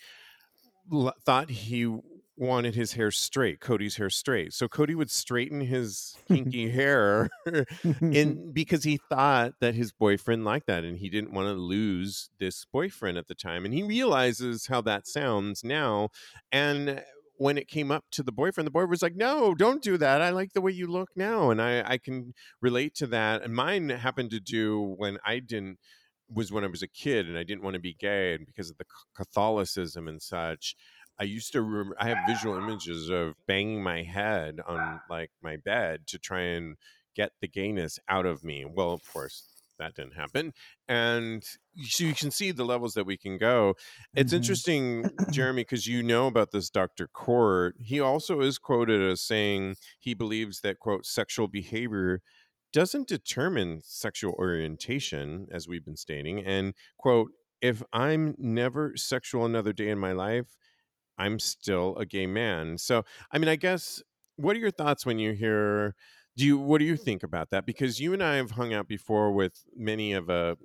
l- 0.93 1.15
thought 1.25 1.49
he 1.49 1.99
wanted 2.41 2.75
his 2.75 2.95
hair 2.95 3.11
straight, 3.11 3.61
Cody's 3.61 3.97
hair 3.97 4.09
straight. 4.09 4.55
So 4.55 4.67
Cody 4.67 4.95
would 4.95 5.11
straighten 5.11 5.61
his 5.61 6.17
kinky 6.29 6.71
hair 6.71 7.29
in 8.01 8.53
because 8.53 8.83
he 8.83 8.99
thought 9.11 9.53
that 9.61 9.75
his 9.75 9.93
boyfriend 9.93 10.45
liked 10.45 10.67
that 10.67 10.83
and 10.83 10.99
he 10.99 11.11
didn't 11.11 11.35
want 11.35 11.49
to 11.49 11.53
lose 11.53 12.31
this 12.41 12.65
boyfriend 12.73 13.19
at 13.19 13.29
the 13.29 13.35
time 13.35 13.65
and 13.65 13.75
he 13.75 13.83
realizes 13.83 14.67
how 14.67 14.81
that 14.81 15.07
sounds 15.07 15.63
now 15.63 16.09
and 16.51 17.03
when 17.37 17.59
it 17.59 17.69
came 17.69 17.91
up 17.91 18.05
to 18.11 18.23
the 18.23 18.33
boyfriend 18.33 18.67
the 18.67 18.71
boyfriend 18.71 18.91
was 18.91 19.03
like 19.03 19.17
no 19.17 19.55
don't 19.55 19.83
do 19.83 19.97
that 19.97 20.23
i 20.23 20.31
like 20.31 20.53
the 20.53 20.61
way 20.61 20.73
you 20.73 20.87
look 20.87 21.09
now 21.17 21.51
and 21.51 21.61
i 21.61 21.83
i 21.91 21.99
can 21.99 22.33
relate 22.61 22.95
to 22.95 23.07
that 23.07 23.43
and 23.43 23.55
mine 23.55 23.89
happened 23.89 24.31
to 24.31 24.41
do 24.41 24.95
when 24.99 25.19
i 25.25 25.39
didn't 25.39 25.79
was 26.33 26.53
when 26.53 26.65
i 26.65 26.69
was 26.69 26.83
a 26.83 26.89
kid 26.89 27.27
and 27.27 27.37
i 27.37 27.43
didn't 27.43 27.63
want 27.63 27.75
to 27.75 27.81
be 27.81 27.95
gay 27.99 28.35
and 28.35 28.47
because 28.47 28.71
of 28.71 28.79
the 28.79 28.85
catholicism 29.17 30.07
and 30.07 30.23
such 30.23 30.75
I 31.21 31.25
used 31.25 31.53
to 31.53 31.63
remember, 31.63 31.97
I 32.01 32.09
have 32.09 32.21
visual 32.27 32.57
images 32.57 33.11
of 33.11 33.35
banging 33.47 33.83
my 33.83 34.03
head 34.05 34.61
on 34.67 35.03
like 35.09 35.33
my 35.43 35.57
bed 35.59 36.07
to 36.09 36.19
try 36.19 36.43
and 36.43 36.77
get 37.15 37.33
the 37.41 37.49
gayness 37.49 37.99
out 38.09 38.27
of 38.27 38.45
me. 38.45 38.65
Well, 38.65 38.93
of 38.93 39.07
course, 39.07 39.45
that 39.79 39.95
didn't 39.95 40.15
happen. 40.15 40.53
And 40.89 41.45
so 41.45 42.05
you 42.05 42.15
can 42.15 42.31
see 42.31 42.53
the 42.53 42.65
levels 42.65 42.95
that 42.95 43.05
we 43.07 43.19
can 43.19 43.39
go. 43.39 43.75
It's 44.17 44.33
Mhm. 44.33 44.37
interesting, 44.37 45.11
Jeremy, 45.31 45.63
because 45.63 45.87
you 45.87 46.03
know 46.03 46.27
about 46.27 46.53
this 46.53 46.71
Dr. 46.71 47.09
Kort. 47.09 47.75
He 47.81 48.01
also 48.01 48.41
is 48.41 48.59
quoted 48.59 49.03
as 49.03 49.23
saying 49.23 49.77
he 49.99 50.15
believes 50.15 50.61
that, 50.63 50.79
quote, 50.81 51.07
sexual 51.07 51.49
behavior 51.49 52.23
doesn't 52.73 53.09
determine 53.09 53.81
sexual 53.83 54.33
orientation, 54.35 55.49
as 55.51 55.67
we've 55.69 55.85
been 55.85 55.97
stating. 55.97 56.45
And, 56.45 56.75
quote, 56.99 57.33
if 57.61 57.83
I'm 57.93 58.35
never 58.39 58.97
sexual 58.97 59.45
another 59.45 59.73
day 59.73 59.89
in 59.91 59.99
my 59.99 60.13
life, 60.13 60.57
I'm 61.21 61.39
still 61.39 61.97
a 61.97 62.07
gay 62.07 62.27
man. 62.27 62.79
So, 62.79 63.05
I 63.33 63.39
mean, 63.39 63.49
I 63.49 63.57
guess 63.57 64.03
what 64.37 64.57
are 64.57 64.61
your 64.61 64.71
thoughts 64.71 65.05
when 65.07 65.19
you 65.19 65.33
hear 65.33 65.95
do 66.37 66.47
you 66.47 66.59
what 66.59 66.79
do 66.79 66.85
you 66.85 66.97
think 66.97 67.23
about 67.23 67.51
that? 67.51 67.67
Because 67.67 68.01
you 68.01 68.13
and 68.15 68.23
I 68.23 68.37
have 68.37 68.53
hung 68.53 68.73
out 68.73 68.89
before 68.89 69.33
with 69.33 69.65
many 69.77 70.13
of 70.13 70.31
a 70.31 70.57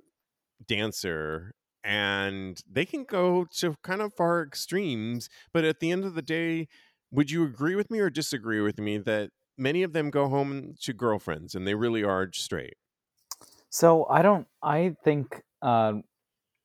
dancer 0.66 1.54
and 1.84 2.60
they 2.68 2.84
can 2.84 3.04
go 3.04 3.44
to 3.44 3.76
kind 3.82 4.02
of 4.02 4.14
far 4.14 4.42
extremes, 4.42 5.28
but 5.52 5.64
at 5.64 5.80
the 5.80 5.92
end 5.92 6.04
of 6.04 6.14
the 6.14 6.22
day, 6.22 6.66
would 7.10 7.30
you 7.30 7.44
agree 7.44 7.76
with 7.76 7.90
me 7.90 8.00
or 8.00 8.10
disagree 8.10 8.60
with 8.60 8.78
me 8.78 8.98
that 8.98 9.30
many 9.56 9.82
of 9.84 9.92
them 9.92 10.10
go 10.10 10.28
home 10.28 10.74
to 10.80 10.92
girlfriends 10.92 11.54
and 11.54 11.66
they 11.66 11.74
really 11.74 12.02
are 12.02 12.30
straight? 12.32 12.74
So 13.70 14.06
I 14.08 14.22
don't. 14.22 14.48
I 14.62 14.96
think, 15.04 15.42
uh, 15.62 15.94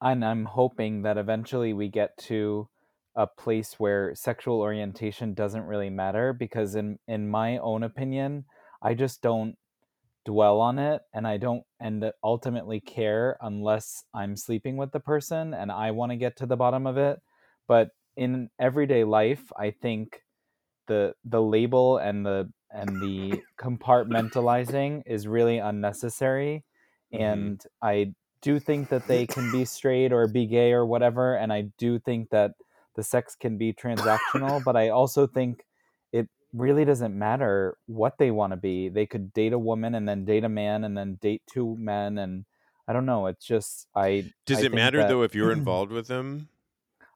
and 0.02 0.26
I'm 0.26 0.46
hoping 0.46 1.04
that 1.04 1.18
eventually 1.20 1.74
we 1.74 1.90
get 1.90 2.18
to 2.30 2.70
a 3.16 3.28
place 3.28 3.80
where 3.80 4.16
sexual 4.16 4.62
orientation 4.62 5.34
doesn't 5.34 5.66
really 5.66 5.90
matter. 5.90 6.34
Because 6.34 6.76
in 6.76 7.00
in 7.08 7.30
my 7.30 7.58
own 7.60 7.84
opinion, 7.84 8.46
I 8.82 8.94
just 8.96 9.22
don't 9.22 9.58
dwell 10.26 10.62
on 10.62 10.80
it, 10.80 11.02
and 11.14 11.28
I 11.28 11.38
don't 11.38 11.64
and 11.80 12.12
ultimately 12.24 12.80
care 12.80 13.38
unless 13.42 14.06
I'm 14.14 14.36
sleeping 14.36 14.78
with 14.78 14.92
the 14.92 15.00
person 15.00 15.54
and 15.54 15.72
I 15.72 15.92
want 15.92 16.12
to 16.12 16.18
get 16.18 16.38
to 16.38 16.46
the 16.46 16.58
bottom 16.58 16.86
of 16.88 16.98
it. 16.98 17.22
But 17.68 17.92
in 18.16 18.50
everyday 18.60 19.04
life, 19.04 19.52
I 19.58 19.72
think 19.72 20.24
the 20.88 21.16
the 21.24 21.42
label 21.42 21.98
and 21.98 22.26
the 22.26 22.52
and 22.72 23.02
the 23.02 23.42
compartmentalizing 23.60 25.04
is 25.06 25.28
really 25.28 25.58
unnecessary 25.58 26.66
Mhm. 27.12 27.52
and 27.52 27.64
i 27.82 28.14
do 28.42 28.60
think 28.60 28.90
that 28.90 29.08
they 29.08 29.28
can 29.28 29.52
be 29.52 29.66
straight 29.66 30.12
or 30.12 30.28
be 30.28 30.48
gay 30.48 30.72
or 30.74 30.86
whatever 30.86 31.36
and 31.36 31.54
i 31.54 31.62
do 31.78 32.00
think 32.00 32.30
that 32.30 32.52
the 33.02 33.08
sex 33.16 33.36
can 33.44 33.58
be 33.58 33.74
transactional 33.74 34.64
but 34.68 34.76
i 34.76 34.90
also 34.90 35.26
think 35.26 35.66
it 36.12 36.28
really 36.54 36.86
doesn't 36.86 37.18
matter 37.18 37.78
what 37.88 38.18
they 38.20 38.30
want 38.32 38.52
to 38.54 38.58
be 38.58 38.90
they 38.90 39.06
could 39.08 39.34
date 39.34 39.54
a 39.54 39.60
woman 39.60 39.96
and 39.96 40.08
then 40.08 40.24
date 40.26 40.44
a 40.44 40.50
man 40.50 40.84
and 40.84 40.96
then 40.98 41.16
date 41.22 41.42
two 41.52 41.76
men 41.78 42.18
and 42.18 42.46
i 42.88 42.94
don't 42.94 43.06
know 43.08 43.26
it's 43.28 43.46
just 43.46 43.88
i 43.96 44.10
Does 44.46 44.60
I 44.60 44.66
it 44.68 44.74
matter 44.74 45.00
that- 45.00 45.10
though 45.10 45.24
if 45.24 45.34
you're 45.34 45.52
involved 45.62 45.92
with 45.92 46.08
them? 46.08 46.48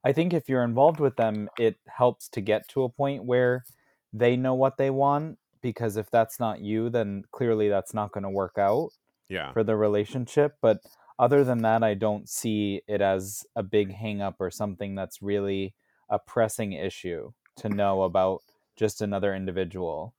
I 0.04 0.12
think 0.14 0.34
if 0.34 0.48
you're 0.48 0.64
involved 0.64 1.00
with 1.00 1.16
them, 1.16 1.50
it 1.58 1.78
helps 1.88 2.30
to 2.30 2.40
get 2.42 2.68
to 2.70 2.84
a 2.84 2.90
point 2.90 3.24
where 3.26 3.66
they 4.14 4.36
know 4.38 4.54
what 4.54 4.78
they 4.78 4.92
want. 4.92 5.40
Because 5.64 5.98
if 5.98 6.12
that's 6.12 6.40
not 6.40 6.62
you, 6.62 6.92
then 6.92 7.24
clearly 7.32 7.70
that's 7.70 7.92
not 8.00 8.12
going 8.12 8.22
to 8.24 8.30
work 8.30 8.56
out 8.60 8.92
Yeah. 9.30 9.52
for 9.52 9.64
the 9.64 9.76
relationship. 9.76 10.58
But 10.62 10.78
other 11.20 11.44
than 11.44 11.60
that, 11.60 11.84
I 11.84 11.94
don't 11.94 12.30
see 12.30 12.82
it 12.88 13.02
as 13.02 13.46
a 13.56 13.64
big 13.64 13.94
hang 13.94 14.22
up 14.22 14.38
or 14.40 14.52
something 14.52 14.96
that's 14.96 15.22
really 15.22 15.76
a 16.10 16.20
pressing 16.20 16.74
issue 16.74 17.34
to 17.58 17.70
know 17.70 18.04
about 18.04 18.42
just 18.76 19.02
another 19.02 19.36
individual. 19.36 20.15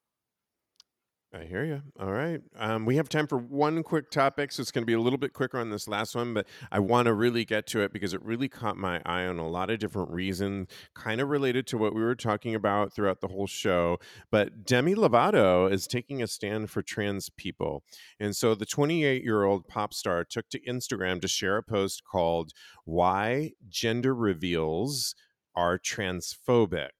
I 1.37 1.45
hear 1.45 1.64
you. 1.64 1.82
All 2.01 2.12
right. 2.12 2.41
Um, 2.59 2.87
we 2.87 2.97
have 2.97 3.11
time 3.11 3.26
for 3.26 3.37
one 3.37 3.82
quick 3.82 4.11
topic, 4.11 4.53
so 4.53 4.62
it's 4.62 4.70
going 4.70 4.82
to 4.82 4.87
be 4.87 4.95
a 4.95 5.01
little 5.01 5.18
bit 5.18 5.34
quicker 5.34 5.59
on 5.59 5.68
this 5.68 5.87
last 5.87 6.14
one, 6.14 6.32
but 6.32 6.47
I 6.72 6.78
want 6.78 7.07
to 7.07 7.12
really 7.12 7.45
get 7.45 7.66
to 7.68 7.80
it 7.80 7.93
because 7.93 8.14
it 8.14 8.22
really 8.22 8.49
caught 8.49 8.78
my 8.78 9.03
eye 9.05 9.26
on 9.26 9.39
a 9.39 9.47
lot 9.47 9.68
of 9.68 9.78
different 9.78 10.11
reasons, 10.11 10.68
kind 10.95 11.20
of 11.20 11.28
related 11.28 11.66
to 11.68 11.78
what 11.78 11.95
we 11.95 12.01
were 12.01 12.14
talking 12.14 12.55
about 12.55 12.95
throughout 12.95 13.20
the 13.20 13.28
whole 13.28 13.47
show. 13.47 13.99
But 14.30 14.64
Demi 14.64 14.95
Lovato 14.95 15.70
is 15.70 15.87
taking 15.87 16.22
a 16.22 16.26
stand 16.26 16.70
for 16.70 16.80
trans 16.80 17.28
people. 17.28 17.82
And 18.18 18.34
so 18.34 18.55
the 18.55 18.64
28 18.64 19.22
year 19.22 19.45
old 19.45 19.68
pop 19.68 19.93
star 19.93 20.24
took 20.24 20.49
to 20.51 20.61
Instagram 20.61 21.20
to 21.20 21.28
share 21.28 21.59
a 21.59 21.62
post 21.62 22.03
called 22.11 22.53
Why 22.84 23.53
Gender 23.68 24.14
Reveals 24.14 25.14
Are 25.55 25.78
Transphobic 25.78 26.91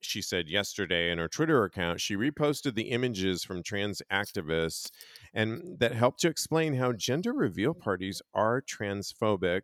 she 0.00 0.22
said 0.22 0.48
yesterday 0.48 1.10
in 1.10 1.18
her 1.18 1.28
Twitter 1.28 1.64
account, 1.64 2.00
she 2.00 2.16
reposted 2.16 2.74
the 2.74 2.90
images 2.90 3.44
from 3.44 3.62
trans 3.62 4.02
activists 4.12 4.90
and 5.34 5.78
that 5.78 5.92
helped 5.92 6.20
to 6.20 6.28
explain 6.28 6.74
how 6.74 6.92
gender 6.92 7.32
reveal 7.32 7.74
parties 7.74 8.22
are 8.34 8.62
transphobic 8.62 9.62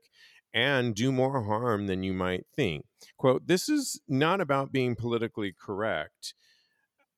and 0.53 0.95
do 0.95 1.11
more 1.11 1.43
harm 1.43 1.87
than 1.87 2.03
you 2.03 2.13
might 2.13 2.47
think. 2.55 2.85
Quote, 3.17 3.47
this 3.47 3.69
is 3.69 4.01
not 4.09 4.41
about 4.41 4.73
being 4.73 4.95
politically 4.95 5.53
correct. 5.53 6.35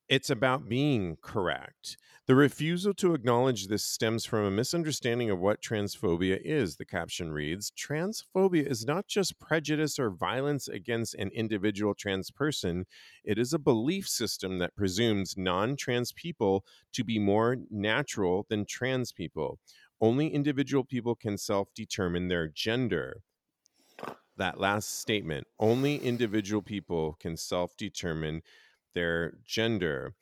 It's 0.08 0.30
about 0.30 0.68
being 0.68 1.16
correct. 1.20 1.96
The 2.26 2.36
refusal 2.36 2.94
to 2.94 3.14
acknowledge 3.14 3.66
this 3.66 3.84
stems 3.84 4.24
from 4.24 4.44
a 4.44 4.50
misunderstanding 4.52 5.30
of 5.30 5.40
what 5.40 5.60
transphobia 5.60 6.40
is, 6.44 6.76
the 6.76 6.84
caption 6.84 7.32
reads. 7.32 7.72
Transphobia 7.72 8.64
is 8.66 8.84
not 8.86 9.08
just 9.08 9.40
prejudice 9.40 9.98
or 9.98 10.10
violence 10.10 10.68
against 10.68 11.14
an 11.14 11.30
individual 11.30 11.92
trans 11.94 12.30
person, 12.30 12.86
it 13.24 13.36
is 13.36 13.52
a 13.52 13.58
belief 13.58 14.08
system 14.08 14.58
that 14.58 14.76
presumes 14.76 15.36
non 15.36 15.76
trans 15.76 16.12
people 16.12 16.64
to 16.92 17.02
be 17.02 17.18
more 17.18 17.56
natural 17.68 18.46
than 18.48 18.64
trans 18.64 19.10
people. 19.12 19.58
Only 20.00 20.28
individual 20.28 20.84
people 20.84 21.16
can 21.16 21.36
self 21.36 21.74
determine 21.74 22.28
their 22.28 22.46
gender. 22.46 23.22
That 24.36 24.60
last 24.60 25.00
statement 25.00 25.46
only 25.58 25.96
individual 25.96 26.62
people 26.62 27.14
can 27.14 27.36
self 27.36 27.76
determine 27.76 28.42
their 28.96 29.34
gender. 29.44 30.14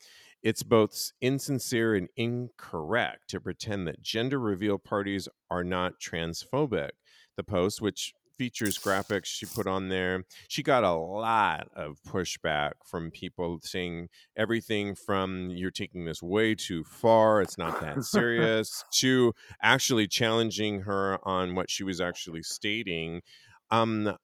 It's 0.42 0.62
both 0.62 1.12
insincere 1.22 1.94
and 1.94 2.08
incorrect 2.16 3.30
to 3.30 3.40
pretend 3.40 3.88
that 3.88 4.02
gender 4.02 4.38
reveal 4.38 4.76
parties 4.78 5.26
are 5.50 5.64
not 5.64 5.94
transphobic. 5.98 6.90
The 7.36 7.44
post, 7.44 7.80
which 7.80 8.12
features 8.36 8.78
graphics 8.78 9.26
she 9.26 9.46
put 9.46 9.66
on 9.66 9.88
there. 9.88 10.24
She 10.48 10.62
got 10.62 10.84
a 10.84 10.92
lot 10.92 11.68
of 11.74 11.98
pushback 12.06 12.72
from 12.84 13.10
people 13.10 13.60
saying 13.62 14.08
everything 14.36 14.94
from 14.94 15.50
you're 15.50 15.70
taking 15.70 16.04
this 16.04 16.22
way 16.22 16.54
too 16.54 16.84
far, 16.84 17.40
it's 17.40 17.58
not 17.58 17.80
that 17.80 18.04
serious, 18.04 18.84
to 18.96 19.32
actually 19.62 20.06
challenging 20.06 20.82
her 20.82 21.18
on 21.26 21.54
what 21.54 21.70
she 21.70 21.84
was 21.84 22.00
actually 22.00 22.42
stating. 22.42 23.22
Um, 23.70 24.16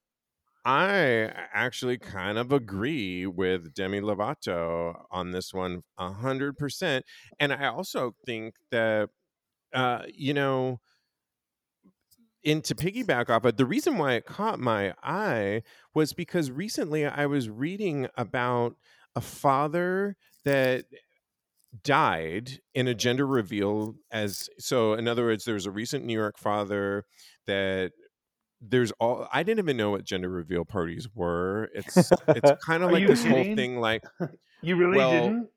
I 0.64 1.32
actually 1.52 1.98
kind 1.98 2.36
of 2.36 2.52
agree 2.52 3.26
with 3.26 3.72
Demi 3.74 4.00
Lovato 4.00 5.04
on 5.10 5.30
this 5.30 5.54
one, 5.54 5.82
a 5.98 6.12
hundred 6.12 6.58
percent. 6.58 7.04
And 7.38 7.52
I 7.52 7.66
also 7.68 8.14
think 8.26 8.56
that, 8.70 9.08
uh, 9.74 10.04
you 10.14 10.34
know, 10.34 10.80
and 12.44 12.64
to 12.64 12.74
piggyback 12.74 13.28
off 13.28 13.44
it, 13.44 13.56
the 13.56 13.66
reason 13.66 13.98
why 13.98 14.14
it 14.14 14.24
caught 14.24 14.58
my 14.58 14.94
eye 15.02 15.62
was 15.94 16.12
because 16.12 16.50
recently 16.50 17.04
I 17.06 17.26
was 17.26 17.50
reading 17.50 18.08
about 18.16 18.76
a 19.14 19.20
father 19.20 20.16
that 20.44 20.86
died 21.84 22.60
in 22.74 22.88
a 22.88 22.94
gender 22.94 23.26
reveal 23.26 23.94
as 24.10 24.48
so 24.58 24.94
in 24.94 25.06
other 25.06 25.24
words 25.24 25.44
there 25.44 25.54
was 25.54 25.66
a 25.66 25.70
recent 25.70 26.04
new 26.04 26.12
york 26.14 26.36
father 26.36 27.04
that 27.46 27.92
there's 28.60 28.92
all 29.00 29.26
i 29.32 29.42
didn't 29.42 29.58
even 29.64 29.76
know 29.76 29.90
what 29.90 30.04
gender 30.04 30.28
reveal 30.28 30.64
parties 30.64 31.08
were. 31.14 31.70
It's 31.74 31.96
it's 32.28 32.52
kind 32.64 32.82
of 32.82 32.90
like 32.90 33.06
this 33.06 33.24
whole 33.24 33.44
thing 33.44 33.78
like 33.80 34.04
You 34.62 34.76
really 34.76 34.98
Well, 34.98 35.10
didn't? 35.10 35.48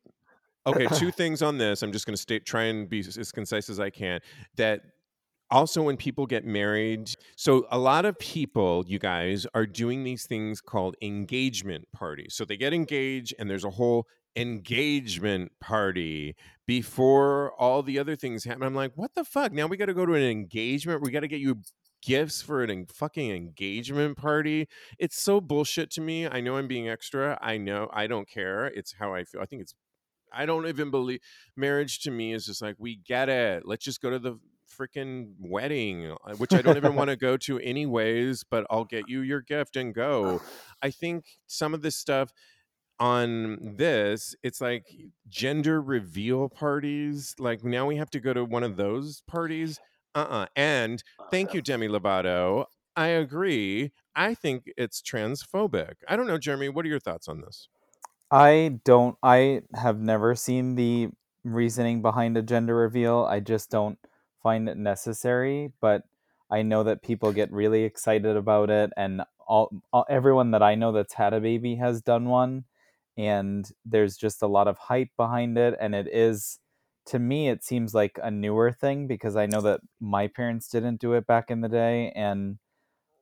okay 0.66 0.88
two 0.98 1.12
things 1.20 1.42
on 1.42 1.58
this 1.58 1.82
i'm 1.84 1.92
just 1.92 2.06
going 2.06 2.16
to 2.16 2.22
state 2.22 2.46
try 2.46 2.64
and 2.64 2.88
be 2.90 3.00
as 3.00 3.18
as 3.18 3.32
concise 3.34 3.70
as 3.70 3.80
i 3.82 3.90
can 3.90 4.22
that 4.56 4.80
also 5.52 5.84
when 5.84 5.98
people 5.98 6.26
get 6.26 6.46
married 6.46 7.10
so 7.36 7.68
a 7.70 7.78
lot 7.78 8.06
of 8.06 8.18
people 8.18 8.84
you 8.88 8.98
guys 8.98 9.46
are 9.54 9.66
doing 9.66 10.04
these 10.06 10.26
things 10.26 10.62
called 10.62 10.96
engagement 11.02 11.86
parties. 11.94 12.34
So 12.34 12.46
they 12.46 12.58
get 12.58 12.74
engaged 12.74 13.36
and 13.38 13.50
there's 13.50 13.66
a 13.66 13.70
whole 13.70 14.08
engagement 14.36 15.52
party 15.60 16.36
before 16.66 17.54
all 17.60 17.84
the 17.84 18.00
other 18.00 18.16
things 18.16 18.44
happen. 18.46 18.64
I'm 18.64 18.74
like 18.74 18.94
what 18.96 19.14
the 19.14 19.24
fuck? 19.24 19.52
Now 19.52 19.68
we 19.68 19.78
got 19.78 19.88
to 19.88 19.94
go 19.94 20.06
to 20.06 20.14
an 20.14 20.24
engagement? 20.24 21.02
We 21.04 21.12
got 21.12 21.20
to 21.20 21.28
get 21.28 21.40
you 21.40 21.58
gifts 22.04 22.42
for 22.42 22.64
an 22.64 22.86
fucking 22.86 23.32
engagement 23.32 24.18
party 24.18 24.68
it's 25.00 25.20
so 25.20 25.40
bullshit 25.40 25.90
to 25.90 26.02
me 26.02 26.28
i 26.28 26.42
know 26.42 26.58
i'm 26.58 26.68
being 26.68 26.90
extra 26.90 27.38
i 27.42 27.58
know 27.58 27.90
i 27.94 28.08
don't 28.08 28.28
care 28.28 28.66
it's 28.66 28.96
how 29.00 29.14
i 29.14 29.24
feel 29.24 29.42
i 29.42 29.46
think 29.46 29.62
it's 29.62 29.74
I 30.34 30.46
don't 30.46 30.68
even 30.68 30.90
believe 30.90 31.20
marriage 31.56 32.00
to 32.02 32.12
me 32.12 32.34
is 32.34 32.48
just 32.48 32.62
like 32.62 32.76
we 32.80 32.96
get 32.96 33.30
it. 33.30 33.68
Let's 33.68 33.86
just 33.86 34.02
go 34.02 34.10
to 34.10 34.20
the 34.20 34.40
freaking 34.78 35.34
wedding, 35.40 36.16
uh, 36.26 36.34
which 36.36 36.54
I 36.54 36.62
don't 36.62 36.78
even 36.78 36.96
want 36.96 37.10
to 37.10 37.16
go 37.28 37.38
to 37.38 37.60
anyways, 37.60 38.44
but 38.44 38.66
I'll 38.70 38.86
get 38.86 39.08
you 39.08 39.22
your 39.22 39.42
gift 39.42 39.76
and 39.76 39.94
go. 39.94 40.42
I 40.82 40.90
think 40.90 41.26
some 41.48 41.74
of 41.74 41.82
this 41.82 41.96
stuff 41.96 42.34
on 43.00 43.76
this, 43.78 44.36
it's 44.44 44.62
like 44.62 44.86
gender 45.30 45.82
reveal 45.82 46.50
parties. 46.50 47.36
Like 47.40 47.64
now 47.64 47.86
we 47.86 47.98
have 47.98 48.10
to 48.12 48.20
go 48.20 48.34
to 48.34 48.44
one 48.44 48.64
of 48.64 48.76
those 48.76 49.22
parties. 49.28 49.80
Uh-uh. 50.16 50.48
And 50.56 51.04
oh, 51.20 51.26
thank 51.32 51.54
you, 51.54 51.62
Demi 51.62 51.88
Lovato. 51.88 52.66
I 52.96 53.08
agree. 53.08 53.92
I 54.16 54.36
think 54.36 54.72
it's 54.78 55.02
transphobic. 55.02 55.96
I 56.08 56.16
don't 56.16 56.28
know, 56.28 56.38
Jeremy. 56.38 56.70
What 56.70 56.86
are 56.86 56.90
your 56.90 57.00
thoughts 57.00 57.28
on 57.28 57.42
this? 57.42 57.68
I 58.30 58.80
don't. 58.86 59.18
I 59.24 59.62
have 59.76 60.00
never 60.00 60.36
seen 60.36 60.76
the 60.76 61.10
reasoning 61.44 62.02
behind 62.02 62.38
a 62.38 62.42
gender 62.44 62.76
reveal. 62.76 63.26
I 63.26 63.40
just 63.40 63.72
don't 63.72 63.98
find 64.44 64.70
it 64.70 64.78
necessary. 64.78 65.72
But 65.82 66.04
I 66.52 66.62
know 66.62 66.84
that 66.84 67.02
people 67.02 67.32
get 67.32 67.52
really 67.52 67.84
excited 67.84 68.38
about 68.38 68.70
it, 68.70 68.92
and 68.96 69.24
all, 69.48 69.72
all 69.92 70.06
everyone 70.10 70.52
that 70.52 70.62
I 70.62 70.76
know 70.76 70.92
that's 70.92 71.16
had 71.16 71.34
a 71.34 71.42
baby 71.42 71.76
has 71.76 72.02
done 72.02 72.26
one, 72.26 72.66
and 73.18 73.70
there's 73.86 74.18
just 74.18 74.44
a 74.44 74.48
lot 74.48 74.68
of 74.68 74.78
hype 74.78 75.10
behind 75.18 75.58
it. 75.58 75.76
And 75.80 75.96
it 75.96 76.08
is, 76.12 76.60
to 77.08 77.20
me, 77.20 77.50
it 77.50 77.64
seems 77.64 77.94
like 77.94 78.20
a 78.22 78.32
newer 78.32 78.72
thing 78.72 79.08
because 79.08 79.36
I 79.36 79.46
know 79.46 79.62
that 79.62 79.82
my 80.00 80.28
parents 80.28 80.70
didn't 80.70 81.00
do 81.02 81.14
it 81.14 81.28
back 81.28 81.52
in 81.52 81.62
the 81.62 81.70
day, 81.70 82.12
and 82.16 82.60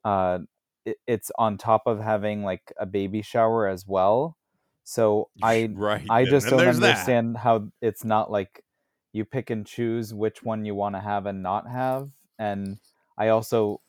uh, 0.04 0.40
it, 0.84 0.98
it's 1.06 1.30
on 1.38 1.58
top 1.58 1.82
of 1.86 2.00
having 2.00 2.42
like 2.44 2.72
a 2.78 2.86
baby 2.86 3.22
shower 3.22 3.68
as 3.68 3.86
well. 3.86 4.36
So 4.84 5.30
I 5.42 5.76
right. 5.76 6.02
I 6.08 6.24
just 6.26 6.48
don't 6.50 6.58
there's 6.58 6.80
that. 6.80 7.06
understand 7.06 7.38
how 7.38 7.68
it's 7.80 8.04
not 8.04 8.30
like 8.30 8.64
you 9.12 9.24
pick 9.24 9.50
and 9.50 9.66
choose 9.66 10.14
which 10.14 10.42
one 10.42 10.64
you 10.64 10.74
want 10.74 10.94
to 10.96 11.00
have 11.00 11.26
and 11.26 11.42
not 11.42 11.68
have. 11.68 12.10
And 12.38 12.78
I 13.18 13.28
also 13.28 13.80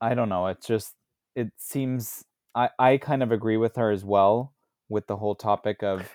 I 0.00 0.14
don't 0.14 0.28
know, 0.28 0.46
it's 0.48 0.66
just 0.66 0.96
it 1.34 1.52
seems 1.56 2.24
I 2.54 2.70
I 2.78 2.96
kind 2.98 3.22
of 3.22 3.32
agree 3.32 3.56
with 3.56 3.76
her 3.76 3.90
as 3.90 4.04
well 4.04 4.54
with 4.88 5.06
the 5.06 5.16
whole 5.16 5.34
topic 5.34 5.82
of 5.82 6.10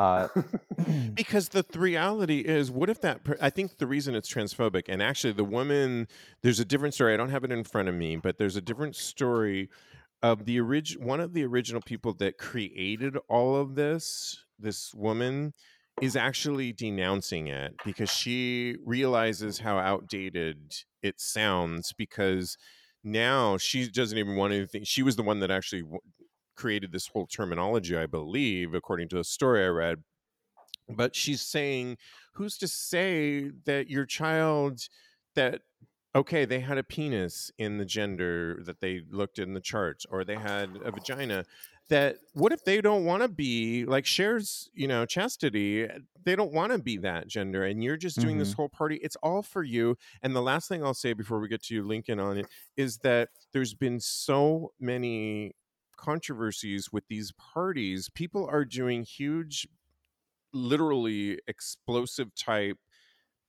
uh 0.00 0.28
because 1.14 1.50
the, 1.50 1.64
the 1.70 1.78
reality 1.78 2.40
is 2.40 2.70
what 2.70 2.88
if 2.88 3.02
that 3.02 3.22
per- 3.22 3.36
i 3.40 3.50
think 3.50 3.76
the 3.76 3.86
reason 3.86 4.14
it's 4.14 4.32
transphobic 4.32 4.84
and 4.88 5.02
actually 5.02 5.32
the 5.32 5.44
woman 5.44 6.08
there's 6.42 6.58
a 6.58 6.64
different 6.64 6.94
story 6.94 7.12
i 7.12 7.16
don't 7.18 7.28
have 7.28 7.44
it 7.44 7.52
in 7.52 7.62
front 7.62 7.88
of 7.88 7.94
me 7.94 8.16
but 8.16 8.38
there's 8.38 8.56
a 8.56 8.62
different 8.62 8.96
story 8.96 9.68
of 10.22 10.46
the 10.46 10.58
original 10.58 11.06
one 11.06 11.20
of 11.20 11.34
the 11.34 11.44
original 11.44 11.82
people 11.82 12.14
that 12.14 12.38
created 12.38 13.16
all 13.28 13.56
of 13.56 13.74
this 13.74 14.42
this 14.58 14.94
woman 14.94 15.52
is 16.00 16.16
actually 16.16 16.72
denouncing 16.72 17.48
it 17.48 17.74
because 17.84 18.10
she 18.10 18.76
realizes 18.84 19.58
how 19.58 19.76
outdated 19.76 20.72
it 21.02 21.20
sounds 21.20 21.92
because 21.92 22.56
now 23.04 23.58
she 23.58 23.86
doesn't 23.86 24.16
even 24.16 24.34
want 24.36 24.52
anything 24.54 24.82
she 24.82 25.02
was 25.02 25.16
the 25.16 25.22
one 25.22 25.40
that 25.40 25.50
actually 25.50 25.82
w- 25.82 26.00
created 26.60 26.92
this 26.92 27.08
whole 27.08 27.26
terminology 27.26 27.96
i 27.96 28.06
believe 28.06 28.74
according 28.74 29.08
to 29.08 29.18
a 29.18 29.24
story 29.24 29.64
i 29.64 29.68
read 29.68 29.98
but 30.88 31.14
she's 31.14 31.42
saying 31.42 31.96
who's 32.34 32.56
to 32.58 32.68
say 32.68 33.50
that 33.64 33.88
your 33.88 34.06
child 34.06 34.80
that 35.34 35.62
okay 36.14 36.44
they 36.44 36.60
had 36.60 36.78
a 36.78 36.82
penis 36.82 37.50
in 37.58 37.78
the 37.78 37.84
gender 37.84 38.60
that 38.64 38.80
they 38.80 39.02
looked 39.10 39.38
in 39.38 39.54
the 39.54 39.60
charts 39.60 40.04
or 40.10 40.24
they 40.24 40.38
had 40.38 40.78
a 40.84 40.90
vagina 40.90 41.44
that 41.88 42.18
what 42.34 42.52
if 42.52 42.64
they 42.64 42.80
don't 42.80 43.04
want 43.04 43.22
to 43.22 43.28
be 43.28 43.84
like 43.84 44.04
Cher's 44.04 44.68
you 44.74 44.88
know 44.88 45.06
chastity 45.06 45.88
they 46.24 46.36
don't 46.36 46.52
want 46.52 46.72
to 46.72 46.78
be 46.78 46.96
that 46.98 47.28
gender 47.28 47.64
and 47.64 47.82
you're 47.82 47.96
just 47.96 48.20
doing 48.20 48.38
this 48.38 48.52
Mhm. 48.52 48.56
whole 48.56 48.68
party 48.68 48.96
it's 49.02 49.16
all 49.22 49.42
for 49.42 49.62
you 49.62 49.96
and 50.22 50.34
the 50.34 50.42
last 50.42 50.68
thing 50.68 50.84
i'll 50.84 50.94
say 50.94 51.12
before 51.12 51.40
we 51.40 51.48
get 51.48 51.62
to 51.64 51.74
you 51.74 51.84
lincoln 51.84 52.20
on 52.20 52.36
it 52.38 52.48
is 52.76 52.98
that 52.98 53.30
there's 53.52 53.74
been 53.74 54.00
so 54.00 54.72
many 54.80 55.54
controversies 56.00 56.90
with 56.90 57.04
these 57.08 57.32
parties 57.54 58.08
people 58.14 58.48
are 58.50 58.64
doing 58.64 59.02
huge 59.04 59.66
literally 60.52 61.38
explosive 61.46 62.34
type 62.34 62.78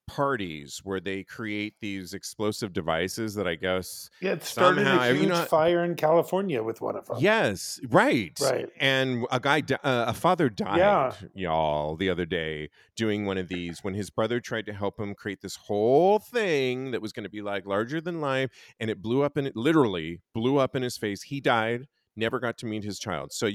parties 0.08 0.82
where 0.84 1.00
they 1.00 1.24
create 1.24 1.76
these 1.80 2.14
explosive 2.14 2.74
devices 2.74 3.34
that 3.36 3.48
I 3.48 3.56
guess 3.56 4.10
yeah, 4.22 4.32
it 4.34 4.44
started 4.44 4.86
somehow- 4.86 5.10
a 5.10 5.14
huge 5.14 5.48
fire 5.48 5.86
in 5.86 5.96
California 5.96 6.62
with 6.62 6.82
one 6.82 6.98
of 6.98 7.06
them. 7.08 7.18
yes 7.20 7.80
right 7.88 8.38
Right. 8.42 8.68
and 8.78 9.26
a 9.32 9.40
guy 9.40 9.62
di- 9.62 9.76
uh, 9.76 10.06
a 10.10 10.14
father 10.14 10.50
died 10.50 10.80
Yeah. 10.80 11.14
y'all 11.34 11.96
the 11.96 12.10
other 12.10 12.26
day 12.26 12.70
doing 12.98 13.26
one 13.26 13.38
of 13.38 13.48
these 13.48 13.86
when 13.86 13.94
his 13.94 14.10
brother 14.10 14.42
tried 14.42 14.66
to 14.66 14.74
help 14.74 15.00
him 15.00 15.16
create 15.16 15.40
this 15.42 15.56
whole 15.56 16.20
thing 16.20 16.92
that 16.92 17.02
was 17.02 17.14
going 17.14 17.24
to 17.24 17.30
be 17.30 17.42
like 17.42 17.66
larger 17.66 18.02
than 18.02 18.20
life 18.20 18.50
and 18.82 18.90
it 18.90 19.02
blew 19.02 19.22
up 19.24 19.38
and 19.38 19.48
it 19.48 19.56
literally 19.56 20.20
blew 20.34 20.58
up 20.58 20.76
in 20.76 20.82
his 20.84 20.98
face 20.98 21.24
he 21.24 21.40
died 21.40 21.88
never 22.16 22.40
got 22.40 22.58
to 22.58 22.66
meet 22.66 22.84
his 22.84 23.00
child 23.00 23.32
so 23.32 23.50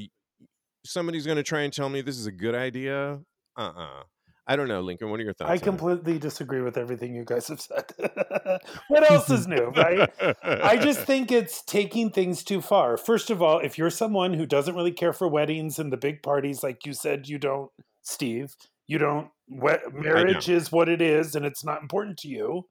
somebody's 0.84 1.26
going 1.26 1.36
to 1.36 1.42
try 1.42 1.62
and 1.62 1.72
tell 1.72 1.88
me 1.88 2.00
this 2.00 2.18
is 2.18 2.26
a 2.26 2.32
good 2.32 2.54
idea 2.54 3.18
uh-uh 3.57 4.02
I 4.48 4.54
don't 4.54 4.68
know, 4.68 4.80
Lincoln. 4.80 5.11
What 5.11 5.18
are 5.18 5.24
your 5.24 5.32
thoughts? 5.32 5.50
I 5.50 5.59
completely 5.59 6.18
disagree 6.18 6.61
with 6.61 6.76
everything 6.76 7.16
you 7.16 7.24
guys 7.24 7.48
have 7.48 7.61
said. 7.61 7.84
what 8.88 9.11
else 9.11 9.28
is 9.28 9.48
new, 9.48 9.72
right? 9.76 10.09
I 10.44 10.76
just 10.76 11.00
think 11.07 11.32
it's 11.32 11.62
taking 11.62 12.11
things 12.11 12.44
too 12.44 12.61
far. 12.61 12.96
First 12.96 13.30
of 13.30 13.42
all, 13.42 13.59
if 13.59 13.76
you're 13.76 13.90
someone 13.90 14.34
who 14.34 14.46
doesn't 14.46 14.76
really 14.76 14.92
care 14.92 15.12
for 15.12 15.26
weddings 15.26 15.80
and 15.80 15.92
the 15.92 15.96
big 15.96 16.22
parties, 16.22 16.62
like 16.62 16.86
you 16.86 16.92
said, 16.92 17.28
you 17.28 17.38
don't, 17.38 17.72
Steve, 18.02 18.54
you 18.86 18.98
don't, 18.98 19.30
we- 19.48 19.72
marriage 19.92 20.48
is 20.48 20.70
what 20.70 20.88
it 20.88 21.02
is 21.02 21.34
and 21.34 21.44
it's 21.44 21.64
not 21.64 21.82
important 21.82 22.16
to 22.18 22.28
you. 22.28 22.66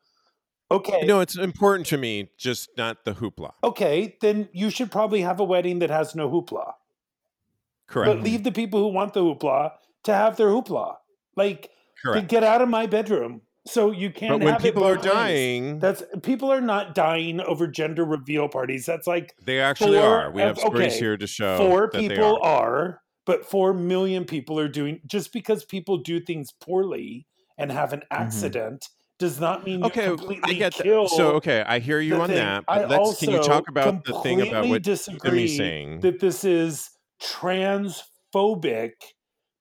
Okay. 0.72 1.02
no, 1.06 1.20
it's 1.20 1.38
important 1.38 1.86
to 1.88 1.98
me, 1.98 2.30
just 2.38 2.70
not 2.78 3.06
the 3.06 3.14
hoopla. 3.14 3.52
Okay, 3.64 4.18
then 4.22 4.50
you 4.52 4.70
should 4.70 4.92
probably 4.92 5.22
have 5.22 5.40
a 5.40 5.44
wedding 5.44 5.80
that 5.80 5.90
has 5.92 6.16
no 6.16 6.30
hoopla. 6.30 6.74
Correct. 7.88 8.08
But 8.16 8.24
leave 8.24 8.44
the 8.44 8.52
people 8.52 8.80
who 8.82 8.88
want 8.88 9.14
the 9.14 9.22
hoopla 9.22 9.74
to 10.04 10.14
have 10.14 10.38
their 10.38 10.48
hoopla. 10.48 10.96
Like, 11.36 11.70
Correct. 12.04 12.28
get 12.28 12.44
out 12.44 12.62
of 12.62 12.70
my 12.70 12.88
bedroom. 12.88 13.42
So 13.68 13.92
you 13.92 14.12
can't 14.12 14.40
But 14.40 14.46
when 14.46 14.60
people 14.60 14.84
are 14.84 14.94
ways. 14.96 15.04
dying, 15.04 15.80
That's 15.80 16.04
people 16.22 16.52
are 16.52 16.62
not 16.62 16.94
dying 16.94 17.42
over 17.42 17.68
gender 17.68 18.06
reveal 18.06 18.48
parties. 18.48 18.86
That's 18.86 19.08
like 19.08 19.34
they 19.44 19.60
actually 19.60 19.98
four 19.98 20.08
are. 20.26 20.32
We 20.32 20.42
have 20.44 20.58
stories 20.60 20.98
here 21.00 21.18
to 21.18 21.26
show 21.28 21.58
four 21.58 21.90
that 21.92 22.00
they 22.00 22.10
people 22.10 22.40
are. 22.44 22.64
are. 22.66 23.02
but 23.26 23.44
four 23.46 23.74
million 23.74 24.24
people 24.26 24.60
are 24.60 24.68
doing 24.68 25.00
just 25.08 25.34
because 25.34 25.66
people 25.66 25.98
do 25.98 26.20
things 26.20 26.52
poorly 26.52 27.26
and 27.58 27.72
have 27.72 27.92
an 27.94 28.02
Mm-hmm. 28.02 28.22
accident 28.24 28.90
does 29.18 29.40
not 29.40 29.66
mean 29.66 29.84
Okay, 29.84 30.06
I 30.06 30.08
completely 30.08 30.56
get 30.58 30.76
that. 30.78 30.86
So 31.10 31.32
okay, 31.36 31.64
I 31.66 31.80
hear 31.80 32.00
you 32.00 32.16
on 32.22 32.28
thing. 32.28 32.38
that. 32.38 32.64
I 32.68 32.80
But 32.80 32.90
let's 32.90 33.20
can 33.20 33.32
you 33.32 33.42
talk 33.42 33.70
about 33.70 34.04
the 34.06 34.20
thing 34.22 34.42
about 34.42 34.68
what 34.68 34.82
Jimmy's 34.82 35.58
saying? 35.58 36.02
that 36.02 36.20
this 36.20 36.44
is 36.44 36.90
transphobic 37.22 38.92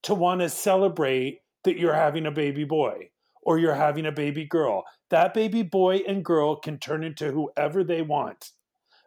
to 0.02 0.14
want 0.14 0.40
to 0.40 0.48
celebrate 0.48 1.38
that 1.64 1.78
you're 1.78 1.94
having 1.94 2.26
a 2.26 2.30
baby 2.30 2.64
boy 2.64 3.10
or 3.42 3.58
you're 3.58 3.74
having 3.74 4.06
a 4.06 4.12
baby 4.12 4.44
girl. 4.44 4.84
That 5.10 5.34
baby 5.34 5.62
boy 5.62 6.02
and 6.08 6.24
girl 6.24 6.56
can 6.56 6.78
turn 6.78 7.04
into 7.04 7.30
whoever 7.30 7.84
they 7.84 8.02
want. 8.02 8.50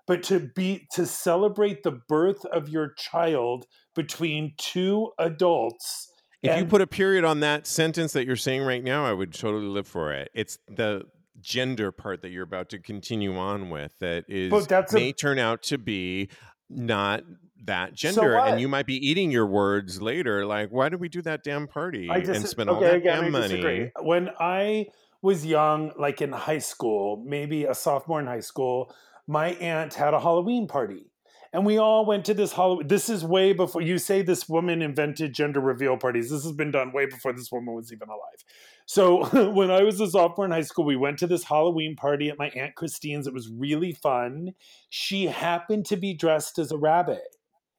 But 0.06 0.24
to 0.24 0.40
be 0.56 0.88
to 0.94 1.06
celebrate 1.06 1.84
the 1.84 2.00
birth 2.08 2.46
of 2.46 2.70
your 2.70 2.94
child 2.94 3.66
between 3.94 4.54
two 4.58 5.12
adults 5.20 6.10
If 6.44 6.58
you 6.60 6.66
put 6.66 6.82
a 6.82 6.88
period 6.88 7.26
on 7.26 7.40
that 7.42 7.68
sentence 7.68 8.14
that 8.14 8.26
you're 8.26 8.36
saying 8.36 8.62
right 8.62 8.84
now, 8.84 9.06
I 9.06 9.14
would 9.14 9.34
totally 9.34 9.66
live 9.66 9.88
for 9.88 10.14
it. 10.14 10.30
It's 10.34 10.58
the 10.68 11.04
gender 11.42 11.92
part 11.92 12.22
that 12.22 12.30
you're 12.30 12.44
about 12.44 12.70
to 12.70 12.80
continue 12.80 13.36
on 13.38 13.70
with 13.70 13.94
that 14.00 14.26
is 14.28 14.68
that's 14.68 14.94
a- 14.94 14.96
may 14.96 15.14
turn 15.14 15.40
out 15.40 15.62
to 15.64 15.78
be 15.78 16.30
not 16.70 17.24
that 17.66 17.94
gender 17.94 18.36
what? 18.36 18.50
and 18.50 18.62
you 18.62 18.68
might 18.68 18.86
be 18.86 18.96
eating 18.96 19.32
your 19.32 19.46
words 19.46 20.02
later 20.02 20.46
like 20.46 20.70
why 20.70 20.90
did 20.90 21.00
we 21.00 21.10
do 21.10 21.22
that 21.22 21.44
damn 21.44 21.68
party 21.68 22.10
I 22.10 22.18
and 22.18 22.26
dis- 22.26 22.50
spend 22.50 22.70
all 22.70 22.80
that 22.82 22.96
again, 22.96 23.16
damn 23.16 23.26
I 23.26 23.30
money 23.30 23.48
disagree. 23.50 23.92
When 24.02 24.30
I 24.40 24.88
was 25.22 25.46
young, 25.46 25.92
like 25.98 26.22
in 26.22 26.32
high 26.32 26.60
school, 26.60 27.24
maybe 27.26 27.66
a 27.66 27.74
sophomore 27.74 28.20
in 28.20 28.28
high 28.28 28.40
school, 28.40 28.94
my 29.26 29.50
aunt 29.56 29.94
had 29.94 30.14
a 30.14 30.20
Halloween 30.20 30.68
party. 30.68 31.08
And 31.54 31.66
we 31.66 31.78
all 31.78 32.06
went 32.06 32.26
to 32.26 32.34
this 32.34 32.54
Halloween. 32.54 32.88
This 32.88 33.10
is 33.10 33.24
way 33.24 33.54
before 33.54 33.82
you 33.82 33.98
say 33.98 34.22
this 34.22 34.50
woman 34.50 34.82
invented 34.82 35.34
gender 35.34 35.60
reveal 35.60 35.98
parties. 35.98 36.30
This 36.30 36.44
has 36.44 36.52
been 36.52 36.72
done 36.72 36.92
way 36.92 37.06
before 37.06 37.34
this 37.34 37.52
woman 37.52 37.74
was 37.74 37.92
even 37.92 38.10
alive. 38.10 38.44
So 38.86 39.26
when 39.52 39.72
I 39.72 39.84
was 39.84 40.00
a 40.00 40.10
sophomore 40.10 40.46
in 40.46 40.52
high 40.52 40.62
school, 40.62 40.86
we 40.86 40.96
went 40.96 41.20
to 41.20 41.28
this 41.28 41.44
Halloween 41.44 41.96
party 41.96 42.30
at 42.30 42.38
my 42.38 42.50
Aunt 42.50 42.76
Christine's. 42.76 43.28
It 43.28 43.34
was 43.34 43.50
really 43.50 43.94
fun. 43.94 44.54
She 44.90 45.26
happened 45.26 45.86
to 45.88 45.98
be 45.98 46.14
dressed 46.14 46.60
as 46.60 46.72
a 46.72 46.78
rabbit 46.78 47.38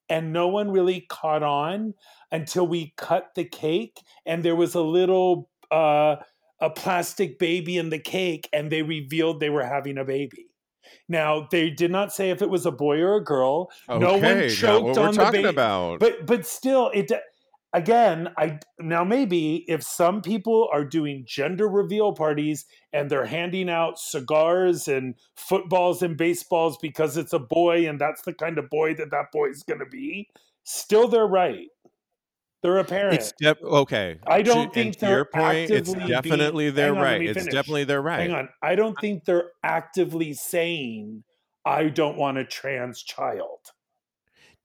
and 0.09 0.33
no 0.33 0.49
one 0.49 0.71
really 0.71 1.03
caught 1.09 1.43
on 1.43 1.95
until 2.33 2.66
we 2.66 2.95
cut 2.97 3.35
the 3.35 3.45
cake 3.45 4.01
and 4.25 4.43
there 4.43 4.57
was 4.57 4.75
a 4.75 4.81
little 4.81 5.51
uh 5.71 6.16
a 6.61 6.71
plastic 6.71 7.39
baby 7.39 7.77
in 7.77 7.91
the 7.91 7.99
cake 7.99 8.49
and 8.53 8.71
they 8.71 8.83
revealed 8.83 9.39
they 9.39 9.51
were 9.51 9.64
having 9.64 9.99
a 9.99 10.05
baby 10.05 10.47
now 11.09 11.48
they 11.50 11.70
did 11.70 11.90
not 11.90 12.12
say 12.12 12.30
if 12.30 12.42
it 12.42 12.50
was 12.50 12.66
a 12.66 12.70
boy 12.70 12.98
or 13.00 13.16
a 13.16 13.24
girl. 13.24 13.70
No 13.88 14.14
one 14.14 14.24
Okay, 14.24 14.48
choked 14.50 14.98
on 14.98 15.14
the 15.14 15.30
baby 15.30 15.48
about. 15.48 16.00
but 16.00 16.26
but 16.26 16.46
still 16.46 16.90
it 16.94 17.11
again 17.74 18.28
i 18.38 18.59
now 18.78 19.04
maybe 19.04 19.56
if 19.68 19.82
some 19.82 20.22
people 20.22 20.70
are 20.72 20.84
doing 20.86 21.22
gender 21.26 21.68
reveal 21.68 22.14
parties 22.14 22.64
and 22.94 23.11
they're 23.11 23.26
handing 23.26 23.68
out 23.68 23.98
cigars 23.98 24.88
and 24.88 25.14
footballs 25.36 26.00
and 26.02 26.16
baseballs 26.16 26.78
because 26.80 27.18
it's 27.18 27.34
a 27.34 27.38
boy 27.38 27.86
and 27.86 28.00
that's 28.00 28.22
the 28.22 28.32
kind 28.32 28.56
of 28.56 28.70
boy 28.70 28.94
that 28.94 29.11
that 29.11 29.26
boy 29.34 29.46
is 29.50 29.62
going 29.64 29.78
to 29.80 29.84
be 29.86 30.26
still 30.64 31.09
they're 31.09 31.26
right 31.26 31.66
they're 32.62 32.78
a 32.78 32.84
parent. 32.84 33.14
It's 33.14 33.32
def- 33.38 33.62
okay. 33.62 34.18
I 34.26 34.42
don't 34.42 34.64
and 34.64 34.72
think 34.74 34.94
to 34.94 35.00
they're 35.00 35.16
your 35.16 35.24
point 35.26 35.70
it's 35.70 35.92
definitely 35.92 36.64
being- 36.66 36.74
they're 36.74 36.94
on, 36.96 37.00
right. 37.02 37.22
it's 37.22 37.38
finish. 37.38 37.52
definitely 37.52 37.84
they're 37.84 38.02
right. 38.02 38.20
Hang 38.20 38.32
on. 38.32 38.48
I 38.62 38.74
don't 38.74 38.98
think 39.00 39.24
they're 39.24 39.50
actively 39.62 40.32
saying 40.34 41.22
i 41.64 41.84
don't 41.84 42.16
want 42.16 42.38
a 42.38 42.44
trans 42.44 43.02
child. 43.02 43.59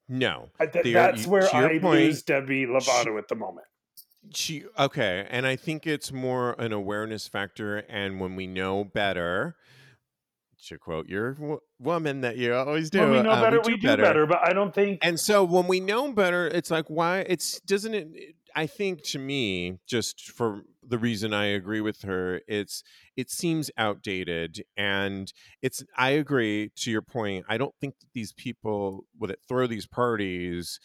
No. 0.09 0.49
I- 0.59 0.65
th- 0.67 0.83
The- 0.83 0.93
that's 0.93 1.27
where 1.27 1.53
i 1.55 1.77
point, 1.79 1.99
lose 2.01 2.23
demi 2.23 2.65
lovato 2.65 3.17
at 3.17 3.27
the 3.27 3.35
moment. 3.35 3.67
she 4.33 4.63
okay 4.79 5.27
and 5.29 5.45
i 5.45 5.55
think 5.55 5.85
it's 5.85 6.11
more 6.11 6.53
an 6.59 6.71
awareness 6.71 7.27
factor 7.27 7.77
and 7.89 8.19
when 8.21 8.35
we 8.35 8.47
know 8.47 8.83
better 8.85 9.55
to 10.67 10.77
quote 10.77 11.07
your 11.07 11.33
w- 11.33 11.59
woman 11.79 12.21
that 12.21 12.37
you 12.37 12.53
always 12.53 12.89
do 12.89 12.99
when 12.99 13.11
we 13.11 13.21
know 13.21 13.31
uh, 13.31 13.41
better 13.41 13.61
we 13.61 13.77
do, 13.77 13.95
better. 13.95 14.25
but 14.25 14.39
i 14.43 14.53
don't 14.53 14.73
think 14.73 14.99
and 15.01 15.19
so 15.19 15.43
when 15.43 15.67
we 15.67 15.79
know 15.79 16.11
better 16.11 16.47
it's 16.47 16.71
like 16.71 16.85
why 16.87 17.19
it's 17.27 17.59
doesn't 17.61 17.93
it 17.93 18.07
i 18.55 18.65
think 18.65 19.01
to 19.03 19.19
me 19.19 19.77
just 19.87 20.31
for 20.31 20.63
the 20.87 20.97
reason 20.97 21.33
i 21.33 21.45
agree 21.45 21.81
with 21.81 22.01
her 22.03 22.41
it's 22.47 22.83
it 23.15 23.29
seems 23.29 23.69
outdated 23.77 24.63
and 24.77 25.33
it's 25.61 25.83
i 25.97 26.09
agree 26.11 26.71
to 26.75 26.91
your 26.91 27.01
point 27.01 27.45
i 27.49 27.57
don't 27.57 27.75
think 27.79 27.97
that 27.99 28.07
these 28.13 28.33
people 28.33 29.05
that 29.21 29.39
throw 29.47 29.67
these 29.67 29.87
parties 29.87 30.79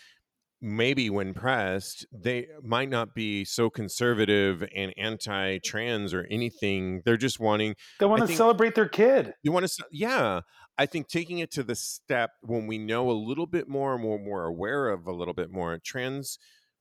maybe 0.61 1.09
when 1.09 1.35
pressed 1.35 2.05
they 2.13 2.49
might 2.63 2.89
not 2.91 3.15
be 3.15 3.45
so 3.45 3.71
conservative 3.71 4.65
and 4.75 4.93
anti-trans 4.97 6.13
or 6.13 6.27
anything. 6.31 7.03
They're 7.05 7.17
just 7.17 7.39
wanting 7.39 7.77
they 8.01 8.07
want 8.07 8.23
I 8.23 8.25
to 8.25 8.27
think- 8.29 8.39
celebrate 8.39 8.75
their 8.75 8.89
kid. 8.89 9.35
You 9.43 9.53
want 9.53 9.67
to 9.67 9.85
yeah. 9.93 10.41
I 10.77 10.87
think 10.87 11.09
taking 11.09 11.39
it 11.39 11.51
to 11.53 11.63
the 11.63 11.75
step 11.75 12.31
when 12.43 12.67
we 12.67 12.79
know 12.79 13.11
a 13.11 13.13
little 13.13 13.47
bit 13.47 13.69
more 13.69 13.95
and 13.95 14.05
we're 14.05 14.19
more 14.19 14.45
aware 14.45 14.89
of 14.89 15.07
a 15.07 15.13
little 15.13 15.35
bit 15.35 15.51
more 15.51 15.79
trans 15.85 16.39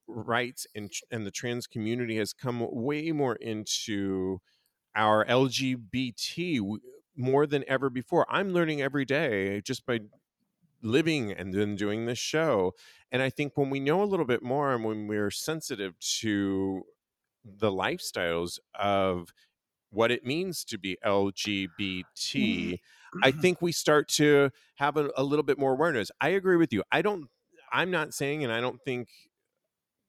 rights 0.08 0.66
and 0.76 0.90
and 1.12 1.26
the 1.26 1.32
trans 1.32 1.68
community 1.68 2.18
has 2.18 2.32
come 2.32 2.66
way 2.72 3.12
more 3.12 3.36
into 3.36 4.40
our 4.96 5.26
lgbt 5.26 6.60
more 7.16 7.46
than 7.48 7.64
ever 7.68 7.90
before. 7.90 8.26
I'm 8.30 8.50
learning 8.50 8.82
every 8.82 9.04
day 9.06 9.62
just 9.62 9.86
by 9.86 10.00
living 10.82 11.32
and 11.32 11.54
then 11.54 11.76
doing 11.76 12.06
this 12.06 12.20
show 12.20 12.74
and 13.12 13.22
i 13.22 13.30
think 13.30 13.56
when 13.56 13.70
we 13.70 13.80
know 13.80 14.02
a 14.02 14.06
little 14.06 14.26
bit 14.26 14.44
more 14.44 14.74
and 14.74 14.84
when 14.84 15.08
we're 15.08 15.32
sensitive 15.32 15.98
to 16.00 16.84
the 17.44 17.72
lifestyles 17.72 18.60
of 18.78 19.34
what 19.90 20.12
it 20.12 20.26
means 20.26 20.64
to 20.64 20.78
be 20.78 20.98
mm-hmm. 21.04 21.10
lgbt 21.10 22.80
I 23.24 23.32
mm-hmm. 23.32 23.40
think 23.40 23.62
we 23.62 23.72
start 23.72 24.08
to 24.10 24.52
have 24.76 24.98
a, 24.98 25.10
a 25.16 25.24
little 25.24 25.44
bit 25.44 25.58
more 25.58 25.74
awareness. 25.74 26.12
I 26.20 26.30
agree 26.30 26.58
with 26.58 26.74
you. 26.74 26.84
I 26.92 27.02
don't, 27.02 27.30
I'm 27.72 27.92
not 27.92 28.14
saying, 28.14 28.44
and 28.44 28.52
I 28.52 28.62
don't 28.62 28.82
think, 28.84 29.10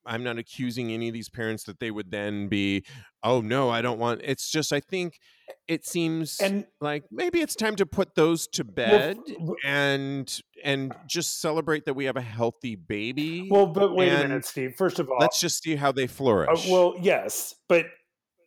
I'm 0.08 0.24
not 0.24 0.38
accusing 0.38 0.90
any 0.90 1.08
of 1.08 1.14
these 1.14 1.28
parents 1.28 1.64
that 1.64 1.78
they 1.78 1.90
would 1.90 2.10
then 2.10 2.48
be, 2.48 2.84
oh 3.22 3.40
no, 3.40 3.68
I 3.70 3.82
don't 3.82 3.98
want. 3.98 4.22
It's 4.24 4.50
just, 4.50 4.72
I 4.72 4.80
think 4.80 5.18
it 5.66 5.86
seems 5.86 6.38
and 6.40 6.66
like 6.80 7.04
maybe 7.10 7.40
it's 7.40 7.54
time 7.54 7.76
to 7.76 7.86
put 7.86 8.14
those 8.14 8.46
to 8.48 8.64
bed 8.64 9.18
f- 9.28 9.36
and 9.64 10.40
and 10.64 10.94
just 11.06 11.40
celebrate 11.40 11.84
that 11.86 11.94
we 11.94 12.04
have 12.06 12.16
a 12.16 12.22
healthy 12.22 12.74
baby. 12.76 13.48
well 13.50 13.66
but 13.66 13.94
wait 13.94 14.12
a 14.12 14.18
minute 14.18 14.44
steve 14.44 14.74
first 14.76 14.98
of 14.98 15.08
all 15.08 15.16
let's 15.20 15.40
just 15.40 15.62
see 15.62 15.74
how 15.76 15.90
they 15.92 16.04
Uh, 16.04 16.08
flourish. 16.08 16.68
well, 16.68 16.94
yes, 17.00 17.54
but 17.68 17.86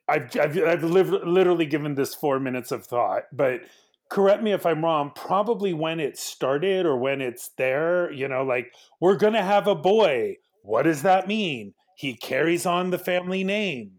I've, 0.08 0.30
I've, 0.40 0.58
I've 0.58 0.84
literally 0.84 1.66
given 1.66 1.96
this 1.96 2.14
four 2.14 2.40
minutes 2.40 2.72
of 2.72 2.86
thought. 2.86 3.24
But 3.32 3.62
correct 4.10 4.44
me 4.44 4.52
if 4.52 4.66
I'm 4.66 4.84
wrong. 4.84 5.12
Probably 5.16 5.74
when 5.74 6.00
it 6.00 6.18
started 6.18 6.86
or 6.86 6.98
when 6.98 7.22
it's 7.22 7.50
there, 7.58 8.12
you 8.12 8.28
know, 8.28 8.44
like 8.44 8.74
we're 9.00 9.16
gonna 9.16 9.44
have 9.44 9.68
a 9.68 9.76
boy. 9.76 10.36
What 10.64 10.84
does 10.84 11.02
that 11.04 11.28
mean? 11.28 11.74
He 11.98 12.16
carries 12.16 12.66
on 12.66 12.90
the 12.90 12.98
family 12.98 13.44
name. 13.44 13.92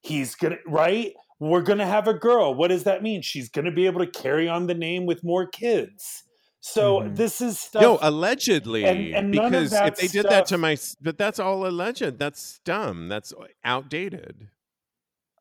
He's 0.00 0.34
gonna 0.34 0.58
right. 0.66 1.12
We're 1.40 1.62
gonna 1.62 1.86
have 1.86 2.06
a 2.08 2.14
girl. 2.14 2.54
What 2.54 2.68
does 2.68 2.84
that 2.84 3.02
mean? 3.02 3.22
She's 3.22 3.48
gonna 3.48 3.72
be 3.72 3.86
able 3.86 4.00
to 4.04 4.10
carry 4.10 4.48
on 4.48 4.66
the 4.66 4.74
name 4.74 5.06
with 5.06 5.24
more 5.24 5.46
kids. 5.46 6.24
So 6.60 7.00
Mhm. 7.00 7.16
this 7.16 7.40
is 7.40 7.58
stuff. 7.58 7.82
no, 7.82 7.98
allegedly, 8.00 8.84
and- 8.84 9.14
and 9.14 9.32
because 9.32 9.72
if 9.72 9.96
they 9.96 10.06
did 10.06 10.26
that 10.28 10.46
to 10.46 10.58
my, 10.58 10.76
but 11.00 11.18
that's 11.18 11.40
all 11.40 11.66
alleged. 11.66 12.18
That's 12.18 12.60
dumb. 12.64 13.08
That's 13.08 13.34
outdated. 13.64 14.48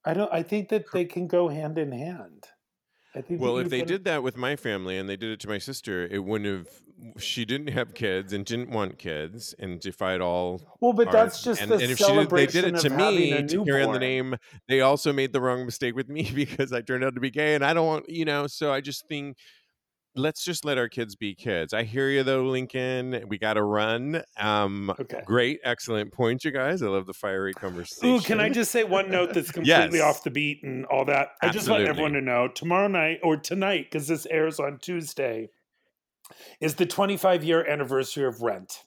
I 0.04 0.16
don't. 0.16 0.34
I 0.34 0.42
think 0.42 0.70
that 0.70 0.86
they 0.92 1.06
can 1.06 1.28
go 1.28 1.50
hand 1.50 1.78
in 1.78 1.92
hand. 1.92 2.46
I 3.14 3.22
think. 3.22 3.40
Well, 3.40 3.58
if 3.60 3.70
they 3.70 3.84
did 3.84 4.04
that 4.06 4.24
with 4.24 4.36
my 4.38 4.56
family 4.56 4.98
and 4.98 5.08
they 5.08 5.18
did 5.18 5.30
it 5.32 5.40
to 5.42 5.48
my 5.48 5.60
sister, 5.60 6.08
it 6.08 6.24
wouldn't 6.24 6.50
have. 6.50 6.82
She 7.18 7.46
didn't 7.46 7.68
have 7.68 7.94
kids 7.94 8.34
and 8.34 8.46
didn't 8.46 8.70
want 8.70 8.98
kids, 8.98 9.56
and 9.58 9.80
defied 9.80 10.22
all. 10.22 10.78
Well, 10.82 10.94
but 10.94 11.12
that's 11.12 11.44
just 11.44 11.62
and, 11.62 11.72
the 11.72 11.76
and 11.76 11.92
if 11.92 11.98
she 11.98 12.06
did, 12.06 12.30
they 12.30 12.46
did 12.48 12.66
it 12.66 12.78
to 12.82 12.90
me 12.90 13.44
to 13.48 13.66
carry 13.66 13.84
on 13.84 13.94
the 13.94 14.00
name. 14.00 14.36
They 14.68 14.82
also 14.82 15.12
made 15.12 15.34
the 15.34 15.42
wrong 15.42 15.66
mistake 15.66 15.96
with 15.96 16.10
me 16.10 16.30
because 16.36 16.72
I 16.74 16.82
turned 16.82 17.04
out 17.04 17.16
to 17.16 17.22
be 17.22 17.32
gay, 17.32 17.56
and 17.56 17.66
I 17.66 17.74
don't 17.74 17.88
want 17.88 18.10
you 18.10 18.26
know. 18.26 18.48
So 18.48 18.72
I 18.72 18.82
just 18.82 19.08
think. 19.08 19.38
Let's 20.14 20.44
just 20.44 20.66
let 20.66 20.78
our 20.78 20.90
kids 20.90 21.16
be 21.16 21.34
kids. 21.36 21.74
I 21.74 21.84
hear 21.84 22.10
you 22.10 22.24
though, 22.24 22.44
Lincoln. 22.44 23.24
We 23.30 23.38
got 23.38 23.54
to 23.54 23.64
run. 23.64 24.22
Um, 24.38 24.94
Okay. 25.00 25.22
great, 25.26 25.62
excellent 25.64 26.12
point, 26.12 26.44
you 26.44 26.52
guys. 26.52 26.82
I 26.82 26.88
love 26.88 27.06
the 27.06 27.14
fiery 27.14 27.54
conversation. 27.54 28.16
Ooh, 28.16 28.20
can 28.20 28.42
I 28.42 28.50
just 28.50 28.72
say 28.72 28.84
one 28.84 29.10
note 29.10 29.34
that's 29.34 29.52
completely 29.54 30.00
Yes. 30.00 30.02
off 30.02 30.24
the 30.26 30.30
beat 30.30 30.64
and 30.64 30.86
all 30.88 31.06
that? 31.06 31.30
I 31.42 31.48
just 31.48 31.70
want 31.70 31.86
everyone 31.86 32.12
to 32.12 32.20
know 32.20 32.50
tomorrow 32.50 32.90
night 32.90 33.22
or 33.24 33.38
tonight, 33.38 33.86
because 33.90 34.10
this 34.10 34.26
airs 34.26 34.60
on 34.60 34.80
Tuesday, 34.80 35.50
is 36.60 36.76
the 36.76 36.86
25 36.86 37.44
year 37.44 37.66
anniversary 37.68 38.26
of 38.26 38.42
Rent. 38.42 38.84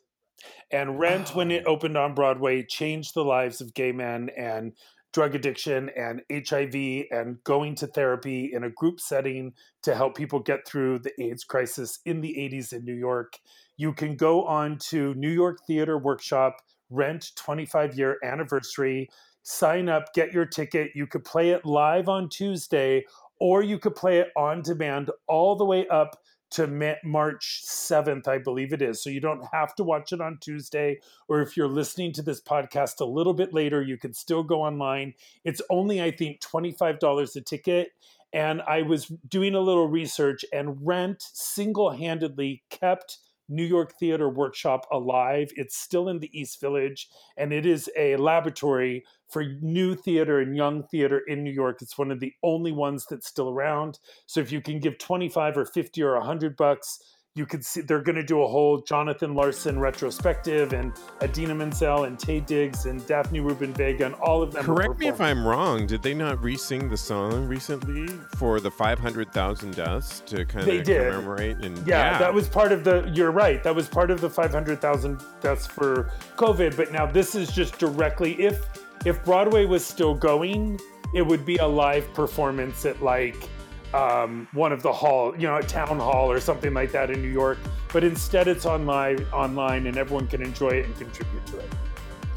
And 0.71 0.99
Rent, 0.99 1.35
when 1.35 1.51
it 1.51 1.65
Oh. 1.67 1.73
opened 1.73 1.97
on 1.97 2.15
Broadway, 2.15 2.63
changed 2.63 3.15
the 3.15 3.25
lives 3.25 3.61
of 3.61 3.75
gay 3.75 3.93
men 3.93 4.31
and 4.37 4.73
drug 5.13 5.35
addiction 5.35 5.91
and 5.97 6.23
HIV 6.29 7.07
and 7.11 7.43
going 7.45 7.77
to 7.77 7.87
therapy 7.87 8.53
in 8.53 8.65
a 8.65 8.71
group 8.71 8.99
setting 9.01 9.55
to 9.83 9.95
help 9.95 10.17
people 10.17 10.41
get 10.41 10.67
through 10.67 10.99
the 10.99 11.13
AIDS 11.23 11.45
crisis 11.45 12.01
in 12.05 12.21
the 12.21 12.37
80s 12.37 12.73
in 12.73 12.85
New 12.85 12.95
York. 12.95 13.39
You 13.77 13.93
can 13.93 14.17
go 14.17 14.45
on 14.45 14.79
to 14.91 15.15
New 15.15 15.31
York 15.31 15.59
Theater 15.67 15.99
Workshop, 15.99 16.57
Rent 16.91 17.33
25 17.37 17.97
year 17.97 18.19
anniversary. 18.25 19.09
sign 19.47 19.91
up, 19.91 20.13
get 20.15 20.33
your 20.33 20.47
ticket. 20.47 20.91
You 20.95 21.07
could 21.07 21.23
play 21.25 21.51
it 21.51 21.67
live 21.67 22.09
on 22.09 22.31
Tuesday, 22.31 23.05
or 23.39 23.63
you 23.63 23.79
could 23.79 23.95
play 23.95 24.19
it 24.19 24.31
on 24.37 24.63
demand 24.63 25.11
all 25.29 25.55
the 25.55 25.65
way 25.67 25.87
up 25.89 26.17
to 26.55 26.97
March 27.05 27.63
7th, 27.65 28.29
I 28.29 28.39
believe 28.39 28.73
it 28.73 28.83
is. 28.83 29.03
So 29.03 29.11
you 29.11 29.21
don't 29.21 29.45
have 29.53 29.75
to 29.77 29.85
watch 29.85 30.13
it 30.13 30.21
on 30.21 30.39
Tuesday. 30.41 31.01
Or 31.29 31.41
if 31.41 31.57
you're 31.57 31.69
listening 31.69 32.13
to 32.13 32.23
this 32.23 32.41
podcast 32.41 33.01
a 33.01 33.05
little 33.05 33.35
bit 33.35 33.53
later, 33.53 33.83
you 33.83 33.97
can 33.97 34.13
still 34.13 34.43
go 34.43 34.63
online. 34.63 35.15
It's 35.45 35.63
only, 35.71 36.03
I 36.03 36.11
think, 36.11 36.41
$25 36.41 37.37
a 37.37 37.41
ticket. 37.41 37.89
And 38.33 38.63
I 38.63 38.83
was 38.83 39.07
doing 39.29 39.55
a 39.55 39.61
little 39.61 39.87
research, 39.87 40.45
and 40.53 40.77
Rent 40.85 41.23
single 41.23 41.91
handedly 41.91 42.65
kept 42.69 43.19
New 43.49 43.65
York 43.65 43.95
Theater 43.99 44.29
Workshop 44.29 44.87
alive. 44.93 45.51
It's 45.57 45.77
still 45.77 46.09
in 46.09 46.21
the 46.21 46.31
East 46.39 46.61
Village, 46.61 47.09
and 47.37 47.53
it 47.53 47.67
is 47.67 47.91
a 47.97 48.17
laboratory 48.17 49.05
for 49.29 49.45
new 49.61 49.95
theater 49.95 50.41
and 50.41 50.57
young 50.57 50.83
theater 50.85 51.23
in 51.27 51.43
New 51.43 51.51
York. 51.51 51.83
It's 51.83 51.99
one 51.99 52.11
of 52.11 52.21
the 52.21 52.33
only 52.43 52.73
ones 52.73 53.07
that's 53.09 53.27
still 53.27 53.51
around. 53.51 53.99
So 54.27 54.41
if 54.41 54.53
you 54.53 54.61
can 54.61 54.79
give 54.79 54.99
25 54.99 55.59
or 55.59 55.65
50 55.65 56.03
or 56.03 56.15
100 56.19 56.57
bucks, 56.57 56.99
you 57.37 57.47
could 57.47 57.65
see 57.65 57.81
they're 57.81 58.01
going 58.01 58.15
to 58.15 58.23
do 58.23 58.43
a 58.43 58.47
whole 58.47 58.81
Jonathan 58.81 59.35
Larson 59.35 59.77
retrospective 59.81 60.73
and 60.73 60.93
Idina 61.21 61.53
Menzel 61.53 62.05
and 62.05 62.17
Taye 62.17 62.47
Diggs 62.47 62.87
and 62.87 63.05
Daphne 63.09 63.41
Rubin 63.41 63.75
Vega 63.75 64.07
and 64.07 64.15
all 64.17 64.41
of 64.41 64.53
them. 64.53 64.65
Correct 64.65 65.01
me 65.01 65.09
if 65.09 65.21
I'm 65.21 65.45
wrong. 65.45 65.85
Did 65.85 66.01
they 66.01 66.15
not 66.15 66.41
re-sing 66.41 66.89
the 66.89 66.97
song 66.97 67.49
recently 67.49 68.07
for 68.37 68.61
the 68.61 68.71
500,000 68.71 69.75
deaths 69.75 70.21
to 70.27 70.45
kind 70.45 70.65
they 70.65 70.79
of 70.79 70.85
did. 70.85 71.13
commemorate? 71.13 71.57
And 71.57 71.77
yeah, 71.79 72.13
yeah, 72.13 72.19
that 72.19 72.33
was 72.33 72.49
part 72.49 72.71
of 72.71 72.85
the. 72.85 73.11
You're 73.13 73.33
right. 73.33 73.65
That 73.65 73.75
was 73.75 73.89
part 73.89 74.13
of 74.13 74.21
the 74.21 74.31
500,000 74.31 75.21
deaths 75.41 75.67
for 75.67 76.13
COVID. 76.37 76.77
But 76.77 76.93
now 76.93 77.05
this 77.05 77.35
is 77.35 77.51
just 77.51 77.79
directly 77.79 78.41
if 78.41 78.69
if 79.05 79.25
Broadway 79.25 79.65
was 79.65 79.85
still 79.85 80.15
going, 80.15 80.79
it 81.15 81.23
would 81.23 81.45
be 81.45 81.57
a 81.57 81.67
live 81.67 82.13
performance 82.15 82.87
at 82.87 83.03
like 83.03 83.49
um, 83.95 84.49
one 84.53 84.73
of 84.73 84.83
the 84.83 84.93
hall, 84.93 85.35
you 85.37 85.47
know, 85.47 85.57
a 85.57 85.63
town 85.63 85.99
hall 85.99 86.31
or 86.31 86.41
something 86.41 86.75
like 86.75 86.93
that 86.93 87.11
in 87.11 87.23
New 87.23 87.31
York. 87.31 87.59
But 87.93 88.03
instead, 88.05 88.49
it's 88.49 88.67
online, 88.67 89.25
online, 89.33 89.87
and 89.87 89.97
everyone 89.97 90.27
can 90.27 90.43
enjoy 90.43 90.71
it 90.71 90.87
and 90.87 90.97
contribute 90.99 91.47
to 91.47 91.59
it. 91.59 91.73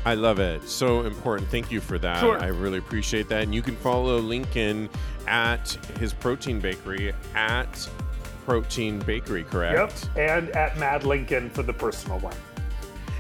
I 0.06 0.14
love 0.14 0.40
it. 0.40 0.70
So 0.70 1.02
important. 1.02 1.50
Thank 1.50 1.72
you 1.72 1.82
for 1.82 1.98
that. 2.00 2.22
Sure. 2.22 2.40
I 2.40 2.48
really 2.48 2.78
appreciate 2.78 3.28
that. 3.30 3.44
And 3.44 3.54
you 3.54 3.62
can 3.62 3.76
follow 3.76 4.20
Lincoln 4.20 4.88
at 5.28 5.72
his 6.00 6.14
protein 6.14 6.60
bakery 6.60 7.14
at 7.36 7.90
Protein 8.46 9.00
Bakery, 9.00 9.44
correct? 9.44 10.10
Yep. 10.16 10.18
And 10.30 10.50
at 10.52 10.78
Mad 10.78 11.04
Lincoln 11.04 11.50
for 11.50 11.64
the 11.64 11.74
personal 11.74 12.20
one. 12.20 12.36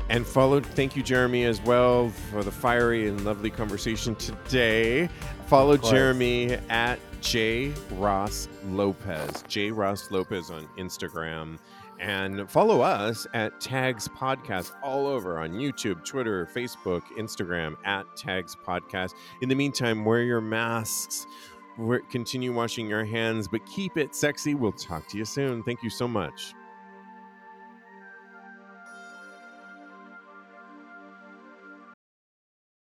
And 0.07 0.25
followed, 0.25 0.65
thank 0.65 0.95
you, 0.95 1.03
Jeremy, 1.03 1.43
as 1.43 1.61
well, 1.61 2.09
for 2.31 2.41
the 2.41 2.51
fiery 2.51 3.09
and 3.09 3.25
lovely 3.25 3.49
conversation 3.49 4.15
today. 4.15 5.09
Follow 5.47 5.77
Jeremy 5.77 6.55
at 6.69 6.99
J 7.21 7.71
Ross 7.91 8.49
Lopez, 8.65 9.45
J 9.47 9.71
Ross 9.71 10.11
Lopez 10.11 10.51
on 10.51 10.67
Instagram. 10.77 11.57
And 11.99 12.49
follow 12.51 12.81
us 12.81 13.25
at 13.33 13.59
Tags 13.61 14.09
Podcast 14.09 14.73
all 14.83 15.07
over 15.07 15.39
on 15.39 15.53
YouTube, 15.53 16.03
Twitter, 16.05 16.45
Facebook, 16.53 17.01
Instagram 17.17 17.75
at 17.85 18.05
Tags 18.17 18.55
Podcast. 18.55 19.13
In 19.41 19.47
the 19.47 19.55
meantime, 19.55 20.03
wear 20.03 20.21
your 20.21 20.41
masks, 20.41 21.25
continue 22.11 22.51
washing 22.53 22.87
your 22.87 23.05
hands, 23.05 23.47
but 23.47 23.65
keep 23.65 23.95
it 23.95 24.13
sexy. 24.13 24.53
We'll 24.53 24.73
talk 24.73 25.07
to 25.07 25.17
you 25.17 25.25
soon. 25.25 25.63
Thank 25.63 25.81
you 25.81 25.89
so 25.89 26.09
much. 26.09 26.53